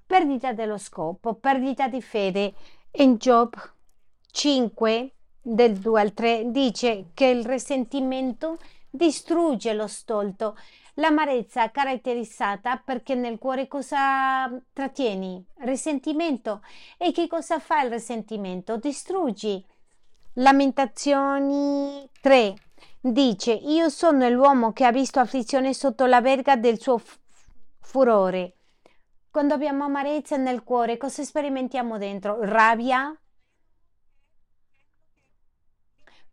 Perdita 0.07 0.53
dello 0.53 0.79
scopo, 0.79 1.35
perdita 1.35 1.89
di 1.89 2.01
fede. 2.01 2.55
In 2.93 3.17
Job 3.17 3.55
5 4.31 5.13
del 5.41 5.77
2 5.77 6.01
al 6.01 6.13
3 6.15 6.51
dice 6.51 7.07
che 7.15 7.27
il 7.27 7.45
risentimento 7.45 8.59
distrugge 8.91 9.73
lo 9.75 9.87
stolto 9.87 10.57
L'amarezza 10.99 11.71
caratterizzata 11.71 12.77
perché 12.77 13.15
nel 13.15 13.39
cuore 13.39 13.69
cosa 13.69 14.51
trattieni? 14.73 15.45
Risentimento. 15.59 16.61
E 16.97 17.13
che 17.13 17.29
cosa 17.29 17.61
fa 17.61 17.83
il 17.83 17.91
risentimento? 17.91 18.77
Distruggi 18.79 19.65
Lamentazioni 20.35 22.09
3 22.21 22.55
dice: 23.01 23.53
Io 23.53 23.89
sono 23.89 24.29
l'uomo 24.29 24.73
che 24.73 24.85
ha 24.85 24.93
visto 24.93 25.21
afflizione 25.21 25.75
sotto 25.75 26.07
la 26.07 26.21
verga 26.21 26.57
del 26.57 26.81
suo 26.81 27.01
furore. 27.81 28.55
Quando 29.31 29.55
abbiamo 29.55 29.85
amarezza 29.85 30.37
nel 30.37 30.65
cuore, 30.65 30.97
cosa 30.97 31.23
sperimentiamo 31.23 31.99
dentro? 31.99 32.39
Rabbia? 32.41 33.17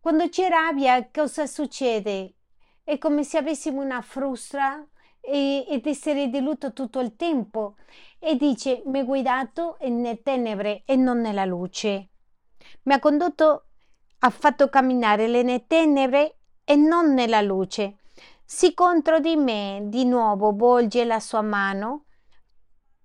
Quando 0.00 0.28
c'è 0.28 0.48
rabbia, 0.48 1.08
cosa 1.12 1.46
succede? 1.46 2.34
È 2.82 2.96
come 2.98 3.24
se 3.24 3.38
avessimo 3.38 3.82
una 3.82 4.00
frustra 4.00 4.86
ed 5.20 5.84
essere 5.86 6.28
di 6.28 6.40
lutto 6.40 6.72
tutto 6.72 7.00
il 7.00 7.16
tempo. 7.16 7.76
E 8.18 8.36
dice: 8.36 8.82
Mi 8.86 9.00
ha 9.00 9.04
guidato 9.04 9.76
nelle 9.80 10.22
tenebre 10.22 10.82
e 10.84 10.96
non 10.96 11.20
nella 11.20 11.44
luce. 11.44 12.08
Mi 12.82 12.94
ha 12.94 12.98
condotto, 12.98 13.66
ha 14.20 14.30
fatto 14.30 14.68
camminare 14.68 15.26
nelle 15.26 15.66
tenebre 15.66 16.35
e 16.68 16.74
non 16.74 17.14
nella 17.14 17.40
luce. 17.40 17.98
Si 18.44 18.74
contro 18.74 19.20
di 19.20 19.36
me 19.36 19.82
di 19.84 20.04
nuovo 20.04 20.52
volge 20.52 21.04
la 21.04 21.20
sua 21.20 21.40
mano 21.40 22.06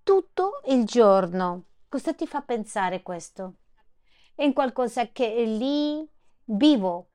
tutto 0.01 0.61
il 0.65 0.83
giorno. 0.83 1.65
Cosa 1.87 2.13
ti 2.13 2.25
fa 2.25 2.41
pensare 2.41 3.03
questo? 3.03 3.57
È 4.33 4.43
in 4.43 4.53
qualcosa 4.53 5.11
che 5.11 5.35
è 5.35 5.45
lì 5.45 6.07
vivo. 6.45 7.09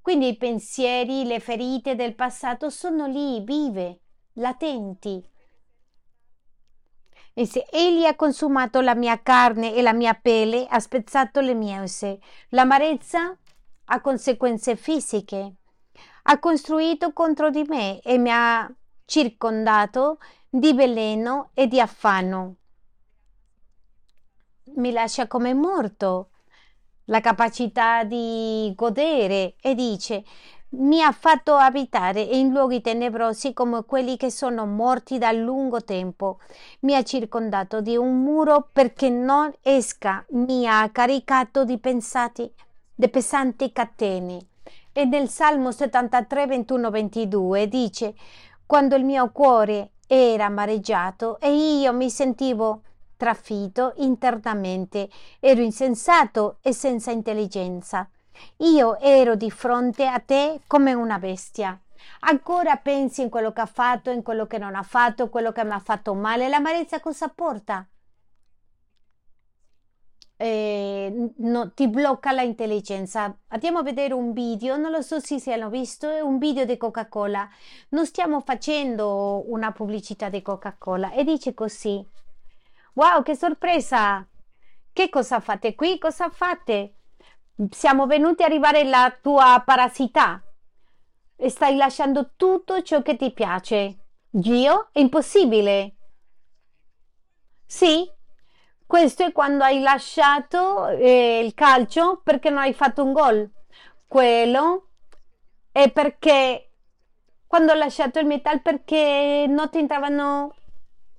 Quindi 0.00 0.28
i 0.28 0.36
pensieri, 0.38 1.24
le 1.24 1.40
ferite 1.40 1.94
del 1.94 2.14
passato 2.14 2.70
sono 2.70 3.06
lì, 3.06 3.42
vive, 3.42 4.00
latenti. 4.34 5.22
E 7.34 7.46
se 7.46 7.66
egli 7.70 8.06
ha 8.06 8.16
consumato 8.16 8.80
la 8.80 8.94
mia 8.94 9.20
carne 9.20 9.74
e 9.74 9.82
la 9.82 9.92
mia 9.92 10.14
pelle, 10.14 10.66
ha 10.66 10.80
spezzato 10.80 11.40
le 11.40 11.52
mie 11.52 11.80
ossa. 11.80 12.16
L'amarezza 12.48 13.36
ha 13.88 14.00
conseguenze 14.00 14.76
fisiche. 14.76 15.54
Ha 16.22 16.38
costruito 16.38 17.12
contro 17.12 17.50
di 17.50 17.64
me 17.66 18.00
e 18.00 18.18
mi 18.18 18.30
ha 18.30 18.70
circondato 19.04 20.18
di 20.48 20.72
veleno 20.72 21.50
e 21.54 21.66
di 21.66 21.80
affanno. 21.80 22.56
Mi 24.76 24.92
lascia 24.92 25.26
come 25.26 25.54
morto 25.54 26.30
la 27.04 27.20
capacità 27.20 28.04
di 28.04 28.72
godere 28.76 29.56
e 29.60 29.74
dice 29.74 30.24
mi 30.70 31.02
ha 31.02 31.12
fatto 31.12 31.54
abitare 31.54 32.20
in 32.20 32.50
luoghi 32.52 32.82
tenebrosi 32.82 33.54
come 33.54 33.84
quelli 33.86 34.18
che 34.18 34.30
sono 34.30 34.66
morti 34.66 35.16
da 35.16 35.32
lungo 35.32 35.82
tempo. 35.82 36.40
Mi 36.80 36.94
ha 36.94 37.02
circondato 37.02 37.80
di 37.80 37.96
un 37.96 38.22
muro 38.22 38.68
perché 38.70 39.08
non 39.08 39.50
esca. 39.62 40.22
Mi 40.32 40.68
ha 40.68 40.90
caricato 40.90 41.64
di, 41.64 41.78
pensati, 41.78 42.52
di 42.98 43.08
pesanti 43.08 43.70
catene. 43.70 44.38
E 44.90 45.04
nel 45.04 45.28
Salmo 45.28 45.70
73, 45.70 46.46
21, 46.46 46.90
22 46.90 47.68
dice: 47.68 48.14
Quando 48.66 48.96
il 48.96 49.04
mio 49.04 49.30
cuore 49.30 49.92
era 50.08 50.46
amareggiato 50.46 51.38
e 51.38 51.78
io 51.78 51.92
mi 51.92 52.10
sentivo 52.10 52.82
trafitto 53.16 53.92
internamente, 53.98 55.08
ero 55.38 55.60
insensato 55.60 56.58
e 56.60 56.72
senza 56.72 57.12
intelligenza. 57.12 58.08
Io 58.58 58.98
ero 58.98 59.36
di 59.36 59.50
fronte 59.52 60.04
a 60.04 60.18
te 60.18 60.62
come 60.66 60.92
una 60.92 61.20
bestia. 61.20 61.80
Ancora 62.20 62.76
pensi 62.78 63.22
in 63.22 63.28
quello 63.28 63.52
che 63.52 63.60
ha 63.60 63.66
fatto, 63.66 64.10
in 64.10 64.22
quello 64.22 64.48
che 64.48 64.58
non 64.58 64.74
ha 64.74 64.82
fatto, 64.82 65.28
quello 65.28 65.52
che 65.52 65.64
mi 65.64 65.72
ha 65.72 65.78
fatto 65.78 66.14
male. 66.14 66.48
L'amarezza 66.48 66.98
cosa 66.98 67.28
porta? 67.28 67.86
Eh, 70.40 71.32
no, 71.36 71.72
ti 71.72 71.88
blocca 71.88 72.30
l'intelligenza. 72.32 73.36
Andiamo 73.48 73.78
a 73.78 73.82
vedere 73.82 74.14
un 74.14 74.32
video, 74.32 74.76
non 74.76 74.92
lo 74.92 75.02
so 75.02 75.18
se 75.18 75.40
si 75.40 75.52
hanno 75.52 75.68
visto, 75.68 76.08
è 76.08 76.20
un 76.20 76.38
video 76.38 76.64
di 76.64 76.76
Coca-Cola. 76.76 77.48
Non 77.88 78.06
stiamo 78.06 78.40
facendo 78.40 79.42
una 79.50 79.72
pubblicità 79.72 80.28
di 80.28 80.40
Coca-Cola 80.40 81.10
e 81.10 81.24
dice 81.24 81.54
così. 81.54 82.06
Wow, 82.92 83.22
che 83.22 83.34
sorpresa! 83.34 84.24
Che 84.92 85.08
cosa 85.08 85.40
fate 85.40 85.74
qui? 85.74 85.98
Cosa 85.98 86.30
fate? 86.30 86.94
Siamo 87.70 88.06
venuti 88.06 88.44
a 88.44 88.46
arrivare 88.46 88.82
alla 88.82 89.16
tua 89.20 89.60
parassità. 89.66 90.40
Stai 91.48 91.74
lasciando 91.76 92.30
tutto 92.36 92.82
ciò 92.82 93.02
che 93.02 93.16
ti 93.16 93.32
piace. 93.32 93.98
Dio? 94.30 94.90
È 94.92 95.00
impossibile. 95.00 95.96
Sì, 97.66 98.08
questo 98.88 99.22
è 99.22 99.32
quando 99.32 99.64
hai 99.64 99.80
lasciato 99.80 100.88
eh, 100.88 101.40
il 101.44 101.52
calcio 101.52 102.22
perché 102.24 102.48
non 102.48 102.60
hai 102.60 102.72
fatto 102.72 103.04
un 103.04 103.12
gol. 103.12 103.50
Quello 104.06 104.88
è 105.70 105.90
perché 105.90 106.70
quando 107.46 107.72
ho 107.72 107.74
lasciato 107.74 108.18
il 108.18 108.24
metal 108.24 108.62
perché 108.62 109.44
non 109.46 109.68
ti 109.68 109.76
entravano 109.76 110.54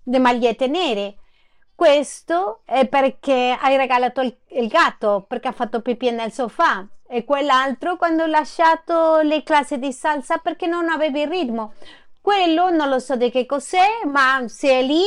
le 0.06 0.18
magliette 0.18 0.66
nere. 0.66 1.18
Questo 1.76 2.62
è 2.66 2.88
perché 2.88 3.56
hai 3.62 3.78
regalato 3.78 4.22
il, 4.22 4.36
il 4.48 4.68
gatto 4.68 5.26
perché 5.28 5.50
ha 5.50 5.52
fatto 5.52 5.84
pipì 5.84 6.10
nel 6.10 6.32
sofà 6.32 6.88
e 7.08 7.24
quell'altro 7.24 7.98
quando 7.98 8.24
ho 8.24 8.28
lasciato 8.28 9.20
le 9.20 9.44
classi 9.44 9.78
di 9.78 9.94
salsa 9.94 10.40
perché 10.40 10.66
non 10.66 10.90
avevi 10.90 11.24
ritmo. 11.28 11.74
Quello 12.20 12.72
non 12.72 12.90
lo 12.90 12.98
so 12.98 13.16
di 13.16 13.30
che 13.30 13.46
cos'è, 13.46 14.06
ma 14.08 14.44
se 14.48 14.70
è 14.72 14.82
lì 14.82 15.04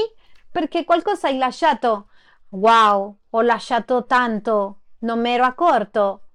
perché 0.53 0.85
qualcosa 0.85 1.27
hai 1.27 1.39
lasciato. 1.39 2.07
Wow, 2.55 3.19
ho 3.31 3.41
lasciato 3.41 4.05
tanto, 4.05 4.83
non 5.01 5.21
mi 5.21 5.31
ero 5.31 5.45
accorto. 5.45 6.29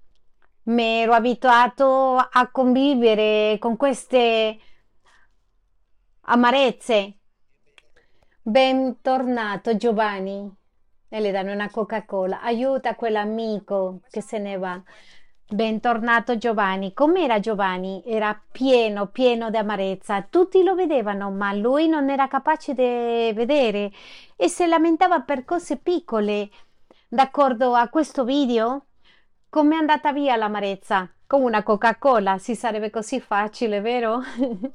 Mi 0.63 1.01
ero 1.01 1.13
abituato 1.13 2.15
a 2.15 2.49
convivere 2.51 3.57
con 3.59 3.77
queste 3.77 4.57
amarezze 6.21 7.17
Bentornato 8.41 9.75
Giovanni. 9.75 10.51
E 11.07 11.19
le 11.19 11.29
danno 11.29 11.51
una 11.53 11.69
Coca-Cola. 11.69 12.41
Aiuta 12.41 12.95
quell'amico 12.95 14.01
che 14.09 14.21
se 14.21 14.39
ne 14.39 14.57
va. 14.57 14.81
Bentornato 15.49 16.37
Giovanni. 16.37 16.93
Com'era 16.93 17.39
Giovanni? 17.39 18.03
Era 18.05 18.37
pieno, 18.51 19.07
pieno 19.07 19.49
di 19.49 19.55
amarezza. 19.55 20.21
Tutti 20.29 20.61
lo 20.61 20.75
vedevano, 20.75 21.31
ma 21.31 21.53
lui 21.53 21.87
non 21.87 22.09
era 22.09 22.27
capace 22.27 22.73
di 22.73 23.31
vedere 23.33 23.89
e 24.35 24.49
si 24.49 24.67
lamentava 24.67 25.21
per 25.21 25.45
cose 25.45 25.77
piccole. 25.77 26.49
D'accordo 27.07 27.75
a 27.75 27.87
questo 27.87 28.25
video? 28.25 28.87
Com'è 29.47 29.77
andata 29.77 30.11
via 30.11 30.35
l'amarezza? 30.35 31.09
Con 31.25 31.43
una 31.43 31.63
Coca-Cola. 31.63 32.37
Si 32.39 32.53
sarebbe 32.53 32.89
così 32.89 33.21
facile, 33.21 33.79
vero? 33.79 34.19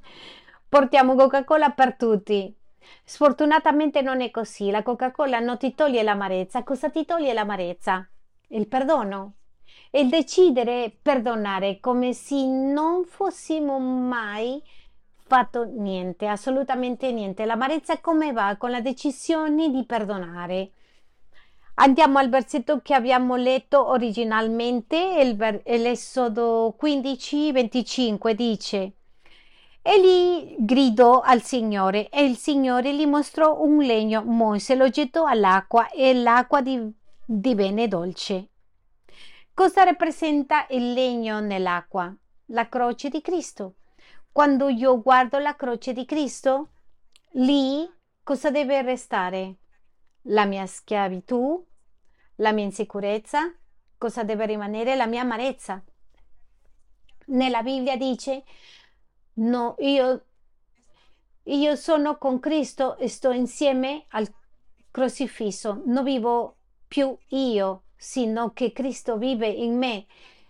Portiamo 0.71 1.15
Coca-Cola 1.15 1.69
per 1.73 1.97
tutti. 1.97 2.57
Sfortunatamente 3.05 4.01
non 4.01 4.23
è 4.23 4.31
così. 4.31 4.71
La 4.71 4.83
Coca-Cola 4.83 5.39
non 5.39 5.59
ti 5.59 5.75
toglie 5.75 6.03
l'amarezza. 6.03 6.63
Cosa 6.63 6.89
ti 6.89 7.05
toglie 7.05 7.35
l'amarezza? 7.35 8.09
Il 8.49 8.67
perdono. 8.69 9.35
Il 9.95 10.09
decidere 10.09 10.91
perdonare 11.03 11.79
come 11.79 12.15
se 12.15 12.47
non 12.47 13.05
fossimo 13.05 13.79
mai 13.79 14.63
fatto 15.27 15.65
niente, 15.65 16.27
assolutamente 16.27 17.13
niente. 17.13 17.45
L'amarezza 17.45 18.01
come 18.01 18.33
va 18.33 18.57
con 18.57 18.71
la 18.71 18.81
decisione 18.81 19.69
di 19.69 19.85
perdonare. 19.85 20.71
Andiamo 21.75 22.19
al 22.19 22.31
versetto 22.31 22.81
che 22.83 22.95
abbiamo 22.95 23.37
letto 23.37 23.87
originalmente, 23.87 25.37
l'Esodo 25.77 26.75
15, 26.79 27.53
25 27.53 28.35
dice 28.35 28.93
Egli 29.83 30.55
gridò 30.59 31.21
al 31.21 31.43
Signore 31.43 32.09
e 32.09 32.25
il 32.25 32.39
Signore 32.39 32.95
gli 32.95 33.07
mostrò 33.07 33.61
un 33.61 33.83
legno. 33.83 34.23
Mosè 34.23 34.75
lo 34.75 34.89
gettò 34.89 35.27
all'acqua 35.27 35.91
e 35.91 36.15
l'acqua 36.15 36.63
divenne 37.27 37.89
dolce. 37.89 38.52
Cosa 39.55 39.83
rappresenta 39.83 40.67
il 40.71 40.95
legno 40.95 41.41
nell'acqua? 41.41 42.11
La 42.47 42.71
croce 42.71 43.11
di 43.11 43.21
Cristo. 43.21 43.75
Quando 44.33 44.71
io 44.71 45.03
guardo 45.03 45.39
la 45.39 45.57
croce 45.57 45.93
di 45.93 46.07
Cristo, 46.07 46.71
lì 47.33 47.87
cosa 48.23 48.51
deve 48.51 48.81
restare? 48.81 49.59
La 50.23 50.47
mia 50.47 50.65
schiavitù, 50.65 51.63
la 52.37 52.53
mia 52.53 52.65
insicurezza, 52.65 53.55
cosa 53.99 54.25
deve 54.25 54.47
rimanere? 54.47 54.97
La 54.97 55.07
mia 55.07 55.21
amarezza. 55.21 55.85
Nella 57.27 57.63
Bibbia 57.63 57.99
dice 57.99 58.45
No, 59.35 59.75
io, 59.81 60.25
io 61.43 61.77
sono 61.77 62.17
con 62.17 62.41
Cristo 62.41 62.97
sto 63.07 63.31
insieme 63.33 64.07
al 64.09 64.33
crocifisso. 64.91 65.83
Non 65.85 66.05
vivo 66.05 66.57
più 66.89 67.15
io, 67.29 67.83
sino 68.03 68.53
che 68.53 68.73
Cristo 68.73 69.17
vive 69.17 69.47
in 69.47 69.79
me. 69.79 70.07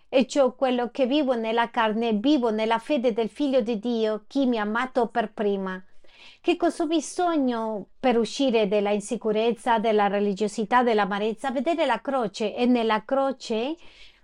E 0.09 0.26
ciò 0.26 0.55
quello 0.55 0.90
che 0.90 1.05
vivo 1.05 1.34
nella 1.34 1.68
carne, 1.68 2.14
vivo 2.14 2.50
nella 2.50 2.78
fede 2.78 3.12
del 3.12 3.28
Figlio 3.28 3.61
di 3.61 3.78
Dio, 3.78 4.24
chi 4.26 4.46
mi 4.46 4.59
ha 4.59 4.62
amato 4.62 5.09
per 5.09 5.32
prima. 5.32 5.82
Che 6.40 6.57
cosa 6.57 6.84
ho 6.84 6.86
bisogno 6.86 7.88
per 8.00 8.16
uscire 8.16 8.68
dalla 8.68 8.90
insicurezza, 8.90 9.78
della 9.78 10.07
religiosità, 10.07 10.82
dell'amarezza? 10.82 11.50
Vedere 11.50 11.84
la 11.84 12.00
croce 12.00 12.55
e 12.55 12.64
nella 12.64 13.05
croce 13.05 13.76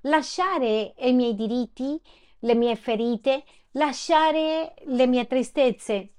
lasciare 0.03 0.95
i 0.97 1.13
miei 1.13 1.35
diritti, 1.35 2.01
le 2.41 2.55
mie 2.55 2.77
ferite, 2.77 3.45
lasciare 3.73 4.75
le 4.85 5.07
mie 5.07 5.27
tristezze. 5.27 6.13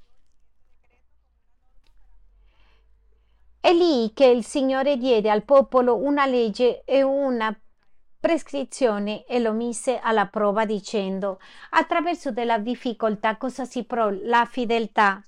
È 3.62 3.74
lì 3.74 4.12
che 4.14 4.26
il 4.26 4.46
Signore 4.46 4.96
diede 4.96 5.30
al 5.30 5.44
popolo 5.44 5.98
una 5.98 6.26
legge 6.26 6.84
e 6.86 7.04
una 7.04 7.54
prescrizione 8.18 9.26
e 9.26 9.40
lo 9.40 9.52
mise 9.52 10.00
alla 10.00 10.28
prova 10.28 10.66
dicendo 10.66 11.40
attraverso 11.72 12.32
della 12.32 12.58
difficoltà 12.58 13.38
cosa 13.38 13.66
si 13.66 13.84
prova 13.84 14.16
la 14.24 14.46
fedeltà? 14.46 15.22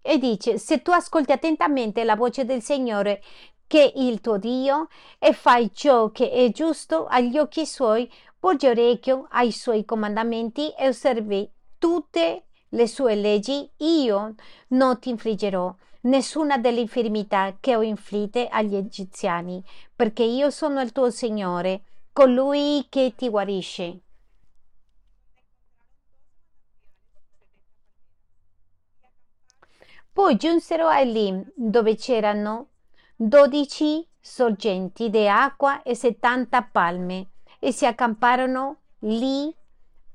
E 0.00 0.18
dice 0.18 0.58
se 0.58 0.82
tu 0.82 0.90
ascolti 0.90 1.32
attentamente 1.32 2.02
la 2.02 2.16
voce 2.16 2.44
del 2.44 2.62
Signore 2.62 3.22
che 3.66 3.92
è 3.92 3.98
il 3.98 4.20
tuo 4.20 4.36
Dio 4.36 4.88
e 5.18 5.32
fai 5.32 5.70
ciò 5.72 6.10
che 6.10 6.30
è 6.30 6.50
giusto 6.50 7.06
agli 7.06 7.38
occhi 7.38 7.66
suoi 7.66 8.10
porgi 8.38 8.66
orecchio 8.66 9.26
ai 9.30 9.52
suoi 9.52 9.84
comandamenti 9.84 10.70
e 10.70 10.88
osservi 10.88 11.48
tutte 11.78 12.47
le 12.70 12.86
sue 12.86 13.14
leggi 13.14 13.70
io 13.78 14.34
non 14.68 14.98
ti 14.98 15.10
infliggerò 15.10 15.74
nessuna 16.02 16.58
delle 16.58 16.80
infermità 16.80 17.56
che 17.60 17.76
ho 17.76 17.82
inflitte 17.82 18.48
agli 18.48 18.76
egiziani, 18.76 19.62
perché 19.94 20.22
io 20.22 20.50
sono 20.50 20.80
il 20.80 20.92
tuo 20.92 21.10
Signore, 21.10 21.82
colui 22.12 22.86
che 22.88 23.14
ti 23.16 23.28
guarisce. 23.28 24.00
Poi 30.12 30.36
giunsero 30.36 30.88
a 30.88 30.98
Elim, 30.98 31.44
dove 31.54 31.94
c'erano 31.94 32.70
dodici 33.14 34.06
sorgenti 34.20 35.10
di 35.10 35.28
acqua 35.28 35.82
e 35.82 35.94
settanta 35.94 36.62
palme, 36.62 37.30
e 37.60 37.72
si 37.72 37.86
accamparono 37.86 38.78
lì 39.00 39.54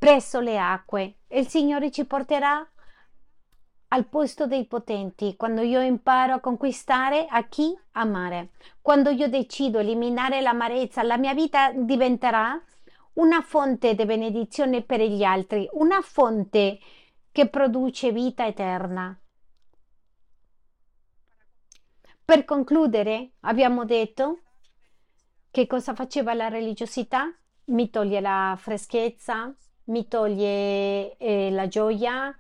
presso 0.04 0.41
le 0.41 0.60
acque. 0.60 1.20
Il 1.30 1.47
Signore 1.47 1.89
ci 1.89 2.04
porterà 2.04 2.70
al 3.88 4.06
posto 4.06 4.47
dei 4.47 4.66
potenti, 4.66 5.38
quando 5.38 5.62
io 5.62 5.80
imparo 5.80 6.34
a 6.34 6.39
conquistare 6.41 7.26
a 7.30 7.47
chi 7.47 7.74
amare, 7.91 8.49
quando 8.82 9.12
io 9.12 9.30
decido 9.30 9.80
eliminare 9.80 10.41
l'amarezza, 10.41 11.04
la 11.04 11.18
mia 11.18 11.34
vita 11.34 11.72
diventerà 11.72 12.62
una 13.14 13.41
fonte 13.43 13.95
di 13.95 14.04
benedizione 14.04 14.82
per 14.82 14.99
gli 14.99 15.24
altri, 15.24 15.70
una 15.72 16.01
fonte 16.01 16.80
che 17.32 17.47
produce 17.47 18.12
vita 18.12 18.45
eterna. 18.45 19.18
Per 22.26 22.43
concludere, 22.43 23.36
abbiamo 23.41 23.86
detto 23.86 24.39
che 25.49 25.66
cosa 25.66 25.95
faceva 25.95 26.34
la 26.34 26.49
religiosità? 26.49 27.34
Mi 27.66 27.89
toglie 27.89 28.20
la 28.20 28.58
freschezza, 28.60 29.56
mi 29.86 30.08
toglie 30.08 31.18
eh, 31.18 31.50
la 31.52 31.68
gioia, 31.68 32.36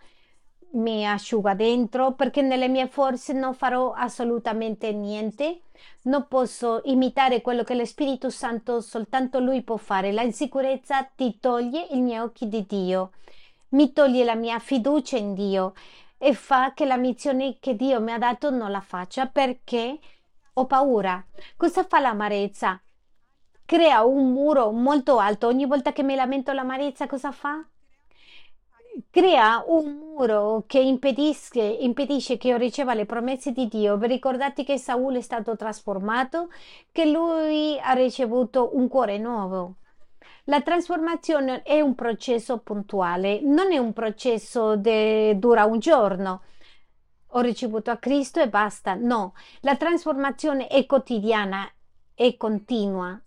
mi 0.73 1.07
asciuga 1.07 1.53
dentro 1.53 2.13
perché 2.13 2.41
nelle 2.41 2.67
mie 2.67 2.87
forze 2.87 3.33
non 3.33 3.53
farò 3.53 3.91
assolutamente 3.91 4.91
niente. 4.91 5.61
Non 6.03 6.27
posso 6.27 6.81
imitare 6.85 7.41
quello 7.41 7.63
che 7.63 7.75
lo 7.75 7.85
Spirito 7.85 8.29
Santo 8.29 8.81
soltanto 8.81 9.39
Lui 9.39 9.61
può 9.61 9.77
fare. 9.77 10.11
La 10.11 10.23
insicurezza 10.23 11.03
ti 11.03 11.37
toglie 11.39 11.87
i 11.91 12.01
miei 12.01 12.19
occhi 12.19 12.47
di 12.47 12.65
Dio, 12.67 13.11
mi 13.69 13.91
toglie 13.93 14.23
la 14.23 14.35
mia 14.35 14.59
fiducia 14.59 15.17
in 15.17 15.33
Dio 15.33 15.73
e 16.17 16.33
fa 16.33 16.73
che 16.73 16.85
la 16.85 16.97
missione 16.97 17.57
che 17.59 17.75
Dio 17.75 17.99
mi 18.01 18.11
ha 18.11 18.17
dato 18.17 18.49
non 18.49 18.71
la 18.71 18.81
faccia 18.81 19.27
perché 19.27 19.99
ho 20.53 20.65
paura. 20.65 21.23
Cosa 21.57 21.83
fa 21.83 21.99
l'amarezza? 21.99 22.79
Crea 23.65 24.03
un 24.03 24.31
muro 24.31 24.71
molto 24.71 25.17
alto. 25.17 25.47
Ogni 25.47 25.65
volta 25.65 25.91
che 25.93 26.03
mi 26.03 26.15
lamento 26.15 26.51
l'amarezza, 26.51 27.07
cosa 27.07 27.31
fa? 27.31 27.65
crea 29.09 29.63
un 29.67 29.95
muro 29.95 30.63
che 30.67 30.79
impedisce, 30.79 31.61
impedisce, 31.61 32.37
che 32.37 32.49
io 32.49 32.57
riceva 32.57 32.93
le 32.93 33.05
promesse 33.05 33.51
di 33.51 33.67
Dio. 33.67 33.97
Ricordate 33.97 34.63
che 34.63 34.77
Saul 34.77 35.15
è 35.15 35.21
stato 35.21 35.55
trasformato, 35.55 36.49
che 36.91 37.05
lui 37.05 37.79
ha 37.79 37.93
ricevuto 37.93 38.71
un 38.73 38.87
cuore 38.87 39.17
nuovo. 39.17 39.75
La 40.45 40.61
trasformazione 40.61 41.61
è 41.63 41.79
un 41.79 41.95
processo 41.95 42.59
puntuale, 42.59 43.39
non 43.41 43.71
è 43.71 43.77
un 43.77 43.93
processo 43.93 44.79
che 44.81 45.35
dura 45.37 45.65
un 45.65 45.79
giorno. 45.79 46.41
Ho 47.35 47.39
ricevuto 47.39 47.89
a 47.89 47.97
Cristo 47.97 48.39
e 48.41 48.49
basta. 48.49 48.93
No, 48.93 49.33
la 49.61 49.75
trasformazione 49.75 50.67
è 50.67 50.85
quotidiana, 50.85 51.67
è 52.13 52.35
continua. 52.37 53.19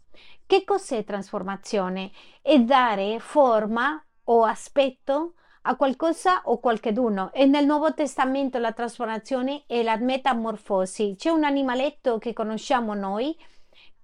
Che 0.47 0.62
cos'è 0.62 1.03
trasformazione? 1.03 2.12
È 2.40 2.57
dare 2.61 3.18
forma 3.18 4.01
o 4.26 4.44
aspetto 4.44 5.34
a 5.62 5.74
qualcosa 5.74 6.42
o 6.44 6.61
qualcheduno. 6.61 7.32
E 7.32 7.47
nel 7.47 7.66
Nuovo 7.66 7.92
Testamento 7.94 8.59
la 8.59 8.70
trasformazione 8.70 9.64
è 9.66 9.82
la 9.82 9.97
metamorfosi. 9.97 11.16
C'è 11.18 11.30
un 11.30 11.42
animaletto 11.42 12.18
che 12.18 12.32
conosciamo 12.32 12.94
noi 12.94 13.36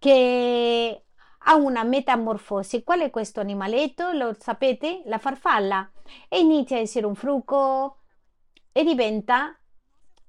che 0.00 1.04
ha 1.38 1.54
una 1.54 1.84
metamorfosi. 1.84 2.82
Qual 2.82 2.98
è 3.02 3.10
questo 3.10 3.38
animaletto? 3.38 4.10
Lo 4.10 4.34
sapete? 4.36 5.02
La 5.04 5.18
farfalla. 5.18 5.88
E 6.28 6.40
inizia 6.40 6.76
a 6.76 6.80
essere 6.80 7.06
un 7.06 7.14
fruco 7.14 7.98
e 8.72 8.82
diventa 8.82 9.56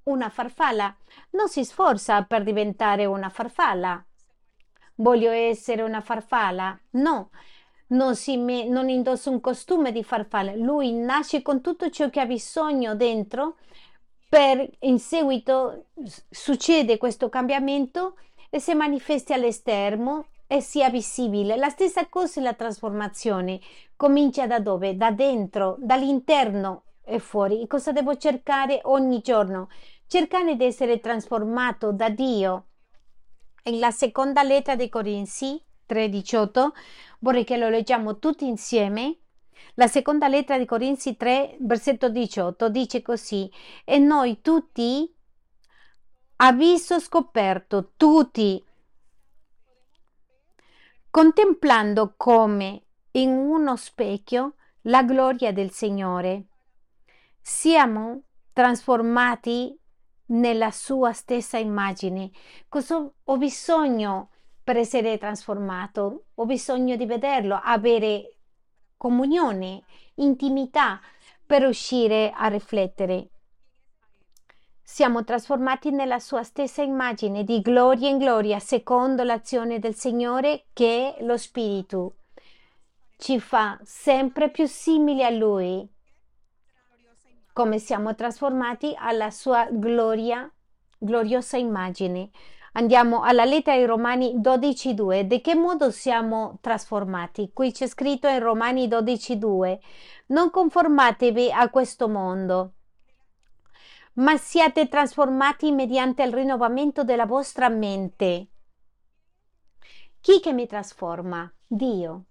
una 0.03 0.29
farfalla. 0.29 0.95
Non 1.31 1.49
si 1.49 1.65
sforza 1.65 2.21
per 2.21 2.43
diventare 2.43 3.05
una 3.05 3.29
farfalla. 3.29 4.05
Voglio 4.95 5.31
essere 5.31 5.81
una 5.81 6.01
farfalla? 6.01 6.79
No, 6.91 7.29
non, 7.87 8.13
me, 8.37 8.67
non 8.67 8.89
indossa 8.89 9.29
un 9.29 9.39
costume 9.39 9.91
di 9.91 10.03
farfalla, 10.03 10.55
lui 10.55 10.93
nasce 10.93 11.41
con 11.41 11.61
tutto 11.61 11.89
ciò 11.89 12.09
che 12.09 12.19
ha 12.19 12.25
bisogno 12.25 12.95
dentro, 12.95 13.57
per 14.29 14.67
in 14.79 14.97
seguito 14.99 15.85
succede 16.29 16.97
questo 16.97 17.29
cambiamento 17.29 18.15
e 18.49 18.59
si 18.59 18.73
manifesta 18.73 19.35
all'esterno 19.35 20.27
e 20.47 20.61
sia 20.61 20.89
visibile. 20.89 21.55
La 21.55 21.69
stessa 21.69 22.07
cosa 22.07 22.39
è 22.39 22.43
la 22.43 22.53
trasformazione. 22.53 23.59
Comincia 23.95 24.47
da 24.47 24.59
dove? 24.59 24.97
Da 24.97 25.11
dentro, 25.11 25.75
dall'interno 25.79 26.83
e 27.03 27.19
fuori. 27.19 27.61
E 27.61 27.67
cosa 27.67 27.91
devo 27.91 28.17
cercare 28.17 28.79
ogni 28.83 29.21
giorno? 29.21 29.69
Cercare 30.07 30.55
di 30.55 30.65
essere 30.65 30.99
trasformato 30.99 31.91
da 31.91 32.09
Dio. 32.09 32.65
E 33.65 33.77
la 33.77 33.91
seconda 33.91 34.43
lettera 34.43 34.75
di 34.75 34.89
Corinzi 34.89 35.63
3:18 35.87 36.73
Vorrei 37.19 37.45
che 37.45 37.55
lo 37.55 37.69
leggiamo 37.69 38.19
tutti 38.19 38.45
insieme. 38.45 39.19
La 39.75 39.87
seconda 39.87 40.27
lettera 40.27 40.59
di 40.59 40.65
Corinzi 40.65 41.15
3, 41.15 41.55
versetto 41.61 42.09
18, 42.09 42.67
dice 42.67 43.01
così: 43.01 43.49
E 43.85 43.97
noi 43.99 44.41
tutti, 44.41 45.09
a 46.35 46.51
viso 46.51 46.99
scoperto, 46.99 47.93
tutti, 47.95 48.61
contemplando 51.09 52.15
come 52.17 52.83
in 53.11 53.29
uno 53.29 53.77
specchio 53.77 54.55
la 54.81 55.03
gloria 55.03 55.53
del 55.53 55.71
Signore, 55.71 56.47
siamo 57.39 58.23
trasformati 58.51 59.79
nella 60.27 60.71
sua 60.71 61.13
stessa 61.13 61.57
immagine. 61.57 62.31
Cosa 62.69 63.09
ho 63.23 63.37
bisogno 63.37 64.29
per 64.63 64.77
essere 64.77 65.17
trasformato. 65.17 66.25
Ho 66.35 66.45
bisogno 66.45 66.95
di 66.95 67.05
vederlo, 67.05 67.59
avere 67.61 68.37
comunione, 68.97 69.83
intimità 70.15 71.01
per 71.45 71.61
riuscire 71.61 72.31
a 72.33 72.47
riflettere. 72.47 73.27
Siamo 74.81 75.23
trasformati 75.23 75.91
nella 75.91 76.19
sua 76.19 76.43
stessa 76.43 76.81
immagine 76.81 77.43
di 77.43 77.61
gloria 77.61 78.09
in 78.09 78.17
gloria, 78.17 78.59
secondo 78.59 79.23
l'azione 79.23 79.79
del 79.79 79.95
Signore 79.95 80.65
che 80.73 81.15
è 81.15 81.23
lo 81.23 81.37
Spirito. 81.37 82.15
Ci 83.17 83.39
fa 83.39 83.79
sempre 83.83 84.49
più 84.49 84.67
simili 84.67 85.23
a 85.23 85.29
Lui, 85.29 85.87
come 87.53 87.77
siamo 87.77 88.15
trasformati 88.15 88.95
alla 88.97 89.29
sua 89.29 89.67
gloria, 89.71 90.51
gloriosa 90.97 91.57
immagine. 91.57 92.31
Andiamo 92.73 93.21
alla 93.21 93.45
lettera 93.45 93.77
ai 93.77 93.85
Romani 93.85 94.39
12.2. 94.39 95.21
Di 95.21 95.41
che 95.41 95.53
modo 95.53 95.91
siamo 95.91 96.57
trasformati? 96.59 97.51
Qui 97.53 97.71
c'è 97.71 97.87
scritto 97.87 98.27
in 98.27 98.39
Romani 98.39 98.87
12.2. 98.87 99.77
Non 100.27 100.49
conformatevi 100.49 101.51
a 101.51 101.69
questo 101.69 102.09
mondo, 102.09 102.73
ma 104.13 104.35
siate 104.37 104.87
trasformati 104.87 105.71
mediante 105.71 106.23
il 106.23 106.33
rinnovamento 106.33 107.03
della 107.03 107.27
vostra 107.27 107.69
mente. 107.69 108.47
Chi 110.19 110.39
che 110.39 110.53
mi 110.53 110.65
trasforma? 110.65 111.51
Dio. 111.67 112.25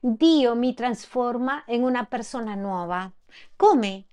Dio 0.00 0.54
mi 0.54 0.72
trasforma 0.72 1.62
in 1.66 1.82
una 1.82 2.04
persona 2.06 2.54
nuova. 2.54 3.10
Come? 3.56 4.04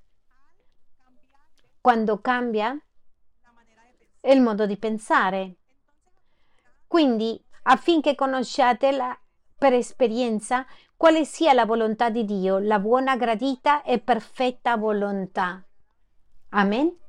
Quando 1.81 2.21
cambia 2.21 2.79
il 4.21 4.39
modo 4.39 4.67
di 4.67 4.77
pensare. 4.77 5.55
Quindi 6.85 7.43
affinché 7.63 8.13
conosciate 8.13 8.91
la, 8.91 9.17
per 9.57 9.73
esperienza 9.73 10.65
quale 10.95 11.25
sia 11.25 11.53
la 11.53 11.65
volontà 11.65 12.11
di 12.11 12.23
Dio, 12.23 12.59
la 12.59 12.77
buona, 12.77 13.15
gradita 13.15 13.81
e 13.81 13.99
perfetta 13.99 14.77
volontà. 14.77 15.65
Amen. 16.49 17.00